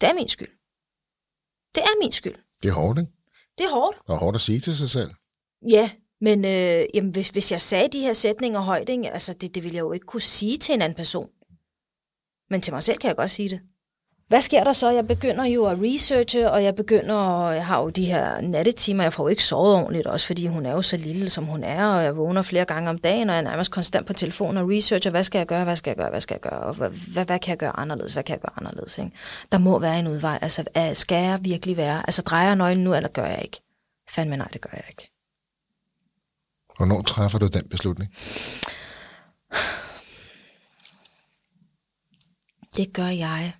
Det 0.00 0.08
er 0.08 0.14
min 0.14 0.28
skyld. 0.28 0.48
Det 1.74 1.82
er 1.82 1.98
min 2.02 2.12
skyld. 2.12 2.36
Det 2.62 2.68
er 2.68 2.72
hårdt, 2.72 2.98
ikke? 2.98 3.12
Det 3.58 3.64
er 3.64 3.70
hårdt. 3.70 3.98
Og 4.06 4.18
hårdt 4.18 4.34
at 4.34 4.40
sige 4.40 4.60
til 4.60 4.76
sig 4.76 4.90
selv. 4.90 5.10
Ja, 5.70 5.90
men 6.20 6.44
øh, 6.44 6.84
jamen, 6.94 7.10
hvis, 7.10 7.28
hvis 7.28 7.52
jeg 7.52 7.62
sagde 7.62 7.88
de 7.88 8.00
her 8.00 8.12
sætninger 8.12 8.60
højt, 8.60 8.88
ikke, 8.88 9.10
altså 9.10 9.32
det, 9.32 9.54
det 9.54 9.62
ville 9.62 9.76
jeg 9.76 9.82
jo 9.82 9.92
ikke 9.92 10.06
kunne 10.06 10.20
sige 10.20 10.58
til 10.58 10.74
en 10.74 10.82
anden 10.82 10.96
person. 10.96 11.28
Men 12.50 12.60
til 12.60 12.72
mig 12.72 12.82
selv 12.82 12.98
kan 12.98 13.08
jeg 13.08 13.16
godt 13.16 13.30
sige 13.30 13.48
det. 13.48 13.60
Hvad 14.28 14.40
sker 14.40 14.64
der 14.64 14.72
så? 14.72 14.90
Jeg 14.90 15.06
begynder 15.06 15.44
jo 15.44 15.66
at 15.66 15.78
researche, 15.82 16.50
og 16.50 16.64
jeg 16.64 16.74
begynder, 16.74 17.50
jeg 17.50 17.66
har 17.66 17.82
jo 17.82 17.88
de 17.88 18.04
her 18.04 18.40
nattetimer, 18.40 19.02
jeg 19.02 19.12
får 19.12 19.24
jo 19.24 19.28
ikke 19.28 19.44
sovet 19.44 19.74
ordentligt, 19.74 20.06
også 20.06 20.26
fordi 20.26 20.46
hun 20.46 20.66
er 20.66 20.72
jo 20.72 20.82
så 20.82 20.96
lille, 20.96 21.30
som 21.30 21.44
hun 21.44 21.64
er, 21.64 21.86
og 21.86 22.04
jeg 22.04 22.16
vågner 22.16 22.42
flere 22.42 22.64
gange 22.64 22.90
om 22.90 22.98
dagen, 22.98 23.28
og 23.28 23.34
jeg 23.34 23.40
er 23.44 23.50
nærmest 23.50 23.70
konstant 23.70 24.06
på 24.06 24.12
telefonen 24.12 24.56
og 24.56 24.70
researcher, 24.70 25.10
hvad 25.10 25.24
skal 25.24 25.38
jeg 25.38 25.46
gøre, 25.46 25.64
hvad 25.64 25.76
skal 25.76 25.90
jeg 25.90 25.96
gøre, 25.96 26.10
hvad 26.10 26.20
skal 26.20 26.34
jeg 26.34 26.50
gøre, 26.50 26.60
og 26.60 26.74
hvad, 26.74 26.90
hvad, 26.90 27.24
hvad 27.24 27.38
kan 27.38 27.50
jeg 27.50 27.58
gøre 27.58 27.78
anderledes, 27.78 28.12
hvad 28.12 28.22
kan 28.22 28.32
jeg 28.32 28.40
gøre 28.40 28.52
anderledes, 28.56 28.98
ikke? 28.98 29.10
Der 29.52 29.58
må 29.58 29.78
være 29.78 29.98
en 29.98 30.06
udvej, 30.06 30.38
altså 30.42 30.64
skal 30.92 31.24
jeg 31.24 31.38
virkelig 31.42 31.76
være, 31.76 31.98
altså 32.06 32.22
drejer 32.22 32.46
jeg 32.46 32.56
nøglen 32.56 32.84
nu, 32.84 32.94
eller 32.94 33.08
gør 33.08 33.26
jeg 33.26 33.40
ikke? 33.42 33.60
Fandme 34.08 34.36
nej, 34.36 34.48
det 34.52 34.60
gør 34.60 34.70
jeg 34.72 34.84
ikke. 34.88 35.10
Hvornår 36.76 37.02
træffer 37.02 37.38
du 37.38 37.46
den 37.46 37.68
beslutning? 37.68 38.10
Det 42.76 42.92
gør 42.92 43.06
jeg. 43.06 43.52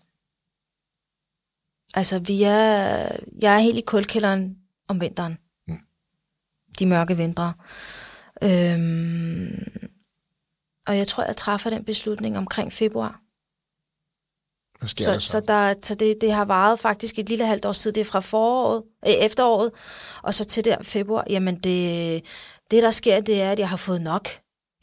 Altså, 1.94 2.18
vi 2.18 2.42
er, 2.42 3.08
jeg 3.40 3.54
er 3.54 3.58
helt 3.58 3.78
i 3.78 3.80
kulkælderen 3.86 4.56
om 4.88 5.00
vinteren. 5.00 5.38
Mm. 5.68 5.78
De 6.78 6.86
mørke 6.86 7.16
vintre. 7.16 7.52
Øhm, 8.42 9.92
og 10.86 10.98
jeg 10.98 11.08
tror, 11.08 11.24
jeg 11.24 11.36
træffer 11.36 11.70
den 11.70 11.84
beslutning 11.84 12.38
omkring 12.38 12.72
februar. 12.72 13.20
Hvad 14.78 14.88
sker 14.88 15.04
Så, 15.04 15.12
der 15.12 15.18
så, 15.18 15.30
så? 15.30 15.40
der, 15.40 15.74
så 15.82 15.94
det, 15.94 16.20
det 16.20 16.32
har 16.32 16.44
varet 16.44 16.80
faktisk 16.80 17.18
et 17.18 17.28
lille 17.28 17.46
halvt 17.46 17.64
års 17.64 17.78
tid. 17.78 17.92
Det 17.92 18.00
er 18.00 18.04
fra 18.04 18.20
foråret, 18.20 18.82
øh, 19.06 19.12
efteråret, 19.12 19.72
og 20.22 20.34
så 20.34 20.44
til 20.44 20.64
der 20.64 20.82
februar. 20.82 21.24
Jamen, 21.30 21.56
det, 21.60 22.24
det 22.70 22.82
der 22.82 22.90
sker, 22.90 23.20
det 23.20 23.42
er, 23.42 23.52
at 23.52 23.58
jeg 23.58 23.68
har 23.68 23.76
fået 23.76 24.02
nok. 24.02 24.28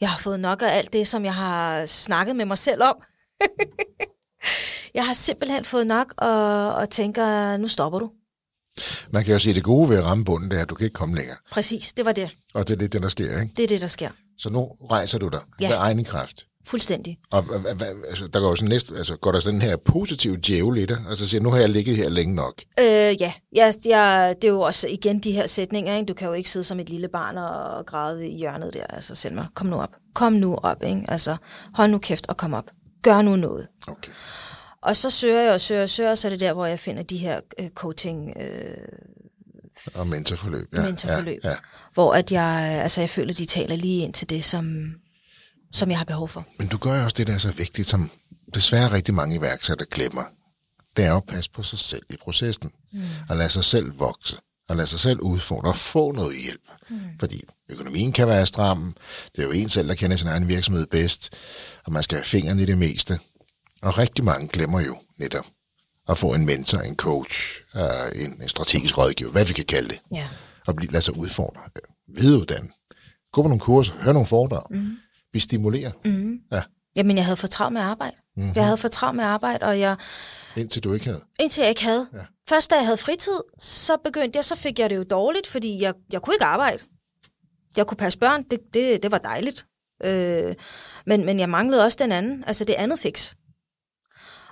Jeg 0.00 0.10
har 0.10 0.18
fået 0.18 0.40
nok 0.40 0.62
af 0.62 0.76
alt 0.78 0.92
det, 0.92 1.06
som 1.06 1.24
jeg 1.24 1.34
har 1.34 1.86
snakket 1.86 2.36
med 2.36 2.44
mig 2.44 2.58
selv 2.58 2.82
om. 2.82 3.02
jeg 4.94 5.06
har 5.06 5.14
simpelthen 5.14 5.64
fået 5.64 5.86
nok, 5.86 6.14
og, 6.16 6.74
og 6.74 6.90
tænker, 6.90 7.56
nu 7.56 7.68
stopper 7.68 7.98
du. 7.98 8.10
Man 9.10 9.24
kan 9.24 9.32
jo 9.32 9.38
sige, 9.38 9.50
at 9.50 9.54
det 9.56 9.64
gode 9.64 9.88
ved 9.88 9.96
at 9.96 10.04
ramme 10.04 10.24
bunden, 10.24 10.50
det 10.50 10.58
er, 10.58 10.62
at 10.62 10.70
du 10.70 10.74
kan 10.74 10.84
ikke 10.84 10.94
komme 10.94 11.16
længere. 11.16 11.36
Præcis, 11.52 11.92
det 11.92 12.04
var 12.04 12.12
det. 12.12 12.30
Og 12.54 12.68
det 12.68 12.82
er 12.82 12.88
det, 12.88 13.02
der 13.02 13.08
sker, 13.08 13.40
ikke? 13.40 13.52
Det 13.56 13.62
er 13.62 13.68
det, 13.68 13.80
der 13.80 13.86
sker. 13.86 14.10
Så 14.38 14.50
nu 14.50 14.68
rejser 14.90 15.18
du 15.18 15.28
dig 15.28 15.40
Ja. 15.60 15.68
med 15.68 15.76
egen 15.76 16.04
kraft. 16.04 16.46
Fuldstændig. 16.66 17.18
Og 17.30 17.44
altså, 18.08 18.26
der 18.26 18.40
går 18.40 18.48
jo 18.48 18.56
sådan 18.56 18.68
næste, 18.68 18.96
altså, 18.96 19.16
går 19.16 19.32
der 19.32 19.40
sådan 19.40 19.60
den 19.60 19.68
her 19.68 19.76
positive 19.76 20.36
djævel 20.36 20.78
i 20.78 20.86
dig, 20.86 20.96
altså 21.08 21.28
siger, 21.28 21.40
nu 21.40 21.50
har 21.50 21.58
jeg 21.58 21.68
ligget 21.68 21.96
her 21.96 22.08
længe 22.08 22.34
nok. 22.34 22.54
Øh, 22.80 22.86
ja, 22.86 23.32
jeg, 23.52 23.74
jeg, 23.86 24.34
det 24.42 24.48
er 24.48 24.52
jo 24.52 24.60
også 24.60 24.88
igen 24.88 25.18
de 25.18 25.32
her 25.32 25.46
sætninger, 25.46 25.96
ikke? 25.96 26.06
du 26.08 26.14
kan 26.14 26.28
jo 26.28 26.34
ikke 26.34 26.50
sidde 26.50 26.64
som 26.64 26.80
et 26.80 26.88
lille 26.90 27.08
barn 27.08 27.38
og 27.38 27.86
græde 27.86 28.28
i 28.28 28.36
hjørnet 28.38 28.74
der, 28.74 28.84
altså 28.86 29.14
Selma, 29.14 29.46
kom 29.54 29.66
nu 29.66 29.76
op, 29.76 29.90
kom 30.14 30.32
nu 30.32 30.56
op, 30.56 30.82
ikke? 30.82 31.04
altså 31.08 31.36
hold 31.74 31.90
nu 31.90 31.98
kæft 31.98 32.26
og 32.28 32.36
kom 32.36 32.54
op, 32.54 32.70
gør 33.02 33.22
nu 33.22 33.36
noget. 33.36 33.66
Okay. 33.86 34.12
Og 34.82 34.96
så 34.96 35.10
søger 35.10 35.40
jeg 35.40 35.52
og 35.54 35.60
søger 35.60 35.82
og 35.82 35.90
søger, 35.90 36.10
og 36.10 36.18
så 36.18 36.28
er 36.28 36.30
det 36.30 36.40
der, 36.40 36.52
hvor 36.52 36.66
jeg 36.66 36.78
finder 36.78 37.02
de 37.02 37.16
her 37.16 37.40
øh, 37.58 37.68
coaching 37.70 38.32
øh, 38.40 38.74
Og 39.94 40.06
mentorforløb. 40.06 40.68
ja, 40.74 40.82
mentorforløb, 40.82 41.40
Ja, 41.44 41.50
ja. 41.50 41.56
hvor 41.94 42.12
at 42.14 42.32
jeg, 42.32 42.80
altså 42.82 43.00
jeg 43.00 43.10
føler, 43.10 43.34
de 43.34 43.46
taler 43.46 43.76
lige 43.76 44.04
ind 44.04 44.14
til 44.14 44.30
det, 44.30 44.44
som, 44.44 44.94
som 45.72 45.90
jeg 45.90 45.98
har 45.98 46.04
behov 46.04 46.28
for. 46.28 46.46
Men 46.58 46.68
du 46.68 46.76
gør 46.78 46.98
jo 46.98 47.04
også 47.04 47.14
det, 47.16 47.26
der 47.26 47.34
er 47.34 47.38
så 47.38 47.52
vigtigt, 47.52 47.88
som 47.88 48.10
desværre 48.54 48.92
rigtig 48.92 49.14
mange 49.14 49.36
iværksættere 49.36 49.88
glemmer. 49.90 50.22
Det 50.96 51.04
er 51.04 51.10
jo 51.10 51.16
at 51.16 51.24
passe 51.24 51.50
på 51.50 51.62
sig 51.62 51.78
selv 51.78 52.02
i 52.10 52.16
processen. 52.22 52.70
Mm. 52.92 53.00
Og 53.28 53.36
lade 53.36 53.48
sig 53.50 53.64
selv 53.64 53.98
vokse. 53.98 54.36
Og 54.72 54.76
lade 54.76 54.86
sig 54.86 55.00
selv 55.00 55.20
udfordre 55.20 55.68
og 55.68 55.76
få 55.76 56.12
noget 56.12 56.36
hjælp. 56.44 56.60
Mm. 56.90 56.98
Fordi 57.20 57.44
økonomien 57.68 58.12
kan 58.12 58.26
være 58.26 58.46
stram. 58.46 58.96
Det 59.36 59.42
er 59.42 59.46
jo 59.46 59.50
en 59.52 59.68
selv, 59.68 59.88
der 59.88 59.94
kender 59.94 60.16
sin 60.16 60.28
egen 60.28 60.48
virksomhed 60.48 60.86
bedst. 60.86 61.34
Og 61.84 61.92
man 61.92 62.02
skal 62.02 62.18
have 62.18 62.24
fingrene 62.24 62.62
i 62.62 62.64
det 62.64 62.78
meste. 62.78 63.18
Og 63.82 63.98
rigtig 63.98 64.24
mange 64.24 64.48
glemmer 64.48 64.80
jo 64.80 64.96
netop 65.18 65.46
at 66.08 66.18
få 66.18 66.34
en 66.34 66.46
mentor, 66.46 66.78
en 66.78 66.96
coach, 66.96 67.60
øh, 67.76 68.24
en, 68.24 68.42
en 68.42 68.48
strategisk 68.48 68.98
rådgiver, 68.98 69.30
hvad 69.30 69.44
vi 69.44 69.52
kan 69.52 69.64
kalde 69.64 69.88
det. 69.88 70.00
Ja. 70.12 70.28
Og 70.66 70.76
blive, 70.76 70.92
lade 70.92 71.02
sig 71.02 71.16
udfordre. 71.16 71.60
Videreuddanne. 72.16 72.68
Gå 73.32 73.42
på 73.42 73.48
nogle 73.48 73.60
kurser, 73.60 73.94
hør 74.00 74.12
nogle 74.12 74.26
foredrag. 74.26 74.62
Mm. 74.70 74.96
Bliv 75.32 75.40
stimuleret. 75.40 75.94
Mm. 76.04 76.38
Ja, 76.52 76.62
Jamen, 76.96 77.16
jeg 77.16 77.24
havde 77.24 77.36
for 77.36 77.46
travlt 77.46 77.72
med 77.72 77.80
arbejde. 77.80 78.16
Mm-hmm. 78.36 78.52
Jeg 78.54 78.64
havde 78.64 78.76
for 78.76 78.88
travlt 78.88 79.16
med 79.16 79.24
arbejde, 79.24 79.66
og 79.66 79.80
jeg, 79.80 79.96
indtil 80.56 80.84
du 80.84 80.92
ikke 80.92 81.06
havde. 81.06 81.20
Indtil 81.40 81.60
jeg 81.60 81.68
ikke 81.68 81.84
havde. 81.84 82.06
Ja. 82.12 82.24
Først 82.48 82.70
da 82.70 82.76
jeg 82.76 82.84
havde 82.84 82.96
fritid, 82.96 83.40
så 83.58 83.96
begyndte 84.04 84.36
jeg, 84.36 84.44
så 84.44 84.54
fik 84.54 84.78
jeg 84.78 84.90
det 84.90 84.96
jo 84.96 85.02
dårligt, 85.02 85.46
fordi 85.46 85.82
jeg, 85.82 85.94
jeg 86.12 86.22
kunne 86.22 86.34
ikke 86.34 86.44
arbejde. 86.44 86.84
Jeg 87.76 87.86
kunne 87.86 87.96
passe 87.96 88.18
børn, 88.18 88.42
det, 88.42 88.60
det, 88.74 89.02
det 89.02 89.10
var 89.10 89.18
dejligt. 89.18 89.66
Øh, 90.04 90.54
men, 91.06 91.24
men 91.24 91.40
jeg 91.40 91.48
manglede 91.48 91.84
også 91.84 91.98
den 92.00 92.12
anden, 92.12 92.44
altså 92.46 92.64
det 92.64 92.74
andet 92.74 92.98
fix. 92.98 93.34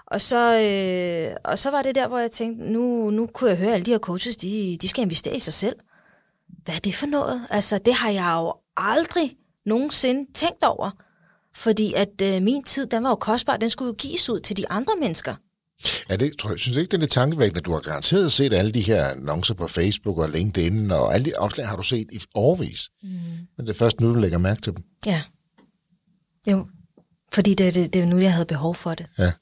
Og 0.06 0.20
så, 0.20 0.60
øh, 0.60 1.36
og 1.44 1.58
så 1.58 1.70
var 1.70 1.82
det 1.82 1.94
der, 1.94 2.08
hvor 2.08 2.18
jeg 2.18 2.30
tænkte, 2.30 2.72
nu, 2.72 3.10
nu 3.10 3.26
kunne 3.26 3.50
jeg 3.50 3.58
høre, 3.58 3.68
at 3.68 3.74
alle 3.74 3.86
de 3.86 3.90
her 3.90 3.98
coaches, 3.98 4.36
de, 4.36 4.78
de 4.82 4.88
skal 4.88 5.02
investere 5.02 5.36
i 5.36 5.38
sig 5.38 5.52
selv. 5.52 5.76
Hvad 6.64 6.74
er 6.74 6.78
det 6.78 6.94
for 6.94 7.06
noget? 7.06 7.46
Altså, 7.50 7.78
det 7.78 7.94
har 7.94 8.10
jeg 8.10 8.32
jo 8.36 8.54
aldrig 8.76 9.36
nogensinde 9.66 10.32
tænkt 10.32 10.64
over. 10.64 10.90
Fordi 11.54 11.92
at 11.92 12.22
øh, 12.22 12.42
min 12.42 12.62
tid, 12.64 12.86
den 12.86 13.02
var 13.02 13.10
jo 13.10 13.16
kostbar, 13.16 13.56
den 13.56 13.70
skulle 13.70 13.88
jo 13.88 13.94
gives 13.98 14.30
ud 14.30 14.40
til 14.40 14.56
de 14.56 14.70
andre 14.70 14.92
mennesker. 15.00 15.34
Er 16.08 16.16
det, 16.16 16.32
tror 16.38 16.50
jeg, 16.50 16.58
synes 16.58 16.74
du 16.74 16.80
ikke, 16.80 16.96
det 16.96 17.02
er 17.02 17.06
tankevækkende, 17.06 17.58
at 17.58 17.64
du 17.64 17.72
har 17.72 17.80
garanteret 17.80 18.32
set 18.32 18.52
alle 18.52 18.72
de 18.72 18.80
her 18.80 19.04
annoncer 19.08 19.54
på 19.54 19.68
Facebook 19.68 20.18
og 20.18 20.30
LinkedIn, 20.30 20.90
og 20.90 21.14
alle 21.14 21.24
de 21.24 21.32
opslag 21.38 21.68
har 21.68 21.76
du 21.76 21.82
set 21.82 22.06
i 22.12 22.20
overvis. 22.34 22.90
Mm. 23.02 23.08
Men 23.56 23.66
det 23.66 23.68
er 23.68 23.74
først 23.74 24.00
nu, 24.00 24.14
du 24.14 24.20
lægger 24.20 24.38
mærke 24.38 24.60
til 24.60 24.72
dem. 24.72 24.84
Ja. 25.06 25.22
Jo, 26.46 26.66
fordi 27.32 27.54
det, 27.54 27.74
det, 27.74 27.94
det 27.94 28.02
er 28.02 28.06
nu, 28.06 28.18
jeg 28.18 28.32
havde 28.32 28.46
behov 28.46 28.74
for 28.74 28.94
det. 28.94 29.06
Ja. 29.18 29.32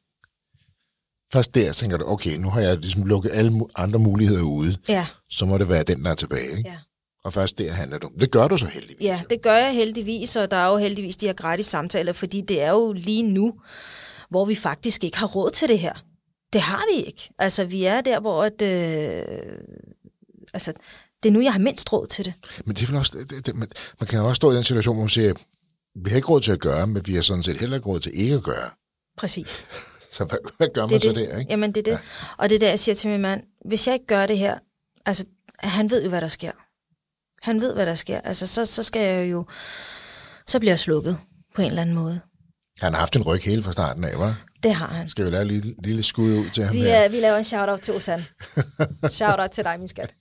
Først 1.32 1.54
der 1.54 1.72
tænker 1.72 1.96
du, 1.96 2.04
okay, 2.08 2.36
nu 2.36 2.50
har 2.50 2.60
jeg 2.60 2.76
ligesom 2.76 3.04
lukket 3.04 3.30
alle 3.34 3.60
andre 3.76 3.98
muligheder 3.98 4.42
ude. 4.42 4.76
Ja, 4.88 5.06
Så 5.30 5.46
må 5.46 5.58
det 5.58 5.68
være 5.68 5.82
den, 5.82 6.04
der 6.04 6.10
er 6.10 6.14
tilbage. 6.14 6.56
Ikke? 6.56 6.70
ja. 6.70 6.76
Og 7.24 7.32
først 7.32 7.58
der 7.58 7.72
handler 7.72 7.98
du. 7.98 8.10
Det 8.20 8.30
gør 8.30 8.48
du 8.48 8.58
så 8.58 8.66
heldigvis. 8.66 9.04
Ja, 9.04 9.20
det 9.30 9.42
gør 9.42 9.56
jeg 9.56 9.74
heldigvis, 9.74 10.36
og 10.36 10.50
der 10.50 10.56
er 10.56 10.70
jo 10.70 10.76
heldigvis 10.76 11.16
de 11.16 11.26
her 11.26 11.32
gratis 11.32 11.66
samtaler, 11.66 12.12
fordi 12.12 12.40
det 12.40 12.62
er 12.62 12.70
jo 12.70 12.92
lige 12.92 13.22
nu, 13.22 13.54
hvor 14.30 14.44
vi 14.44 14.54
faktisk 14.54 15.04
ikke 15.04 15.18
har 15.18 15.26
råd 15.26 15.50
til 15.50 15.68
det 15.68 15.78
her. 15.78 15.92
Det 16.52 16.60
har 16.60 16.84
vi 16.94 17.02
ikke. 17.02 17.30
Altså, 17.38 17.64
vi 17.64 17.84
er 17.84 18.00
der, 18.00 18.20
hvor 18.20 18.44
at, 18.44 18.62
øh, 18.62 19.58
altså, 20.54 20.72
det 21.22 21.28
er 21.28 21.32
nu, 21.32 21.40
jeg 21.40 21.52
har 21.52 21.58
mindst 21.60 21.92
råd 21.92 22.06
til 22.06 22.24
det. 22.24 22.34
Men 22.64 22.76
det 22.76 22.82
er 22.82 22.86
vel 22.86 22.96
også, 22.96 23.18
det, 23.30 23.46
det, 23.46 23.56
man, 23.56 23.68
man 24.00 24.06
kan 24.06 24.18
jo 24.18 24.24
også 24.28 24.34
stå 24.34 24.52
i 24.52 24.56
den 24.56 24.64
situation, 24.64 24.96
hvor 24.96 25.02
man 25.02 25.08
siger, 25.08 25.34
vi 25.94 26.10
har 26.10 26.16
ikke 26.16 26.28
råd 26.28 26.40
til 26.40 26.52
at 26.52 26.60
gøre, 26.60 26.86
men 26.86 27.02
vi 27.06 27.14
har 27.14 27.22
sådan 27.22 27.42
set 27.42 27.56
heller 27.56 27.76
ikke 27.76 27.88
råd 27.88 28.00
til 28.00 28.12
ikke 28.20 28.34
at 28.34 28.42
gøre. 28.42 28.70
Præcis. 29.16 29.64
Så 30.12 30.24
hvad, 30.24 30.38
hvad 30.56 30.68
gør 30.74 30.82
man 30.82 30.90
Det 30.90 31.02
så 31.02 31.08
det. 31.08 31.16
der? 31.16 31.38
Ikke? 31.38 31.50
Jamen, 31.50 31.72
det 31.72 31.80
er 31.80 31.82
det. 31.84 31.90
Ja. 31.90 31.98
Og 32.38 32.48
det 32.50 32.54
er 32.54 32.58
der, 32.60 32.68
jeg 32.68 32.78
siger 32.78 32.94
til 32.94 33.10
min 33.10 33.20
mand, 33.20 33.42
hvis 33.64 33.86
jeg 33.86 33.94
ikke 33.94 34.06
gør 34.06 34.26
det 34.26 34.38
her, 34.38 34.58
altså, 35.06 35.24
han 35.58 35.90
ved 35.90 36.02
jo, 36.02 36.08
hvad 36.08 36.20
der 36.20 36.28
sker. 36.28 36.52
Han 37.42 37.60
ved, 37.60 37.74
hvad 37.74 37.86
der 37.86 37.94
sker. 37.94 38.20
Altså, 38.20 38.46
så, 38.46 38.66
så 38.66 38.82
skal 38.82 39.02
jeg 39.02 39.30
jo, 39.32 39.46
så 40.46 40.58
bliver 40.58 40.72
jeg 40.72 40.78
slukket 40.78 41.18
på 41.54 41.62
en 41.62 41.68
eller 41.68 41.82
anden 41.82 41.94
måde. 41.94 42.20
Han 42.80 42.92
har 42.92 43.00
haft 43.00 43.16
en 43.16 43.22
ryg 43.22 43.40
hele 43.42 43.62
fra 43.62 43.72
starten 43.72 44.04
af, 44.04 44.12
hva'? 44.12 44.34
Det 44.62 44.74
har 44.74 44.86
han. 44.86 45.08
Skal 45.08 45.24
vi 45.24 45.30
lave 45.30 45.42
et 45.42 45.48
lille, 45.48 45.74
lille 45.84 46.02
skud 46.02 46.32
ud 46.38 46.50
til 46.50 46.64
ham 46.64 46.74
Vi, 46.74 46.80
her? 46.80 46.94
er, 46.94 47.08
vi 47.08 47.16
laver 47.20 47.36
en 47.36 47.44
shout-out 47.44 47.80
til 47.80 47.94
Osan. 47.94 48.24
shout-out 49.10 49.50
til 49.50 49.64
dig, 49.64 49.78
min 49.78 49.88
skat. 49.88 50.14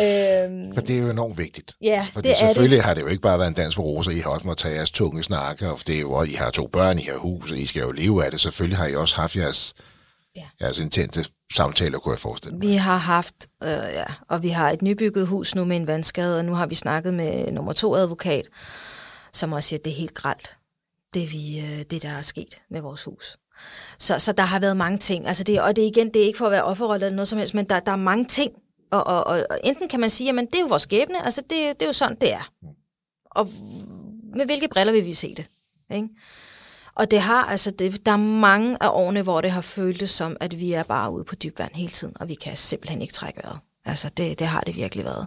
Øhm, 0.00 0.74
For 0.74 0.80
det 0.80 0.96
er 0.96 1.00
jo 1.00 1.10
enormt 1.10 1.38
vigtigt. 1.38 1.72
Ja, 1.82 2.06
Fordi 2.12 2.28
det 2.28 2.34
er 2.34 2.46
selvfølgelig 2.46 2.82
har 2.82 2.94
det 2.94 3.00
jo 3.00 3.06
ikke 3.06 3.22
bare 3.22 3.38
været 3.38 3.48
en 3.48 3.54
dans 3.54 3.74
på 3.74 3.82
roser. 3.82 4.10
I 4.10 4.18
har 4.18 4.30
også 4.30 4.46
måttet 4.46 4.62
tage 4.62 4.74
jeres 4.74 4.90
tunge 4.90 5.22
snakke, 5.22 5.70
og 5.70 5.80
det 5.86 5.96
er 5.96 6.00
jo, 6.00 6.12
også- 6.12 6.32
I 6.32 6.34
har 6.34 6.50
to 6.50 6.66
børn, 6.66 6.98
I 6.98 7.02
har 7.02 7.18
hus, 7.18 7.50
og 7.50 7.58
I 7.58 7.66
skal 7.66 7.80
jo 7.80 7.90
leve 7.92 8.24
af 8.24 8.30
det. 8.30 8.40
Selvfølgelig 8.40 8.78
har 8.78 8.86
I 8.86 8.96
også 8.96 9.16
haft 9.16 9.36
jeres, 9.36 9.74
Ja. 10.36 10.42
jeres 10.60 10.78
intense 10.78 11.24
samtaler, 11.54 11.98
kunne 11.98 12.12
jeg 12.12 12.18
forestille 12.18 12.58
mig. 12.58 12.68
Vi 12.68 12.76
har 12.76 12.96
haft, 12.96 13.34
øh, 13.62 13.68
ja, 13.70 14.04
og 14.30 14.42
vi 14.42 14.48
har 14.48 14.70
et 14.70 14.82
nybygget 14.82 15.26
hus 15.26 15.54
nu 15.54 15.64
med 15.64 15.76
en 15.76 15.86
vandskade, 15.86 16.38
og 16.38 16.44
nu 16.44 16.54
har 16.54 16.66
vi 16.66 16.74
snakket 16.74 17.14
med 17.14 17.52
nummer 17.52 17.72
to 17.72 17.94
advokat, 17.96 18.44
som 19.32 19.52
også 19.52 19.68
siger, 19.68 19.78
at 19.80 19.84
det 19.84 19.90
er 19.90 19.94
helt 19.96 20.14
gralt, 20.14 20.56
det, 21.14 21.32
vi, 21.32 21.60
øh, 21.60 21.82
det 21.90 22.02
der 22.02 22.08
er 22.08 22.22
sket 22.22 22.62
med 22.70 22.80
vores 22.80 23.04
hus. 23.04 23.38
Så, 23.98 24.18
så 24.18 24.32
der 24.32 24.42
har 24.42 24.60
været 24.60 24.76
mange 24.76 24.98
ting. 24.98 25.26
Altså 25.26 25.44
det, 25.44 25.60
og 25.60 25.76
det 25.76 25.82
igen, 25.82 26.14
det 26.14 26.22
er 26.22 26.26
ikke 26.26 26.38
for 26.38 26.46
at 26.46 26.52
være 26.52 26.64
offerrolle 26.64 27.06
eller 27.06 27.16
noget 27.16 27.28
som 27.28 27.38
helst, 27.38 27.54
men 27.54 27.68
der, 27.68 27.80
der 27.80 27.92
er 27.92 27.96
mange 27.96 28.24
ting. 28.24 28.52
Og, 28.90 29.06
og, 29.06 29.26
og, 29.26 29.46
og 29.50 29.60
enten 29.64 29.88
kan 29.88 30.00
man 30.00 30.10
sige, 30.10 30.30
at 30.30 30.36
det 30.36 30.54
er 30.54 30.60
jo 30.60 30.66
vores 30.66 30.82
skæbne, 30.82 31.24
altså 31.24 31.40
det, 31.40 31.50
det 31.50 31.82
er 31.82 31.86
jo 31.86 31.92
sådan, 31.92 32.16
det 32.20 32.32
er. 32.32 32.50
Og 33.30 33.48
med 34.36 34.46
hvilke 34.46 34.68
briller 34.68 34.92
vil 34.92 35.04
vi 35.04 35.14
se 35.14 35.34
det? 35.34 35.46
Ikke? 35.94 36.08
Og 36.94 37.10
det 37.10 37.20
har, 37.20 37.44
altså, 37.44 37.70
det, 37.70 38.06
der 38.06 38.12
er 38.12 38.16
mange 38.16 38.76
af 38.80 38.88
årene, 38.92 39.22
hvor 39.22 39.40
det 39.40 39.50
har 39.50 39.60
føltes 39.60 40.10
som, 40.10 40.36
at 40.40 40.60
vi 40.60 40.72
er 40.72 40.82
bare 40.82 41.10
ude 41.10 41.24
på 41.24 41.34
dyb 41.34 41.58
vand 41.58 41.74
hele 41.74 41.92
tiden, 41.92 42.14
og 42.20 42.28
vi 42.28 42.34
kan 42.34 42.56
simpelthen 42.56 43.02
ikke 43.02 43.14
trække 43.14 43.40
vejret. 43.42 43.58
Altså, 43.84 44.08
det, 44.16 44.38
det 44.38 44.46
har 44.46 44.60
det 44.60 44.76
virkelig 44.76 45.04
været. 45.04 45.26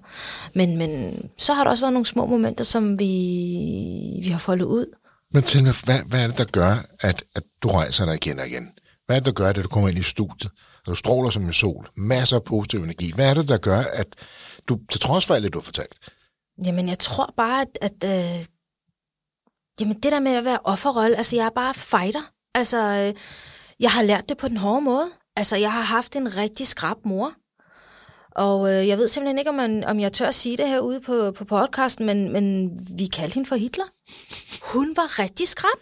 Men, 0.53 0.77
men 0.77 1.19
så 1.37 1.53
har 1.53 1.63
der 1.63 1.71
også 1.71 1.83
været 1.83 1.93
nogle 1.93 2.05
små 2.05 2.25
momenter, 2.25 2.63
som 2.63 2.99
vi, 2.99 4.19
vi 4.23 4.29
har 4.29 4.39
foldet 4.39 4.65
ud. 4.65 4.85
Men 5.33 5.43
til 5.43 5.63
mig, 5.63 5.73
hvad, 5.83 5.99
hvad 6.07 6.23
er 6.23 6.27
det, 6.27 6.37
der 6.37 6.45
gør, 6.45 6.75
at, 6.99 7.23
at 7.35 7.43
du 7.63 7.67
rejser 7.67 8.05
dig 8.05 8.15
igen 8.15 8.39
og 8.39 8.47
igen? 8.47 8.71
Hvad 9.05 9.15
er 9.15 9.19
det, 9.19 9.25
der 9.25 9.43
gør, 9.43 9.49
at 9.49 9.55
du 9.55 9.67
kommer 9.67 9.89
ind 9.89 9.97
i 9.97 10.03
studiet, 10.03 10.51
og 10.79 10.85
du 10.85 10.95
stråler 10.95 11.29
som 11.29 11.43
en 11.43 11.53
sol, 11.53 11.89
masser 11.97 12.35
af 12.35 12.43
positiv 12.43 12.83
energi? 12.83 13.11
Hvad 13.15 13.29
er 13.29 13.33
det, 13.33 13.47
der 13.47 13.57
gør, 13.57 13.79
at 13.79 14.07
du, 14.67 14.79
til 14.91 14.99
trods 14.99 15.25
for 15.25 15.35
alt 15.35 15.43
det, 15.43 15.53
du 15.53 15.59
har 15.59 15.63
fortalt? 15.63 15.95
Jamen, 16.65 16.89
jeg 16.89 16.99
tror 16.99 17.33
bare, 17.37 17.61
at, 17.61 17.77
at 17.81 18.37
øh, 18.37 18.45
jamen, 19.79 19.99
det 19.99 20.11
der 20.11 20.19
med 20.19 20.31
at 20.31 20.45
være 20.45 20.59
offerrolle, 20.63 21.17
altså 21.17 21.35
jeg 21.35 21.45
er 21.45 21.49
bare 21.55 21.73
fighter. 21.73 22.31
Altså, 22.55 22.77
øh, 22.77 23.21
jeg 23.79 23.91
har 23.91 24.03
lært 24.03 24.29
det 24.29 24.37
på 24.37 24.47
den 24.47 24.57
hårde 24.57 24.81
måde. 24.81 25.09
Altså, 25.35 25.57
jeg 25.57 25.73
har 25.73 25.81
haft 25.81 26.15
en 26.15 26.37
rigtig 26.37 26.67
skrab 26.67 26.97
mor. 27.05 27.33
Og 28.31 28.73
øh, 28.73 28.87
jeg 28.87 28.97
ved 28.97 29.07
simpelthen 29.07 29.37
ikke, 29.37 29.49
om, 29.49 29.55
man, 29.55 29.83
om 29.83 29.99
jeg 29.99 30.13
tør 30.13 30.27
at 30.27 30.35
sige 30.35 30.57
det 30.57 30.67
herude 30.67 31.01
på, 31.01 31.31
på 31.31 31.45
podcasten, 31.45 32.05
men, 32.05 32.33
men 32.33 32.71
vi 32.97 33.05
kaldte 33.05 33.33
hende 33.33 33.49
for 33.49 33.55
Hitler. 33.55 33.85
Hun 34.73 34.97
var 34.97 35.19
rigtig 35.19 35.47
skrab. 35.47 35.79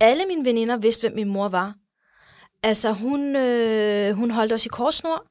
Alle 0.00 0.26
mine 0.26 0.44
veninder 0.44 0.76
vidste, 0.76 1.08
hvem 1.08 1.14
min 1.14 1.28
mor 1.28 1.48
var. 1.48 1.74
Altså, 2.62 2.92
hun, 2.92 3.36
øh, 3.36 4.14
hun 4.14 4.30
holdt 4.30 4.52
os 4.52 4.66
i 4.66 4.68
korsnor. 4.68 5.24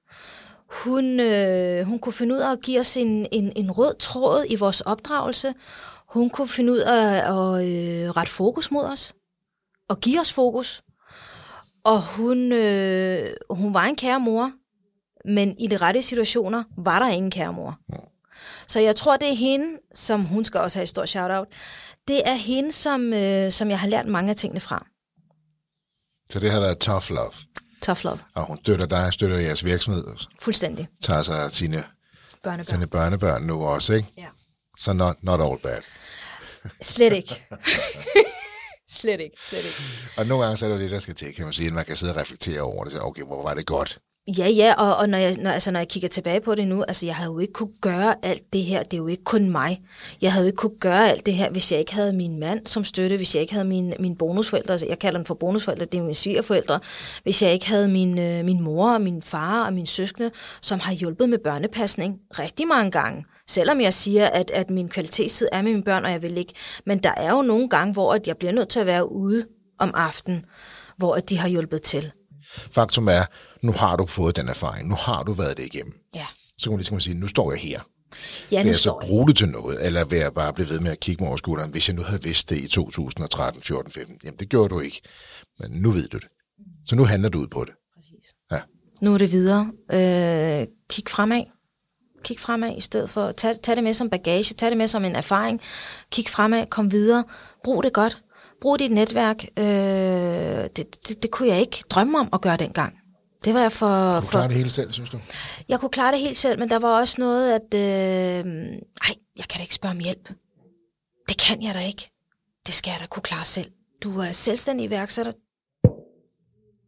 Hun, 0.84 1.20
øh, 1.20 1.86
hun 1.86 2.00
kunne 2.00 2.14
finde 2.14 2.36
ud 2.36 2.40
af 2.40 2.52
at 2.52 2.62
give 2.62 2.80
os 2.80 2.98
en, 2.98 3.28
en, 3.32 3.54
en 3.56 3.72
rød 3.72 3.96
tråd 3.96 4.46
i 4.50 4.56
vores 4.56 4.82
opdragelse. 4.82 5.54
Hun 6.08 6.30
kunne 6.30 6.48
finde 6.48 6.72
ud 6.72 6.78
af 6.78 7.16
at 7.16 7.66
øh, 7.68 8.10
rette 8.10 8.32
fokus 8.32 8.72
mod 8.72 8.84
os. 8.84 9.14
Og 9.90 10.00
give 10.00 10.20
os 10.20 10.34
fokus. 10.34 10.82
Og 11.84 12.02
hun, 12.16 12.52
øh, 12.52 13.34
hun 13.50 13.74
var 13.74 13.84
en 13.84 13.96
kære 13.96 14.20
mor. 14.20 14.52
Men 15.26 15.56
i 15.60 15.68
de 15.68 15.78
rette 15.78 16.02
situationer 16.02 16.64
var 16.78 17.00
der 17.00 17.08
ingen 17.10 17.32
kære 17.32 17.54
mor. 17.54 17.80
Så 18.68 18.80
jeg 18.80 18.96
tror, 18.96 19.18
det 19.18 19.30
er 19.30 19.36
hende, 19.36 19.80
som 19.94 20.26
hun 20.26 20.44
skal 20.44 20.60
også 20.60 20.80
have 20.80 20.84
et 20.84 20.90
stort 20.90 21.10
shout-out. 21.10 21.48
Det 22.08 22.22
er 22.30 22.34
hende, 22.34 22.72
som, 22.72 23.14
øh, 23.14 23.52
som 23.52 23.70
jeg 23.70 23.80
har 23.80 23.88
lært 23.88 24.06
mange 24.06 24.30
af 24.30 24.36
tingene 24.36 24.60
fra. 24.60 24.86
Så 26.30 26.40
det 26.40 26.52
har 26.52 26.60
været 26.60 26.78
tough 26.80 27.10
love. 27.10 27.32
Tough 27.82 28.04
love. 28.04 28.20
Og 28.36 28.46
hun 28.46 28.60
støtter 28.64 28.86
dig, 28.86 29.14
støtter 29.14 29.38
jeres 29.38 29.66
virksomhed, 29.66 30.04
Fuldstændig. 30.40 30.88
tager 31.04 31.22
sig 31.24 31.44
af 31.44 31.52
sine, 31.52 31.84
Børnebørn. 32.44 32.64
sine 32.66 32.88
børnebørn 32.88 33.42
nu 33.44 33.66
også, 33.66 33.94
ikke? 33.94 34.08
Ja. 34.18 34.28
Så 34.78 34.94
not, 34.94 35.24
not 35.24 35.42
all 35.42 35.60
bad. 35.60 35.82
Slet 36.82 37.14
ikke. 37.14 37.48
slet 39.00 39.20
ikke, 39.20 39.36
slet 39.46 39.66
ikke. 39.66 39.78
Og 40.18 40.26
nogle 40.26 40.44
gange 40.44 40.58
så 40.58 40.66
er 40.66 40.70
det 40.70 40.76
jo 40.78 40.82
det, 40.82 40.92
der 40.92 41.00
skal 41.00 41.16
til, 41.16 41.36
kan 41.36 41.44
man 41.46 41.54
sige, 41.54 41.68
at 41.68 41.74
man 41.74 41.86
kan 41.86 41.98
sidde 41.98 42.14
og 42.14 42.18
reflektere 42.18 42.62
over 42.62 42.84
det. 42.84 42.94
Så, 42.94 43.00
okay, 43.00 43.24
hvor 43.24 43.44
var 43.44 43.54
det 43.54 43.66
godt? 43.66 44.00
Ja, 44.28 44.48
ja, 44.48 44.74
og, 44.78 44.96
og 44.96 45.10
når, 45.10 45.18
jeg, 45.18 45.38
når, 45.40 45.52
altså, 45.52 45.72
når 45.72 45.80
jeg 45.80 45.88
kigger 45.88 46.10
tilbage 46.10 46.42
på 46.42 46.56
det 46.56 46.68
nu, 46.68 46.84
altså 46.84 47.06
jeg 47.06 47.16
havde 47.16 47.32
jo 47.32 47.40
ikke 47.40 47.54
kunne 47.54 47.74
gøre 47.82 48.16
alt 48.24 48.54
det 48.54 48.64
her, 48.64 48.84
det 48.84 48.94
er 48.94 48.98
jo 48.98 49.08
ikke 49.08 49.24
kun 49.24 49.50
mig. 49.50 49.82
Jeg 50.22 50.32
havde 50.32 50.46
jo 50.46 50.48
ikke 50.48 50.58
kunne 50.58 50.80
gøre 50.80 51.10
alt 51.10 51.26
det 51.26 51.34
her, 51.34 51.50
hvis 51.50 51.72
jeg 51.72 51.80
ikke 51.80 51.94
havde 51.94 52.14
min 52.14 52.40
mand 52.40 52.66
som 52.66 52.84
støtte, 52.84 53.18
hvis 53.18 53.36
jeg 53.36 53.42
ikke 53.42 53.54
havde 53.54 53.66
mine, 53.66 53.96
mine 54.00 54.16
bonusforældre, 54.16 54.74
altså 54.74 54.88
jeg 54.88 55.00
kalder 55.00 55.18
dem 55.18 55.26
for 55.26 55.34
bonusforældre, 55.34 55.86
det 55.86 55.98
er 55.98 56.02
mine 56.02 56.16
svigerforældre, 56.16 56.80
hvis 57.24 57.44
jeg 57.44 57.54
ikke 57.54 57.68
havde 57.68 57.88
min, 57.88 58.20
øh, 58.20 58.46
min 58.46 58.62
mor 58.62 58.94
og 58.94 59.02
min 59.02 59.22
far 59.22 59.66
og 59.66 59.74
min 59.74 59.86
søskende, 59.86 60.32
som 60.62 60.80
har 60.80 60.94
hjulpet 60.94 61.30
med 61.30 61.38
børnepasning 61.38 62.20
rigtig 62.40 62.68
mange 62.68 62.92
gange. 62.92 63.26
Selvom 63.48 63.82
jeg 63.82 63.94
siger, 63.94 64.28
at, 64.28 64.52
at 64.52 64.70
min 64.70 64.90
kvalitetstid 64.90 65.48
er 65.52 65.62
med 65.62 65.72
mine 65.72 65.84
børn, 65.84 66.06
og 66.06 66.12
jeg 66.12 66.22
vil 66.22 66.38
ikke. 66.38 66.54
Men 66.86 66.98
der 67.04 67.14
er 67.18 67.32
jo 67.32 67.42
nogle 67.42 67.70
gange, 67.70 67.94
hvor 67.94 68.14
at 68.14 68.28
jeg 68.28 68.38
bliver 68.38 68.54
nødt 68.54 68.70
til 68.70 68.80
at 68.80 68.86
være 68.86 69.12
ude 69.12 69.46
om 69.80 69.92
aftenen, 69.96 70.46
hvor 70.98 71.16
at 71.16 71.30
de 71.30 71.38
har 71.38 71.48
hjulpet 71.48 71.82
til. 71.82 72.12
Faktum 72.56 73.08
er, 73.08 73.24
nu 73.62 73.72
har 73.72 73.96
du 73.96 74.06
fået 74.06 74.36
den 74.36 74.50
erfaring, 74.50 74.88
nu 74.90 74.96
har 74.96 75.24
du 75.24 75.34
været 75.34 75.58
det 75.58 75.66
igennem. 75.66 75.94
Ja, 76.16 76.26
Så 76.58 76.64
kan 76.64 76.72
man 76.72 76.78
ligesom 76.78 77.00
sige, 77.00 77.14
nu 77.14 77.28
står 77.28 77.52
jeg 77.52 77.62
her. 77.62 77.80
ja 78.52 78.62
Vil 78.62 78.68
jeg 78.68 78.76
så 78.76 78.98
bruge 79.02 79.28
det 79.28 79.38
til 79.38 79.50
noget, 79.50 79.86
eller 79.86 80.06
vil 80.06 80.20
jeg 80.20 80.34
bare 80.34 80.54
blive 80.54 80.70
ved 80.70 80.80
med 80.80 80.92
at 80.92 81.00
kigge 81.00 81.24
mig 81.24 81.28
over 81.28 81.38
skulderen, 81.38 81.72
hvis 81.72 81.88
jeg 81.88 81.96
nu 81.96 82.02
havde 82.02 82.24
vidst 82.24 82.50
det 82.50 82.58
i 82.58 82.68
2013, 82.68 83.62
14, 83.62 83.92
15? 83.92 84.18
Jamen, 84.24 84.40
det 84.40 84.50
gjorde 84.50 84.70
du 84.70 84.80
ikke. 84.80 85.02
Men 85.60 85.72
nu 85.72 85.92
ved 85.92 86.08
du 86.08 86.18
det. 86.18 86.28
Så 86.86 86.96
nu 86.96 87.06
handler 87.06 87.30
du 87.30 87.40
ud 87.40 87.48
på 87.48 87.66
det. 87.66 87.74
Ja. 88.52 88.58
Nu 89.02 89.14
er 89.14 89.18
det 89.18 89.32
videre. 89.32 89.72
Øh, 89.94 90.68
kig 90.90 91.04
fremad. 91.10 91.44
Kig 92.24 92.40
fremad 92.40 92.78
i 92.78 92.82
stedet 92.82 93.10
for. 93.10 93.32
Tag, 93.32 93.56
tag 93.64 93.76
det 93.76 93.84
med 93.84 93.94
som 93.94 94.10
bagage. 94.10 94.54
Tag 94.54 94.70
det 94.70 94.78
med 94.78 94.88
som 94.88 95.06
en 95.06 95.16
erfaring. 95.16 95.62
Kig 96.12 96.28
fremad. 96.30 96.66
Kom 96.66 96.92
videre. 96.92 97.24
Brug 97.64 97.84
det 97.84 97.94
godt. 97.94 98.24
Brug 98.62 98.80
dit 98.80 98.92
netværk. 98.92 99.46
Øh, 99.60 99.66
det, 99.66 101.08
det, 101.08 101.24
det 101.24 101.32
kunne 101.32 101.48
jeg 101.50 101.60
ikke 101.60 101.84
drømme 101.90 102.20
om 102.20 102.30
at 102.34 102.42
gøre 102.42 102.58
dengang. 102.58 102.98
Det 103.46 103.54
var 103.54 103.62
jeg 103.62 103.72
for... 103.72 104.16
Du 104.16 104.22
for 104.22 104.32
klarer 104.32 104.48
det 104.48 104.58
hele 104.58 104.70
selv, 104.70 104.92
synes 104.92 105.10
du? 105.10 105.20
jeg 105.70 105.80
kunne 105.80 105.90
klare 105.90 106.12
det 106.12 106.20
helt 106.20 106.38
selv, 106.38 106.60
men 106.60 106.70
der 106.70 106.80
var 106.80 107.00
også 107.00 107.16
noget, 107.20 107.54
at... 107.54 107.74
Øh, 107.74 108.52
ej, 109.02 109.16
jeg 109.38 109.46
kan 109.50 109.58
da 109.58 109.62
ikke 109.62 109.74
spørge 109.74 109.92
om 109.96 110.00
hjælp. 110.00 110.30
Det 111.30 111.38
kan 111.38 111.62
jeg 111.64 111.74
da 111.74 111.80
ikke. 111.80 112.12
Det 112.66 112.74
skal 112.74 112.92
jeg 112.92 113.00
da 113.00 113.06
kunne 113.06 113.24
klare 113.24 113.46
selv. 113.46 113.72
Du 114.04 114.20
er 114.20 114.32
selvstændig 114.32 114.86
iværksætter. 114.86 115.32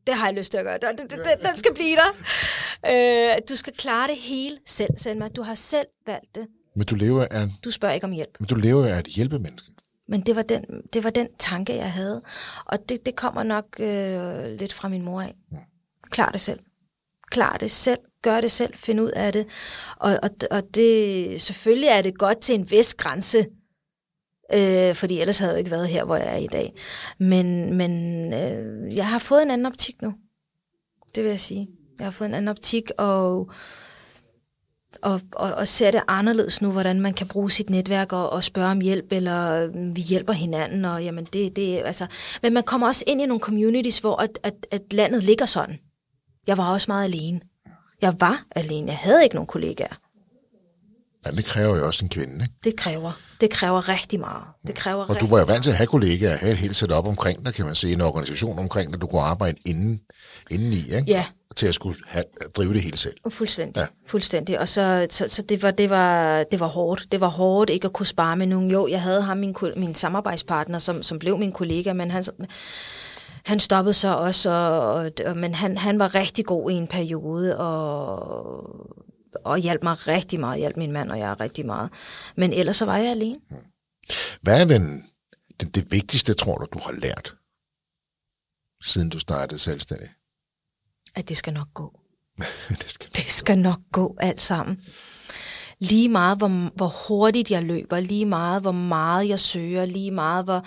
Det 0.07 0.15
har 0.15 0.27
jeg 0.27 0.35
lyst 0.35 0.51
til 0.51 0.57
at 0.57 0.63
gøre. 0.65 0.73
Det, 0.73 1.09
det, 1.09 1.09
det, 1.09 1.47
den 1.49 1.57
skal 1.57 1.73
blive 1.73 1.95
der. 1.95 2.11
Øh, 3.35 3.41
du 3.49 3.55
skal 3.55 3.73
klare 3.77 4.07
det 4.07 4.15
hele 4.17 4.57
selv, 4.65 4.89
Selma. 4.97 5.27
Du 5.27 5.41
har 5.41 5.55
selv 5.55 5.87
valgt 6.05 6.35
det. 6.35 6.47
Men 6.75 6.85
du 6.85 6.95
lever 6.95 7.27
af, 7.31 7.47
Du 7.63 7.71
spørger 7.71 7.93
ikke 7.93 8.05
om 8.05 8.11
hjælp. 8.11 8.39
men 8.39 8.47
du 8.47 8.55
lever 8.55 8.85
af 8.85 8.99
et 8.99 9.05
hjælpemenneske. 9.05 9.72
Men 10.07 10.21
det 10.21 10.35
var 10.35 10.41
den, 10.41 10.65
det 10.93 11.03
var 11.03 11.09
den 11.09 11.27
tanke, 11.39 11.75
jeg 11.75 11.91
havde. 11.91 12.21
Og 12.65 12.89
det, 12.89 13.05
det 13.05 13.15
kommer 13.15 13.43
nok 13.43 13.65
øh, 13.79 14.59
lidt 14.59 14.73
fra 14.73 14.89
min 14.89 15.01
mor 15.01 15.21
af. 15.21 15.35
Klar 16.09 16.31
det 16.31 16.41
selv. 16.41 16.59
Klar 17.31 17.57
det 17.57 17.71
selv. 17.71 17.99
Gør 18.21 18.41
det 18.41 18.51
selv. 18.51 18.73
Find 18.75 19.01
ud 19.01 19.09
af 19.09 19.33
det. 19.33 19.47
Og, 19.97 20.19
og, 20.23 20.29
og 20.51 20.61
det, 20.75 21.41
selvfølgelig 21.41 21.89
er 21.89 22.01
det 22.01 22.17
godt 22.17 22.39
til 22.39 22.55
en 22.55 22.71
vis 22.71 22.93
grænse. 22.93 23.45
Øh, 24.53 24.95
fordi 24.95 25.19
ellers 25.19 25.39
havde 25.39 25.51
jeg 25.51 25.55
jo 25.55 25.59
ikke 25.59 25.71
været 25.71 25.87
her, 25.87 26.03
hvor 26.03 26.15
jeg 26.15 26.33
er 26.33 26.37
i 26.37 26.47
dag. 26.47 26.73
Men, 27.17 27.73
men 27.73 28.33
øh, 28.33 28.95
jeg 28.95 29.07
har 29.07 29.19
fået 29.19 29.41
en 29.41 29.51
anden 29.51 29.65
optik 29.65 30.01
nu. 30.01 30.13
Det 31.15 31.23
vil 31.23 31.29
jeg 31.29 31.39
sige. 31.39 31.67
Jeg 31.99 32.05
har 32.05 32.11
fået 32.11 32.27
en 32.27 32.33
anden 32.33 32.47
optik, 32.47 32.91
og 32.97 33.13
og, 33.27 33.53
og, 35.01 35.21
og 35.31 35.67
ser 35.67 35.91
det 35.91 36.01
anderledes 36.07 36.61
nu, 36.61 36.71
hvordan 36.71 37.01
man 37.01 37.13
kan 37.13 37.27
bruge 37.27 37.51
sit 37.51 37.69
netværk 37.69 38.13
og, 38.13 38.29
og 38.29 38.43
spørge 38.43 38.71
om 38.71 38.81
hjælp, 38.81 39.11
eller 39.11 39.63
øh, 39.63 39.95
vi 39.95 40.01
hjælper 40.01 40.33
hinanden, 40.33 40.85
og 40.85 41.03
jamen 41.03 41.25
det, 41.33 41.55
det 41.55 41.81
altså, 41.85 42.07
men 42.41 42.53
man 42.53 42.63
kommer 42.63 42.87
også 42.87 43.03
ind 43.07 43.21
i 43.21 43.25
nogle 43.25 43.41
communities, 43.41 43.99
hvor 43.99 44.21
at, 44.21 44.39
at, 44.43 44.67
at 44.71 44.93
landet 44.93 45.23
ligger 45.23 45.45
sådan. 45.45 45.79
Jeg 46.47 46.57
var 46.57 46.71
også 46.71 46.85
meget 46.91 47.03
alene. 47.03 47.41
Jeg 48.01 48.15
var 48.19 48.43
alene. 48.51 48.87
Jeg 48.87 48.97
havde 48.97 49.23
ikke 49.23 49.35
nogen 49.35 49.47
kollegaer. 49.47 49.95
Ja, 51.25 51.31
det 51.31 51.45
kræver 51.45 51.77
jo 51.77 51.85
også 51.87 52.05
en 52.05 52.09
kvinde, 52.09 52.35
ikke? 52.35 52.53
Det 52.63 52.75
kræver. 52.75 53.11
Det 53.41 53.49
kræver 53.49 53.89
rigtig 53.89 54.19
meget. 54.19 54.43
Det 54.67 54.75
kræver 54.75 55.05
Og 55.05 55.19
du 55.19 55.27
var 55.27 55.39
jo 55.39 55.45
vant 55.45 55.63
til 55.63 55.69
at 55.71 55.77
have 55.77 55.87
kollegaer, 55.87 56.37
have 56.37 56.51
et 56.51 56.57
helt 56.57 56.75
setup 56.75 57.05
omkring 57.07 57.45
dig, 57.45 57.53
kan 57.53 57.65
man 57.65 57.75
sige, 57.75 57.93
en 57.93 58.01
organisation 58.01 58.59
omkring 58.59 58.91
dig, 58.93 59.01
du 59.01 59.07
kunne 59.07 59.21
arbejde 59.21 59.57
inden, 59.65 59.99
inden 60.51 60.73
i, 60.73 60.77
ikke? 60.77 61.03
Ja. 61.07 61.25
Til 61.55 61.67
at 61.67 61.75
skulle 61.75 61.97
have, 62.07 62.23
at 62.41 62.57
drive 62.57 62.73
det 62.73 62.81
hele 62.81 62.97
selv. 62.97 63.13
Fuldstændig, 63.29 63.81
Ja. 63.81 63.85
fuldstændig. 64.07 64.59
Og 64.59 64.67
så, 64.67 65.07
så, 65.09 65.25
så 65.27 65.41
det, 65.41 65.63
var, 65.63 65.71
det, 65.71 65.89
var, 65.89 66.43
det 66.43 66.59
var 66.59 66.67
hårdt. 66.67 67.05
Det 67.11 67.21
var 67.21 67.27
hårdt 67.27 67.69
ikke 67.69 67.85
at 67.85 67.93
kunne 67.93 68.05
spare 68.05 68.35
med 68.37 68.47
nogen. 68.47 68.71
Jo, 68.71 68.87
jeg 68.87 69.01
havde 69.01 69.21
ham, 69.21 69.37
min, 69.37 69.55
min 69.77 69.95
samarbejdspartner, 69.95 70.79
som, 70.79 71.03
som 71.03 71.19
blev 71.19 71.37
min 71.37 71.51
kollega, 71.51 71.93
men 71.93 72.11
han, 72.11 72.23
han 73.45 73.59
stoppede 73.59 73.93
så 73.93 74.15
også, 74.15 74.49
og, 74.49 74.93
og, 74.93 75.11
og, 75.25 75.37
men 75.37 75.55
han, 75.55 75.77
han 75.77 75.99
var 75.99 76.15
rigtig 76.15 76.45
god 76.45 76.71
i 76.71 76.73
en 76.73 76.87
periode, 76.87 77.57
og, 77.57 78.57
og 79.45 79.57
hjalp 79.57 79.83
mig 79.83 80.07
rigtig 80.07 80.39
meget. 80.39 80.59
Hjalp 80.59 80.77
min 80.77 80.91
mand 80.91 81.11
og 81.11 81.19
jeg 81.19 81.39
rigtig 81.39 81.65
meget. 81.65 81.89
Men 82.35 82.53
ellers 82.53 82.77
så 82.77 82.85
var 82.85 82.97
jeg 82.97 83.11
alene. 83.11 83.39
Hvad 84.41 84.61
er 84.61 84.65
den, 84.65 85.05
den, 85.59 85.69
det 85.69 85.91
vigtigste, 85.91 86.33
tror 86.33 86.57
du, 86.57 86.65
du 86.73 86.79
har 86.79 86.91
lært, 86.91 87.35
siden 88.83 89.09
du 89.09 89.19
startede 89.19 89.59
selvstændig? 89.59 90.09
At 91.15 91.29
det 91.29 91.37
skal 91.37 91.53
nok 91.53 91.67
gå. 91.73 91.99
det 92.69 92.89
skal. 92.89 93.09
Det 93.15 93.31
skal 93.31 93.57
nok 93.57 93.79
gå 93.91 94.15
alt 94.19 94.41
sammen. 94.41 94.81
Lige 95.79 96.09
meget, 96.09 96.37
hvor, 96.37 96.75
hvor 96.75 97.07
hurtigt 97.07 97.51
jeg 97.51 97.63
løber, 97.63 97.99
lige 97.99 98.25
meget, 98.25 98.61
hvor 98.61 98.71
meget 98.71 99.29
jeg 99.29 99.39
søger, 99.39 99.85
lige 99.85 100.11
meget, 100.11 100.45
hvor... 100.45 100.65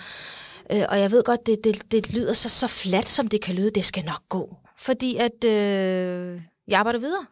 Øh, 0.71 0.85
og 0.89 0.99
jeg 0.99 1.11
ved 1.11 1.23
godt, 1.23 1.45
det, 1.45 1.63
det, 1.63 1.91
det 1.91 2.13
lyder 2.13 2.33
så, 2.33 2.49
så 2.49 2.67
fladt, 2.67 3.09
som 3.09 3.27
det 3.27 3.41
kan 3.41 3.55
lyde. 3.55 3.69
Det 3.69 3.85
skal 3.85 4.05
nok 4.05 4.29
gå. 4.29 4.55
Fordi 4.77 5.15
at 5.15 5.43
øh, 5.43 6.41
Jeg 6.67 6.79
arbejder 6.79 6.99
videre. 6.99 7.25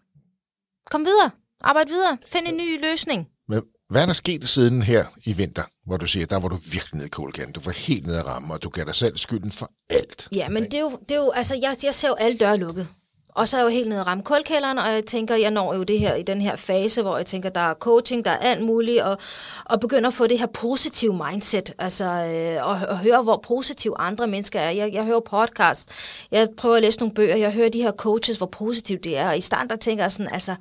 Kom 0.91 1.05
videre. 1.05 1.31
Arbejd 1.61 1.88
videre. 1.88 2.17
Find 2.27 2.47
en 2.47 2.57
ny 2.57 2.81
løsning. 2.81 3.27
Men 3.47 3.61
hvad 3.89 4.01
er 4.01 4.05
der 4.05 4.13
sket 4.13 4.47
siden 4.49 4.83
her 4.83 5.05
i 5.25 5.33
vinter, 5.33 5.63
hvor 5.86 5.97
du 5.97 6.07
siger, 6.07 6.25
der 6.25 6.39
var 6.39 6.47
du 6.47 6.55
virkelig 6.55 6.93
nede 6.93 7.05
i 7.05 7.09
kålkanten, 7.09 7.53
du 7.53 7.59
var 7.59 7.71
helt 7.71 8.05
nede 8.07 8.19
af 8.19 8.25
rammen, 8.25 8.51
og 8.51 8.63
du 8.63 8.69
gav 8.69 8.86
dig 8.86 8.95
selv 8.95 9.17
skylden 9.17 9.51
for 9.51 9.71
alt? 9.89 10.27
Ja, 10.31 10.49
men 10.49 10.63
det 10.63 10.73
er 10.73 10.79
jo, 10.79 10.99
det 11.09 11.15
er 11.15 11.21
jo 11.21 11.31
altså, 11.31 11.55
jeg, 11.61 11.75
jeg 11.83 11.93
ser 11.93 12.07
jo 12.07 12.13
alle 12.13 12.38
døre 12.38 12.57
lukket. 12.57 12.88
Og 13.36 13.47
så 13.47 13.57
er 13.57 13.61
jeg 13.61 13.65
jo 13.65 13.69
helt 13.69 13.89
nede 13.89 14.01
og 14.01 14.07
ramme 14.07 14.23
kulkælderen, 14.23 14.77
og 14.77 14.88
jeg 14.88 15.05
tænker, 15.05 15.36
jeg 15.36 15.51
når 15.51 15.73
jo 15.73 15.83
det 15.83 15.99
her 15.99 16.15
i 16.15 16.21
den 16.21 16.41
her 16.41 16.55
fase, 16.55 17.01
hvor 17.01 17.17
jeg 17.17 17.25
tænker, 17.25 17.49
der 17.49 17.61
er 17.61 17.73
coaching, 17.73 18.25
der 18.25 18.31
er 18.31 18.38
alt 18.38 18.61
muligt, 18.61 19.01
og, 19.01 19.17
og 19.65 19.79
begynder 19.79 20.07
at 20.07 20.13
få 20.13 20.27
det 20.27 20.39
her 20.39 20.45
positive 20.45 21.21
mindset, 21.29 21.73
altså 21.79 22.05
øh, 22.05 22.67
og, 22.67 22.79
og 22.89 22.97
høre, 22.99 23.21
hvor 23.21 23.43
positive 23.47 23.97
andre 23.99 24.27
mennesker 24.27 24.59
er. 24.59 24.69
Jeg, 24.69 24.93
jeg 24.93 25.03
hører 25.03 25.19
podcast, 25.19 25.89
jeg 26.31 26.47
prøver 26.57 26.75
at 26.75 26.81
læse 26.81 26.99
nogle 26.99 27.13
bøger, 27.13 27.36
jeg 27.36 27.51
hører 27.51 27.69
de 27.69 27.81
her 27.81 27.91
coaches, 27.91 28.38
hvor 28.38 28.45
positivt 28.47 29.03
det 29.03 29.17
er, 29.17 29.27
og 29.27 29.38
i 29.38 29.41
starten 29.41 29.69
der 29.69 29.75
tænker 29.75 30.03
jeg 30.03 30.11
sådan, 30.11 30.33
altså, 30.33 30.55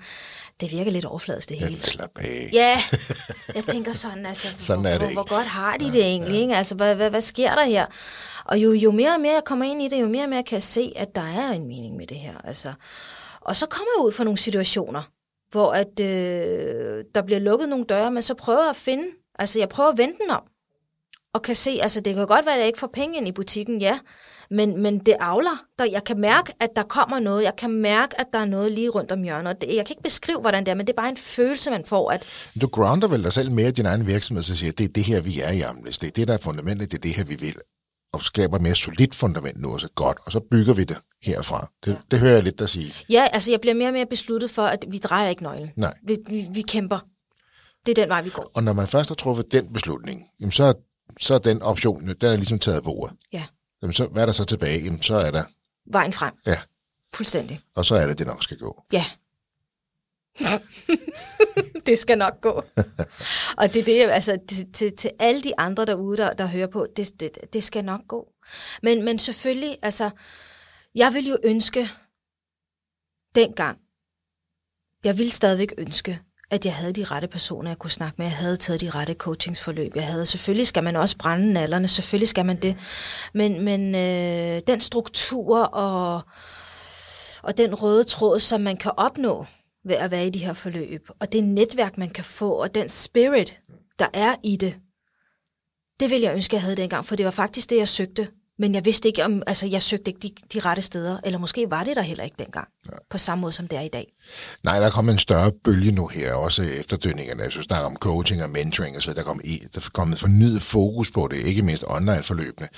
det 0.61 0.73
virker 0.73 0.91
lidt 0.91 1.05
overfladisk 1.05 1.49
det 1.49 1.57
hele. 1.59 1.73
Ja, 1.73 1.81
slap 1.81 2.19
af. 2.19 2.51
Ja, 2.53 2.83
jeg 3.55 3.65
tænker 3.65 3.93
sådan, 3.93 4.27
altså, 4.27 4.49
Sådan 4.59 4.81
hvor, 4.81 4.91
er 4.91 4.99
det 4.99 5.07
hvor, 5.07 5.13
hvor 5.13 5.37
godt 5.37 5.47
har 5.47 5.77
de 5.77 5.85
det 5.93 6.03
egentlig, 6.03 6.41
ikke? 6.41 6.57
Altså, 6.57 6.75
hvad, 6.75 6.95
hvad, 6.95 7.11
hvad 7.11 7.21
sker 7.21 7.55
der 7.55 7.65
her? 7.65 7.87
Og 8.47 8.59
jo, 8.59 8.73
jo 8.73 8.91
mere 8.91 9.15
og 9.15 9.21
mere 9.21 9.33
jeg 9.33 9.45
kommer 9.45 9.65
ind 9.65 9.83
i 9.83 9.89
det, 9.89 10.01
jo 10.01 10.09
mere 10.09 10.25
og 10.25 10.29
mere 10.31 10.43
kan 10.43 10.55
jeg 10.55 10.63
se, 10.63 10.93
at 10.97 11.15
der 11.15 11.21
er 11.21 11.53
en 11.53 11.67
mening 11.67 11.97
med 11.97 12.07
det 12.07 12.17
her. 12.17 12.39
Altså. 12.45 12.73
Og 13.41 13.57
så 13.57 13.67
kommer 13.67 13.89
jeg 13.99 14.07
ud 14.07 14.13
for 14.13 14.25
nogle 14.25 14.39
situationer, 14.39 15.03
hvor 15.51 15.73
at, 15.73 16.01
øh, 16.01 17.05
der 17.15 17.23
bliver 17.23 17.39
lukket 17.39 17.69
nogle 17.69 17.85
døre, 17.85 18.11
men 18.11 18.23
så 18.23 18.35
prøver 18.35 18.61
jeg 18.61 18.71
at 18.71 18.77
finde, 18.77 19.05
altså 19.39 19.59
jeg 19.59 19.69
prøver 19.69 19.91
at 19.91 19.99
vende 19.99 20.15
den 20.23 20.31
om, 20.31 20.43
og 21.35 21.43
kan 21.43 21.55
se, 21.55 21.79
altså 21.83 22.01
det 22.01 22.15
kan 22.15 22.27
godt 22.27 22.47
være, 22.47 22.55
at 22.55 22.59
jeg 22.59 22.67
ikke 22.67 22.79
får 22.79 22.91
penge 22.93 23.17
ind 23.17 23.29
i 23.29 23.33
butikken, 23.33 23.81
ja, 23.81 23.99
men, 24.51 24.83
men 24.83 24.99
det 24.99 25.17
avler. 25.21 25.65
Der, 25.79 25.85
jeg 25.85 26.05
kan 26.05 26.21
mærke, 26.21 26.53
at 26.61 26.71
der 26.77 26.83
kommer 26.83 27.19
noget. 27.19 27.45
Jeg 27.45 27.57
kan 27.59 27.71
mærke, 27.71 28.21
at 28.21 28.27
der 28.33 28.39
er 28.39 28.45
noget 28.45 28.73
lige 28.73 28.89
rundt 28.89 29.13
om 29.13 29.23
hjørnet. 29.23 29.61
Det, 29.61 29.69
jeg 29.69 29.87
kan 29.87 29.93
ikke 29.93 30.03
beskrive, 30.03 30.41
hvordan 30.41 30.65
det 30.65 30.71
er, 30.71 30.75
men 30.75 30.87
det 30.87 30.93
er 30.93 30.97
bare 30.97 31.09
en 31.09 31.17
følelse, 31.17 31.71
man 31.71 31.85
får, 31.85 32.11
at 32.11 32.25
Du 32.61 32.67
grounder 32.67 33.09
vel 33.09 33.25
dig 33.25 33.33
selv 33.33 33.51
mere 33.51 33.69
i 33.69 33.73
din 33.73 33.87
egen 33.87 34.07
virksomhed, 34.07 34.43
så 34.43 34.57
siger, 34.57 34.73
det 34.73 34.85
er 34.85 34.89
det 34.89 35.05
her, 35.05 35.21
vi 35.21 35.41
er 35.41 35.51
i 35.51 35.61
Amnes. 35.61 35.99
Det 35.99 36.07
er 36.07 36.11
det, 36.11 36.29
der 36.29 36.35
er 36.35 36.39
fundamentet, 36.39 36.91
det 36.91 36.99
er 36.99 37.03
det 37.03 37.13
her, 37.13 37.25
vi 37.25 37.35
vil. 37.35 37.55
Og 38.15 38.23
skaber 38.23 38.57
et 38.57 38.63
mere 38.63 38.75
solidt 38.75 39.15
fundament 39.15 39.61
nu, 39.61 39.73
og 39.73 39.81
så 39.81 39.89
godt, 39.95 40.19
og 40.27 40.33
så 40.33 40.41
bygger 40.41 40.75
vi 40.75 40.85
det 40.85 40.97
herfra. 41.23 41.71
Det, 41.85 41.91
ja. 41.93 41.97
det 42.11 42.19
hører 42.19 42.33
jeg 42.33 42.43
lidt 42.43 42.59
dig 42.59 42.69
sige. 42.69 42.95
Ja, 43.11 43.27
altså 43.33 43.51
jeg 43.51 43.61
bliver 43.61 43.75
mere 43.75 43.89
og 43.89 43.93
mere 43.93 44.07
besluttet 44.07 44.51
for, 44.51 44.63
at 44.63 44.85
vi 44.89 44.99
drejer 44.99 45.29
ikke 45.29 45.43
nøglen. 45.43 45.71
Nej. 45.77 45.95
Vi, 46.07 46.19
vi, 46.29 46.47
vi 46.53 46.63
kæmper. 46.63 46.99
Det 47.87 47.99
er 47.99 48.03
den 48.03 48.09
vej, 48.09 48.23
vi 48.23 48.31
går. 48.31 48.51
Og 48.55 48.63
når 48.65 48.73
man 48.73 48.87
først 48.87 49.09
har 49.11 49.15
truffet 49.15 49.53
den 49.53 49.73
beslutning, 49.73 50.27
jamen 50.41 50.53
så, 50.53 50.65
er- 50.65 50.73
så 51.21 51.35
er 51.35 51.39
den 51.39 51.63
option, 51.63 52.07
den 52.09 52.17
er 52.33 52.37
ligesom 52.37 52.59
taget 52.59 52.77
af 52.77 52.83
bordet. 52.83 53.17
Ja, 53.33 53.45
Jamen 53.83 53.93
så, 53.95 54.07
hvad 54.07 54.23
er 54.23 54.27
der 54.27 54.33
så 54.33 54.45
tilbage? 54.45 54.85
Jamen 54.85 55.03
så 55.03 55.17
er 55.17 55.31
der, 55.31 55.43
vejen 55.93 56.13
frem. 56.13 56.33
ja, 56.47 56.57
Fuldstændig. 57.15 57.61
og 57.77 57.85
så 57.85 57.95
er 57.95 58.07
det, 58.07 58.19
det 58.19 58.27
nok 58.27 58.43
skal 58.43 58.57
gå. 58.59 58.83
Ja. 58.93 59.05
det 61.87 61.99
skal 61.99 62.19
nok 62.19 62.41
gå. 62.41 62.51
og 63.59 63.75
det 63.75 63.77
er 63.77 63.85
det, 63.85 64.11
altså 64.11 64.39
til, 64.49 64.73
til, 64.73 64.97
til 64.97 65.11
alle 65.19 65.43
de 65.43 65.59
andre 65.59 65.87
derude, 65.87 66.17
der, 66.17 66.35
der 66.35 66.47
hører 66.47 66.67
på, 66.67 66.87
det, 66.97 67.21
det, 67.21 67.39
det 67.53 67.63
skal 67.63 67.85
nok 67.85 68.01
gå. 68.09 68.29
Men, 68.83 69.05
men 69.05 69.19
selvfølgelig, 69.19 69.79
altså, 69.83 70.11
jeg 70.95 71.15
vil 71.15 71.29
jo 71.29 71.39
ønske, 71.45 71.89
dengang, 73.35 73.79
jeg 75.05 75.19
vil 75.19 75.31
stadigvæk 75.31 75.75
ønske, 75.79 76.21
at 76.51 76.65
jeg 76.65 76.75
havde 76.75 76.93
de 76.93 77.05
rette 77.05 77.29
personer, 77.29 77.71
jeg 77.71 77.79
kunne 77.79 77.91
snakke 77.91 78.15
med. 78.19 78.27
Jeg 78.27 78.37
havde 78.37 78.57
taget 78.57 78.81
de 78.81 78.91
rette 78.91 79.15
coachingsforløb. 79.15 79.97
Jeg 79.97 80.07
havde, 80.07 80.27
selvfølgelig 80.27 80.67
skal 80.67 80.85
man 80.85 80.97
også 80.97 81.19
brænde 81.19 81.53
nallerne, 81.53 81.89
selvfølgelig 81.89 82.29
skal 82.29 82.47
man 82.47 82.63
det. 82.63 82.77
Men, 83.35 83.61
men 83.61 83.95
øh, 83.95 84.63
den 84.67 84.81
struktur 84.81 85.59
og, 85.59 86.23
og 87.43 87.59
den 87.59 87.75
røde 87.75 88.05
tråd, 88.05 88.41
som 88.41 88.61
man 88.61 88.77
kan 88.77 88.93
opnå 88.97 89.47
ved 89.85 89.97
at 89.97 90.11
være 90.11 90.27
i 90.27 90.31
de 90.31 90.45
her 90.45 90.53
forløb, 90.53 91.09
og 91.21 91.33
det 91.33 91.45
netværk, 91.45 91.99
man 91.99 92.11
kan 92.11 92.25
få, 92.25 92.51
og 92.51 92.75
den 92.75 92.89
spirit, 92.89 93.61
der 93.99 94.07
er 94.13 94.37
i 94.43 94.57
det, 94.57 94.81
det 96.01 96.11
ville 96.11 96.27
jeg 96.27 96.35
ønske, 96.35 96.55
jeg 96.55 96.63
havde 96.63 96.77
dengang, 96.77 97.05
for 97.05 97.17
det 97.17 97.25
var 97.25 97.31
faktisk 97.31 97.71
det, 97.71 97.77
jeg 97.77 97.89
søgte. 97.89 98.29
Men 98.59 98.75
jeg 98.75 98.85
vidste 98.85 99.09
ikke, 99.09 99.25
om 99.25 99.43
altså, 99.47 99.67
jeg 99.67 99.83
søgte 99.83 100.11
ikke 100.11 100.21
de, 100.29 100.31
de 100.55 100.61
rette 100.61 100.83
steder, 100.83 101.19
eller 101.25 101.39
måske 101.39 101.71
var 101.71 101.85
det 101.85 101.97
der 101.97 102.03
heller 102.03 102.25
ikke 102.25 102.37
dengang, 102.39 102.69
ja. 102.93 102.97
på 103.11 103.19
samme 103.19 103.41
måde, 103.43 103.53
som 103.53 103.69
det 103.69 103.79
er 103.79 103.83
i 103.83 103.89
dag. 103.89 104.13
Nej, 104.63 104.81
der 104.81 104.87
er 104.87 104.91
kommet 104.91 105.13
en 105.13 105.19
større 105.19 105.53
bølge 105.65 105.93
nu 105.93 106.07
her, 106.07 106.35
også 106.35 106.63
efterdønningerne. 106.63 107.43
Jeg 107.43 107.51
synes, 107.51 107.65
snakker 107.67 107.87
om 107.87 107.97
coaching 107.97 108.43
og 108.43 108.51
mentoring 108.51 108.97
og 108.97 109.03
så 109.03 109.13
der 109.13 109.25
er 109.25 109.35
i- 109.45 109.63
der 109.75 109.81
er 109.81 109.89
kommet 109.93 110.19
fornyet 110.19 110.63
fokus 110.63 111.11
på 111.11 111.29
det, 111.31 111.37
ikke 111.37 111.63
mindst 111.63 111.85
online-forløbene. 111.87 112.69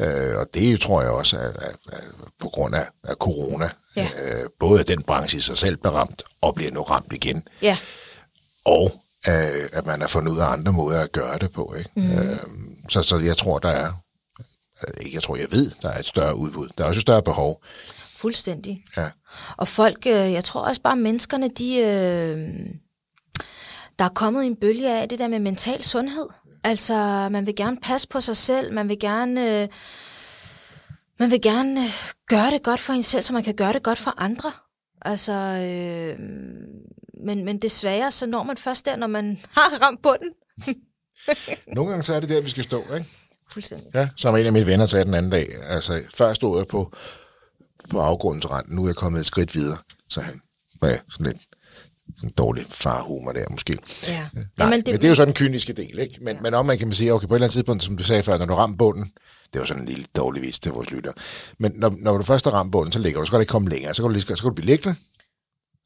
Øh, 0.00 0.36
og 0.38 0.46
det 0.54 0.80
tror 0.80 1.02
jeg 1.02 1.10
også 1.10 1.36
er, 1.38 1.42
er, 1.48 1.72
er 1.92 2.00
på 2.40 2.48
grund 2.48 2.74
af, 2.74 2.86
af 3.04 3.14
corona. 3.14 3.70
Ja. 3.96 4.08
Øh, 4.24 4.48
både 4.60 4.80
at 4.80 4.88
den 4.88 5.02
branche 5.02 5.38
i 5.38 5.40
sig 5.40 5.58
selv 5.58 5.76
blev 5.76 5.92
ramt, 5.92 6.22
og 6.40 6.54
bliver 6.54 6.70
nu 6.70 6.82
ramt 6.82 7.12
igen. 7.12 7.42
Ja, 7.62 7.78
Og 8.64 8.92
øh, 9.28 9.68
at 9.72 9.86
man 9.86 10.00
har 10.00 10.08
fundet 10.08 10.32
ud 10.32 10.38
af 10.38 10.46
andre 10.46 10.72
måder 10.72 11.00
at 11.02 11.12
gøre 11.12 11.38
det 11.38 11.52
på. 11.52 11.74
Ikke? 11.78 11.90
Mm. 11.96 12.12
Øh, 12.18 12.36
så, 12.88 13.02
så 13.02 13.18
jeg 13.18 13.36
tror, 13.36 13.58
der 13.58 13.68
er, 13.68 13.92
jeg 15.14 15.22
tror, 15.22 15.36
jeg 15.36 15.52
ved, 15.52 15.70
der 15.82 15.88
er 15.90 15.98
et 15.98 16.06
større 16.06 16.36
udbud. 16.36 16.68
Der 16.78 16.84
er 16.84 16.88
også 16.88 16.98
et 16.98 17.02
større 17.02 17.22
behov. 17.22 17.62
fuldstændig. 18.16 18.84
Ja. 18.96 19.10
Og 19.56 19.68
folk, 19.68 20.06
øh, 20.06 20.12
jeg 20.32 20.44
tror 20.44 20.60
også 20.60 20.80
bare, 20.80 20.96
menneskerne, 20.96 21.48
de, 21.48 21.76
øh, 21.78 22.66
der 23.98 24.04
er 24.04 24.08
kommet 24.08 24.46
en 24.46 24.56
bølge 24.56 25.00
af 25.00 25.08
det 25.08 25.18
der 25.18 25.28
med 25.28 25.38
mental 25.38 25.82
sundhed. 25.84 26.26
Altså, 26.64 27.28
man 27.32 27.46
vil 27.46 27.56
gerne 27.56 27.76
passe 27.82 28.08
på 28.08 28.20
sig 28.20 28.36
selv, 28.36 28.72
man 28.72 28.88
vil 28.88 28.98
gerne, 28.98 29.62
øh, 29.62 29.68
man 31.18 31.30
vil 31.30 31.40
gerne 31.40 31.84
øh, 31.84 31.90
gøre 32.26 32.50
det 32.50 32.62
godt 32.62 32.80
for 32.80 32.92
en 32.92 33.02
selv, 33.02 33.22
så 33.22 33.32
man 33.32 33.42
kan 33.44 33.54
gøre 33.54 33.72
det 33.72 33.82
godt 33.82 33.98
for 33.98 34.14
andre. 34.16 34.52
Altså, 35.02 35.32
øh, 35.32 36.18
men, 37.26 37.44
men 37.44 37.58
desværre, 37.58 38.10
så 38.10 38.26
når 38.26 38.42
man 38.42 38.56
først 38.56 38.86
der, 38.86 38.96
når 38.96 39.06
man 39.06 39.38
har 39.54 39.82
ramt 39.82 40.02
bunden. 40.02 40.30
Nogle 41.66 41.90
gange 41.90 42.04
så 42.04 42.14
er 42.14 42.20
det 42.20 42.28
der, 42.28 42.42
vi 42.42 42.50
skal 42.50 42.64
stå, 42.64 42.94
ikke? 42.94 43.06
Fuldstændig. 43.52 43.86
Ja, 43.94 44.08
som 44.16 44.36
en 44.36 44.46
af 44.46 44.52
mine 44.52 44.66
venner 44.66 44.86
sagde 44.86 45.04
den 45.04 45.14
anden 45.14 45.32
dag. 45.32 45.54
Altså, 45.62 46.00
før 46.14 46.32
stod 46.34 46.58
jeg 46.58 46.66
på, 46.66 46.92
på 47.90 48.00
afgrundens 48.00 48.50
rand, 48.50 48.66
nu 48.68 48.82
er 48.84 48.88
jeg 48.88 48.96
kommet 48.96 49.20
et 49.20 49.26
skridt 49.26 49.54
videre, 49.54 49.78
så 50.08 50.20
han. 50.20 50.40
Ja, 50.82 50.98
sådan 51.10 51.26
lidt 51.26 51.36
sådan 52.16 52.30
dårlig 52.30 52.66
farhumor 52.70 53.32
der, 53.32 53.44
måske. 53.50 53.78
Ja. 54.08 54.28
Nej, 54.32 54.44
Jamen, 54.58 54.78
det, 54.78 54.86
men 54.86 54.94
det 54.94 55.04
er 55.04 55.08
jo 55.08 55.14
sådan 55.14 55.28
den 55.28 55.34
kyniske 55.34 55.72
del, 55.72 55.98
ikke? 55.98 56.18
Men, 56.20 56.36
ja. 56.36 56.42
men 56.42 56.54
om 56.54 56.66
man 56.66 56.78
kan 56.78 56.92
sige, 56.92 57.12
okay, 57.12 57.26
på 57.26 57.34
et 57.34 57.36
eller 57.36 57.44
andet 57.44 57.52
tidspunkt, 57.52 57.82
som 57.82 57.96
du 57.96 58.04
sagde 58.04 58.22
før, 58.22 58.38
når 58.38 58.46
du 58.46 58.54
rammer 58.54 58.76
bunden, 58.76 59.12
det 59.52 59.58
var 59.58 59.64
sådan 59.66 59.82
en 59.82 59.88
lille 59.88 60.04
dårlig 60.16 60.42
vis 60.42 60.58
til 60.58 60.72
vores 60.72 60.90
lytter, 60.90 61.12
men 61.58 61.72
når, 61.74 61.94
når 61.98 62.16
du 62.16 62.22
først 62.22 62.44
har 62.44 62.52
ramt 62.52 62.72
bunden, 62.72 62.92
så 62.92 62.98
ligger 62.98 63.20
du, 63.20 63.26
så 63.26 63.30
kan 63.30 63.36
du 63.36 63.40
ikke 63.40 63.50
komme 63.50 63.68
længere, 63.70 63.94
så 63.94 64.02
kan 64.02 64.08
du, 64.08 64.12
lige, 64.12 64.22
så 64.22 64.26
kan 64.36 64.48
du 64.48 64.54
blive 64.54 64.66
liggende, 64.66 64.96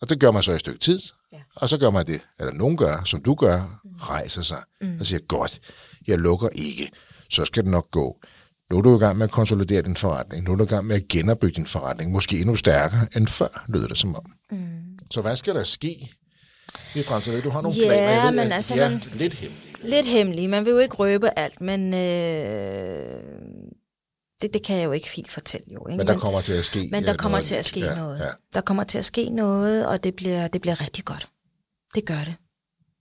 og 0.01 0.09
det 0.09 0.21
gør 0.21 0.31
man 0.31 0.43
så 0.43 0.53
i 0.53 0.55
et 0.55 0.61
stykke 0.61 0.81
tid, 0.81 1.01
Ja. 1.33 1.39
og 1.57 1.69
så 1.69 1.79
gør 1.79 1.91
man 1.91 2.07
det, 2.07 2.21
eller 2.39 2.53
nogen 2.53 2.77
gør, 2.77 3.03
som 3.05 3.23
du 3.23 3.35
gør, 3.35 3.81
rejser 4.01 4.43
sig, 4.43 4.63
mm. 4.81 4.97
og 5.01 5.07
siger, 5.07 5.21
godt, 5.29 5.61
jeg 6.07 6.19
lukker 6.19 6.49
ikke, 6.49 6.91
så 7.31 7.45
skal 7.45 7.63
det 7.63 7.71
nok 7.71 7.91
gå. 7.91 8.17
Nu 8.71 8.79
er 8.79 8.83
du 8.83 8.97
i 8.97 8.99
gang 8.99 9.17
med 9.19 9.25
at 9.25 9.31
konsolidere 9.31 9.83
din 9.83 9.97
forretning, 9.97 10.45
nu 10.45 10.53
er 10.53 10.57
du 10.57 10.65
i 10.65 10.67
gang 10.67 10.87
med 10.87 10.97
at 10.97 11.09
genopbygge 11.09 11.55
din 11.57 11.67
forretning, 11.67 12.13
måske 12.13 12.41
endnu 12.41 12.57
stærkere 12.57 13.01
end 13.17 13.27
før, 13.29 13.65
lyder 13.69 13.89
det 13.89 13.99
som 13.99 14.15
om. 14.17 14.25
Mm. 14.51 14.59
Så 15.11 15.21
hvad 15.21 15.37
skal 15.37 15.55
der 15.55 15.63
ske 15.63 16.11
i 16.97 17.03
fremtiden? 17.03 17.43
Du 17.43 17.51
har 17.51 17.61
nogle 17.61 17.79
Ja, 17.79 17.87
planer, 17.87 18.11
jeg 18.11 18.23
ved, 18.23 18.31
men 18.31 18.39
at 18.47 18.53
altså, 18.53 18.75
de 18.75 18.81
er 18.81 18.91
man- 18.91 19.03
lidt 19.15 19.35
hemmelige. 19.35 19.65
Lidt 19.83 20.07
hemmelig. 20.07 20.51
Man 20.51 20.65
vil 20.65 20.71
jo 20.71 20.79
ikke 20.79 20.95
røbe 20.97 21.39
alt, 21.39 21.61
men 21.61 21.95
øh, 21.95 23.23
det, 24.43 24.55
det 24.55 24.63
kan 24.63 24.77
jeg 24.77 24.85
jo 24.85 24.93
ikke 24.93 25.09
helt 25.17 25.31
fortælle 25.33 25.67
jo. 25.75 25.87
Ikke? 25.87 25.97
Men 25.99 26.07
der 26.07 26.19
kommer 26.19 26.41
til 26.41 26.53
at 26.53 26.65
ske 26.65 26.89
men 26.93 27.05
der 27.05 27.11
øh, 27.13 27.17
kommer 27.17 27.39
noget 27.39 27.47
til 27.47 27.55
at 27.55 27.65
ske 27.65 27.81
ja, 27.81 27.95
noget. 27.95 28.19
Ja. 28.19 28.29
Der 28.55 28.61
kommer 28.61 28.85
til 28.85 28.99
at 28.99 29.05
ske 29.05 29.31
noget, 29.31 29.87
og 29.87 30.05
det 30.05 30.15
bliver, 30.17 30.49
det 30.49 30.61
bliver 30.61 30.81
rigtig 30.81 31.05
godt. 31.05 31.29
Det 31.95 32.05
gør 32.07 32.25
det. 32.25 32.35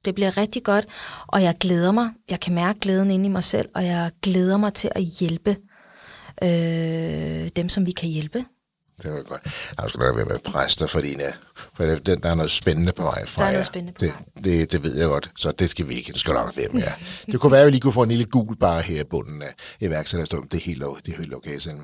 Det 0.07 0.15
bliver 0.15 0.37
rigtig 0.37 0.63
godt, 0.63 0.85
og 1.27 1.43
jeg 1.43 1.55
glæder 1.59 1.91
mig. 1.91 2.09
Jeg 2.29 2.39
kan 2.39 2.55
mærke 2.55 2.79
glæden 2.79 3.11
inde 3.11 3.25
i 3.25 3.29
mig 3.29 3.43
selv, 3.43 3.69
og 3.75 3.85
jeg 3.85 4.11
glæder 4.23 4.57
mig 4.57 4.73
til 4.73 4.91
at 4.95 5.03
hjælpe 5.03 5.55
øh, 6.43 7.49
dem, 7.55 7.69
som 7.69 7.85
vi 7.85 7.91
kan 7.91 8.09
hjælpe. 8.09 8.45
Det 9.03 9.11
var 9.13 9.21
godt. 9.21 9.41
Jeg 9.81 9.89
skal 9.89 9.99
være 10.01 10.13
med 10.25 10.37
dig, 10.79 10.89
fordi 10.89 11.15
ja, 11.19 11.31
for 11.73 11.83
det- 11.85 12.05
den, 12.05 12.21
der 12.21 12.29
er 12.29 12.35
noget 12.35 12.51
spændende 12.51 12.91
på 12.93 13.03
vej 13.03 13.25
fra 13.25 13.41
Der 13.41 13.47
er 13.47 13.51
noget 13.51 13.57
jer. 13.57 13.63
spændende 13.63 13.93
på 13.93 14.05
det, 14.05 14.13
vej. 14.13 14.43
Det, 14.43 14.71
det, 14.71 14.83
ved 14.83 14.97
jeg 14.97 15.07
godt, 15.07 15.31
så 15.35 15.51
det 15.51 15.69
skal 15.69 15.89
vi 15.89 15.93
ikke. 15.93 16.11
Det 16.11 16.19
skal 16.19 16.33
nok 16.33 16.57
være 16.57 16.67
med. 16.71 16.81
Ja. 16.81 16.91
Det 17.31 17.39
kunne 17.39 17.51
være, 17.51 17.61
at 17.61 17.65
vi 17.65 17.71
lige 17.71 17.81
kunne 17.81 17.93
få 17.93 18.03
en 18.03 18.09
lille 18.09 18.25
gul 18.25 18.55
bare 18.55 18.81
her 18.81 19.01
i 19.01 19.03
bunden 19.03 19.41
af 19.41 19.53
iværksætterstund. 19.79 20.49
Det 20.49 20.57
er 20.57 20.61
helt, 20.61 20.83
det 21.05 21.13
er 21.13 21.17
helt 21.17 21.33
okay, 21.33 21.59
Selma. 21.59 21.83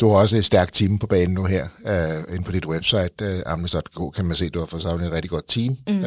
Du 0.00 0.08
har 0.08 0.16
også 0.16 0.36
et 0.36 0.44
stærkt 0.44 0.74
team 0.74 0.98
på 0.98 1.06
banen 1.06 1.34
nu 1.34 1.44
her. 1.44 1.66
Uh, 1.80 2.34
inde 2.34 2.44
på 2.44 2.52
dit 2.52 2.66
website, 2.66 3.14
uh, 3.22 3.52
amnes.dk, 3.52 4.14
kan 4.16 4.24
man 4.24 4.36
se, 4.36 4.44
at 4.44 4.54
du 4.54 4.58
har 4.58 4.66
fået 4.66 4.82
samlet 4.82 5.06
et 5.06 5.12
rigtig 5.12 5.30
godt 5.30 5.48
team. 5.48 5.76
Mm. 5.88 5.98
Uh, 5.98 6.06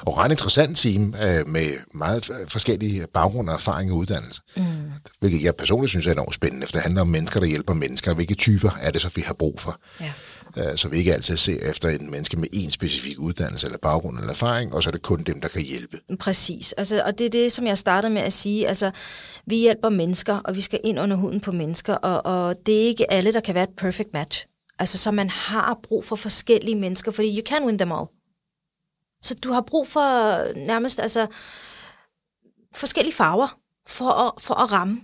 og 0.00 0.18
ret 0.18 0.30
interessant 0.30 0.78
team 0.78 1.02
uh, 1.02 1.48
med 1.48 1.94
meget 1.94 2.30
forskellige 2.48 3.06
baggrunde, 3.14 3.52
erfaring 3.52 3.92
og 3.92 3.98
uddannelse. 3.98 4.40
Mm. 4.56 4.62
Hvilket 5.20 5.44
jeg 5.44 5.56
personligt 5.56 5.90
synes 5.90 6.06
er 6.06 6.12
enormt 6.12 6.34
spændende, 6.34 6.66
for 6.66 6.72
det 6.72 6.82
handler 6.82 7.00
om 7.00 7.08
mennesker, 7.08 7.40
der 7.40 7.46
hjælper 7.46 7.74
mennesker. 7.74 8.14
Hvilke 8.14 8.34
typer 8.34 8.70
er 8.80 8.90
det 8.90 9.00
så, 9.00 9.10
vi 9.14 9.22
har 9.26 9.34
brug 9.34 9.60
for? 9.60 9.80
Ja. 10.00 10.12
Øh, 10.56 10.76
så 10.76 10.88
vi 10.88 10.98
ikke 10.98 11.14
altid 11.14 11.36
ser 11.36 11.70
efter 11.70 11.88
en 11.88 12.10
menneske 12.10 12.36
med 12.36 12.48
en 12.52 12.70
specifik 12.70 13.18
uddannelse 13.18 13.66
eller 13.66 13.78
baggrund 13.78 14.18
eller 14.18 14.30
erfaring, 14.30 14.74
og 14.74 14.82
så 14.82 14.90
er 14.90 14.92
det 14.92 15.02
kun 15.02 15.22
dem, 15.22 15.40
der 15.40 15.48
kan 15.48 15.62
hjælpe. 15.62 16.00
Præcis, 16.20 16.72
altså, 16.72 17.02
og 17.06 17.18
det 17.18 17.26
er 17.26 17.30
det, 17.30 17.52
som 17.52 17.66
jeg 17.66 17.78
startede 17.78 18.12
med 18.12 18.22
at 18.22 18.32
sige. 18.32 18.68
Altså, 18.68 18.90
vi 19.46 19.56
hjælper 19.56 19.88
mennesker, 19.88 20.34
og 20.34 20.56
vi 20.56 20.60
skal 20.60 20.80
ind 20.84 21.00
under 21.00 21.16
huden 21.16 21.40
på 21.40 21.52
mennesker, 21.52 21.94
og, 21.94 22.46
og 22.46 22.66
det 22.66 22.82
er 22.82 22.86
ikke 22.86 23.12
alle, 23.12 23.32
der 23.32 23.40
kan 23.40 23.54
være 23.54 23.64
et 23.64 23.76
perfect 23.76 24.08
match. 24.12 24.46
Altså, 24.78 24.98
så 24.98 25.10
man 25.10 25.30
har 25.30 25.78
brug 25.82 26.04
for 26.04 26.16
forskellige 26.16 26.76
mennesker, 26.76 27.12
fordi 27.12 27.38
you 27.38 27.42
can 27.46 27.64
win 27.64 27.78
them 27.78 27.92
all. 27.92 28.06
Så 29.22 29.34
du 29.34 29.52
har 29.52 29.60
brug 29.60 29.88
for 29.88 30.00
nærmest 30.66 31.00
altså, 31.00 31.26
forskellige 32.74 33.14
farver 33.14 33.58
for 33.88 34.10
at, 34.10 34.42
for 34.42 34.54
at 34.54 34.72
ramme 34.72 35.00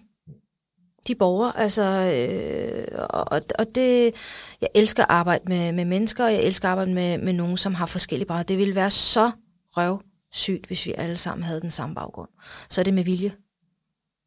de 1.08 1.14
borgere. 1.14 1.58
Altså, 1.58 1.82
øh, 1.82 3.06
og, 3.10 3.42
og 3.58 3.74
det, 3.74 4.14
jeg 4.60 4.68
elsker 4.74 5.02
at 5.02 5.10
arbejde 5.10 5.44
med, 5.46 5.72
med 5.72 5.84
mennesker, 5.84 6.24
og 6.24 6.32
jeg 6.32 6.42
elsker 6.42 6.68
at 6.68 6.72
arbejde 6.72 6.94
med, 6.94 7.18
med 7.18 7.32
nogen, 7.32 7.56
som 7.56 7.74
har 7.74 7.86
forskellige 7.86 8.26
baggrunde. 8.26 8.48
Det 8.48 8.58
ville 8.58 8.74
være 8.74 8.90
så 8.90 9.30
røvsygt, 9.76 10.66
hvis 10.66 10.86
vi 10.86 10.94
alle 10.98 11.16
sammen 11.16 11.44
havde 11.44 11.60
den 11.60 11.70
samme 11.70 11.94
baggrund. 11.94 12.28
Så 12.68 12.80
er 12.80 12.84
det 12.84 12.94
med 12.94 13.04
vilje. 13.04 13.32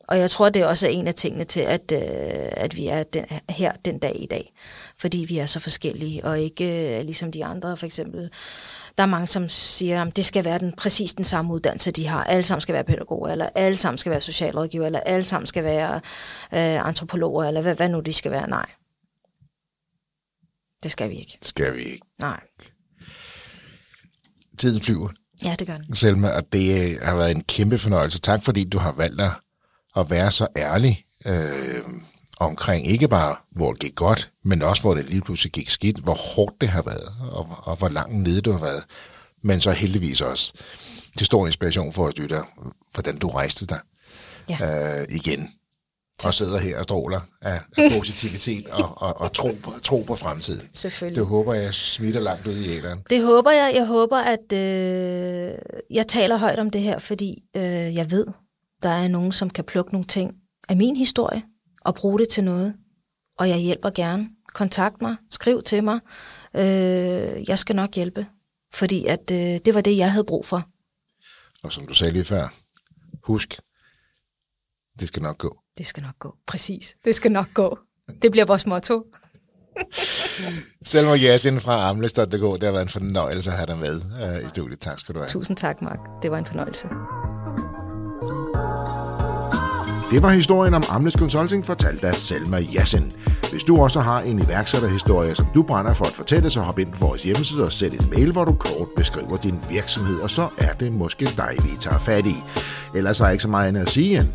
Og 0.07 0.19
jeg 0.19 0.29
tror, 0.29 0.49
det 0.49 0.61
er 0.61 0.65
også 0.67 0.87
en 0.87 1.07
af 1.07 1.15
tingene 1.15 1.43
til, 1.43 1.59
at, 1.59 1.91
øh, 1.91 1.99
at 2.51 2.75
vi 2.75 2.87
er 2.87 3.03
den, 3.03 3.25
her 3.49 3.71
den 3.85 3.99
dag 3.99 4.15
i 4.19 4.25
dag. 4.25 4.53
Fordi 4.97 5.25
vi 5.29 5.37
er 5.37 5.45
så 5.45 5.59
forskellige, 5.59 6.25
og 6.25 6.39
ikke 6.39 6.97
øh, 6.97 7.05
ligesom 7.05 7.31
de 7.31 7.45
andre, 7.45 7.77
for 7.77 7.85
eksempel. 7.85 8.29
Der 8.97 9.03
er 9.03 9.07
mange, 9.07 9.27
som 9.27 9.49
siger, 9.49 10.01
at 10.01 10.15
det 10.15 10.25
skal 10.25 10.45
være 10.45 10.59
den, 10.59 10.73
præcis 10.77 11.13
den 11.13 11.23
samme 11.23 11.53
uddannelse, 11.53 11.91
de 11.91 12.07
har. 12.07 12.23
Alle 12.23 12.43
sammen 12.43 12.61
skal 12.61 12.73
være 12.73 12.83
pædagoger, 12.83 13.29
eller 13.29 13.49
alle 13.55 13.77
sammen 13.77 13.97
skal 13.97 14.09
være 14.09 14.21
socialrådgiver, 14.21 14.85
eller 14.85 14.99
alle 14.99 15.25
sammen 15.25 15.47
skal 15.47 15.63
være 15.63 15.95
øh, 16.53 16.87
antropologer, 16.87 17.43
eller 17.45 17.61
hvad, 17.61 17.75
hvad 17.75 17.89
nu 17.89 17.99
de 17.99 18.13
skal 18.13 18.31
være. 18.31 18.49
Nej. 18.49 18.65
Det 20.83 20.91
skal 20.91 21.09
vi 21.09 21.15
ikke. 21.15 21.37
Skal 21.41 21.75
vi 21.75 21.83
ikke. 21.83 22.05
Nej. 22.19 22.39
Tiden 24.57 24.81
flyver. 24.81 25.09
Ja, 25.43 25.55
det 25.59 25.67
gør 25.67 25.77
den. 25.77 25.95
Selma, 25.95 26.29
og 26.29 26.53
det 26.53 26.93
øh, 26.95 27.01
har 27.01 27.15
været 27.15 27.31
en 27.31 27.43
kæmpe 27.43 27.77
fornøjelse. 27.77 28.19
Tak 28.19 28.43
fordi 28.43 28.63
du 28.63 28.77
har 28.77 28.91
valgt 28.91 29.21
at, 29.21 29.31
at 29.95 30.09
være 30.09 30.31
så 30.31 30.47
ærlig 30.57 31.05
øh, 31.25 31.83
omkring 32.39 32.87
ikke 32.87 33.07
bare, 33.07 33.35
hvor 33.51 33.71
det 33.71 33.79
gik 33.81 33.95
godt, 33.95 34.31
men 34.43 34.61
også, 34.61 34.81
hvor 34.81 34.93
det 34.93 35.05
lige 35.09 35.21
pludselig 35.21 35.51
gik 35.51 35.69
skidt, 35.69 35.97
hvor 35.97 36.13
hårdt 36.13 36.61
det 36.61 36.69
har 36.69 36.81
været, 36.81 37.07
og, 37.31 37.47
og 37.63 37.75
hvor 37.75 37.89
langt 37.89 38.15
nede 38.15 38.41
du 38.41 38.51
har 38.51 38.59
været. 38.59 38.83
Men 39.43 39.61
så 39.61 39.71
heldigvis 39.71 40.21
også 40.21 40.53
til 41.17 41.25
stor 41.25 41.45
inspiration 41.47 41.93
for 41.93 42.07
os 42.07 42.17
lytter, 42.17 42.43
hvordan 42.93 43.17
du 43.17 43.29
rejste 43.29 43.65
dig 43.65 43.79
Ja. 44.49 45.01
øh, 45.01 45.07
igen. 45.09 45.49
Og 46.23 46.33
sidder 46.33 46.57
her 46.57 46.77
og 46.77 46.83
stråler 46.83 47.19
af, 47.41 47.59
af 47.77 47.91
positivitet 47.97 48.67
og, 48.69 49.01
og, 49.01 49.21
og 49.21 49.33
tro, 49.33 49.51
på, 49.63 49.71
tro 49.83 50.01
på 50.07 50.15
fremtiden. 50.15 50.69
Selvfølgelig. 50.73 51.19
Det 51.19 51.25
håber 51.25 51.53
jeg 51.53 51.73
smitter 51.73 52.19
langt 52.21 52.47
ud 52.47 52.53
i 52.55 52.77
æderen. 52.77 52.99
Det 53.09 53.23
håber 53.25 53.51
jeg. 53.51 53.71
Jeg 53.75 53.85
håber, 53.85 54.17
at 54.17 54.53
øh, 54.53 55.53
jeg 55.91 56.07
taler 56.07 56.37
højt 56.37 56.59
om 56.59 56.69
det 56.69 56.81
her, 56.81 56.99
fordi 56.99 57.43
øh, 57.55 57.63
jeg 57.95 58.11
ved, 58.11 58.25
der 58.83 58.89
er 58.89 59.07
nogen, 59.07 59.31
som 59.31 59.49
kan 59.49 59.63
plukke 59.63 59.91
nogle 59.91 60.05
ting 60.07 60.33
af 60.69 60.77
min 60.77 60.95
historie 60.95 61.43
og 61.85 61.95
bruge 61.95 62.19
det 62.19 62.29
til 62.29 62.43
noget. 62.43 62.75
Og 63.37 63.49
jeg 63.49 63.57
hjælper 63.57 63.89
gerne. 63.89 64.29
Kontakt 64.53 65.01
mig, 65.01 65.15
skriv 65.29 65.61
til 65.61 65.83
mig. 65.83 65.99
Øh, 66.55 67.49
jeg 67.49 67.59
skal 67.59 67.75
nok 67.75 67.95
hjælpe, 67.95 68.27
fordi 68.73 69.05
at 69.05 69.31
øh, 69.31 69.37
det 69.65 69.73
var 69.73 69.81
det, 69.81 69.97
jeg 69.97 70.11
havde 70.11 70.23
brug 70.23 70.45
for. 70.45 70.69
Og 71.63 71.71
som 71.71 71.87
du 71.87 71.93
sagde 71.93 72.13
lige 72.13 72.23
før, 72.23 72.53
husk, 73.23 73.59
det 74.99 75.07
skal 75.07 75.21
nok 75.21 75.37
gå. 75.37 75.59
Det 75.77 75.85
skal 75.85 76.03
nok 76.03 76.19
gå. 76.19 76.35
Præcis. 76.47 76.95
Det 77.05 77.15
skal 77.15 77.31
nok 77.31 77.53
gå. 77.53 77.79
Det 78.21 78.31
bliver 78.31 78.45
vores 78.45 78.65
motto. 78.65 79.05
Selma 80.85 81.13
Jasin 81.13 81.61
fra 81.61 81.89
Amlestad.dk, 81.89 82.31
det 82.31 82.63
har 82.63 82.71
været 82.71 82.81
en 82.81 82.89
fornøjelse 82.89 83.51
at 83.51 83.57
have 83.57 83.67
dig 83.67 83.77
med 83.77 84.01
uh, 84.39 84.45
i 84.45 84.49
studiet. 84.49 84.79
Tak 84.79 84.99
skal 84.99 85.15
du 85.15 85.19
have. 85.19 85.29
Tusind 85.29 85.57
tak, 85.57 85.81
Mark. 85.81 85.99
Det 86.21 86.31
var 86.31 86.37
en 86.37 86.45
fornøjelse. 86.45 86.87
Det 90.11 90.23
var 90.23 90.29
historien 90.29 90.73
om 90.73 90.83
Amles 90.89 91.13
Consulting 91.13 91.65
fortalt 91.65 92.03
af 92.03 92.15
Selma 92.15 92.57
Jassen. 92.57 93.11
Hvis 93.51 93.63
du 93.63 93.77
også 93.77 93.99
har 93.99 94.21
en 94.21 94.39
iværksætterhistorie, 94.39 95.35
som 95.35 95.45
du 95.53 95.63
brænder 95.63 95.93
for 95.93 96.05
at 96.05 96.11
fortælle, 96.11 96.49
så 96.49 96.61
hop 96.61 96.79
ind 96.79 96.91
på 96.91 97.07
vores 97.07 97.23
hjemmeside 97.23 97.63
og 97.63 97.71
sæt 97.71 97.93
en 97.93 98.09
mail, 98.09 98.31
hvor 98.31 98.45
du 98.45 98.53
kort 98.53 98.87
beskriver 98.95 99.37
din 99.37 99.59
virksomhed, 99.69 100.19
og 100.19 100.31
så 100.31 100.47
er 100.57 100.73
det 100.73 100.93
måske 100.93 101.25
dig, 101.25 101.57
vi 101.63 101.69
tager 101.79 101.97
fat 101.97 102.25
i. 102.25 102.35
Ellers 102.95 103.21
er 103.21 103.29
ikke 103.29 103.41
så 103.41 103.49
meget 103.49 103.67
andet 103.67 103.81
at 103.81 103.89
sige 103.89 104.19
end, 104.19 104.27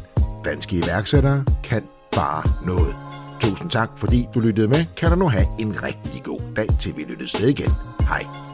danske 0.44 0.76
iværksættere 0.76 1.44
kan 1.64 1.82
bare 2.16 2.42
noget. 2.66 2.94
Tusind 3.40 3.70
tak, 3.70 3.90
fordi 3.96 4.28
du 4.34 4.40
lyttede 4.40 4.68
med. 4.68 4.84
Kan 4.96 5.10
du 5.10 5.16
nu 5.16 5.28
have 5.28 5.46
en 5.58 5.82
rigtig 5.82 6.22
god 6.22 6.40
dag, 6.56 6.68
til 6.78 6.96
vi 6.96 7.02
lyttes 7.02 7.42
ved 7.42 7.48
igen. 7.48 7.70
Hej. 8.00 8.49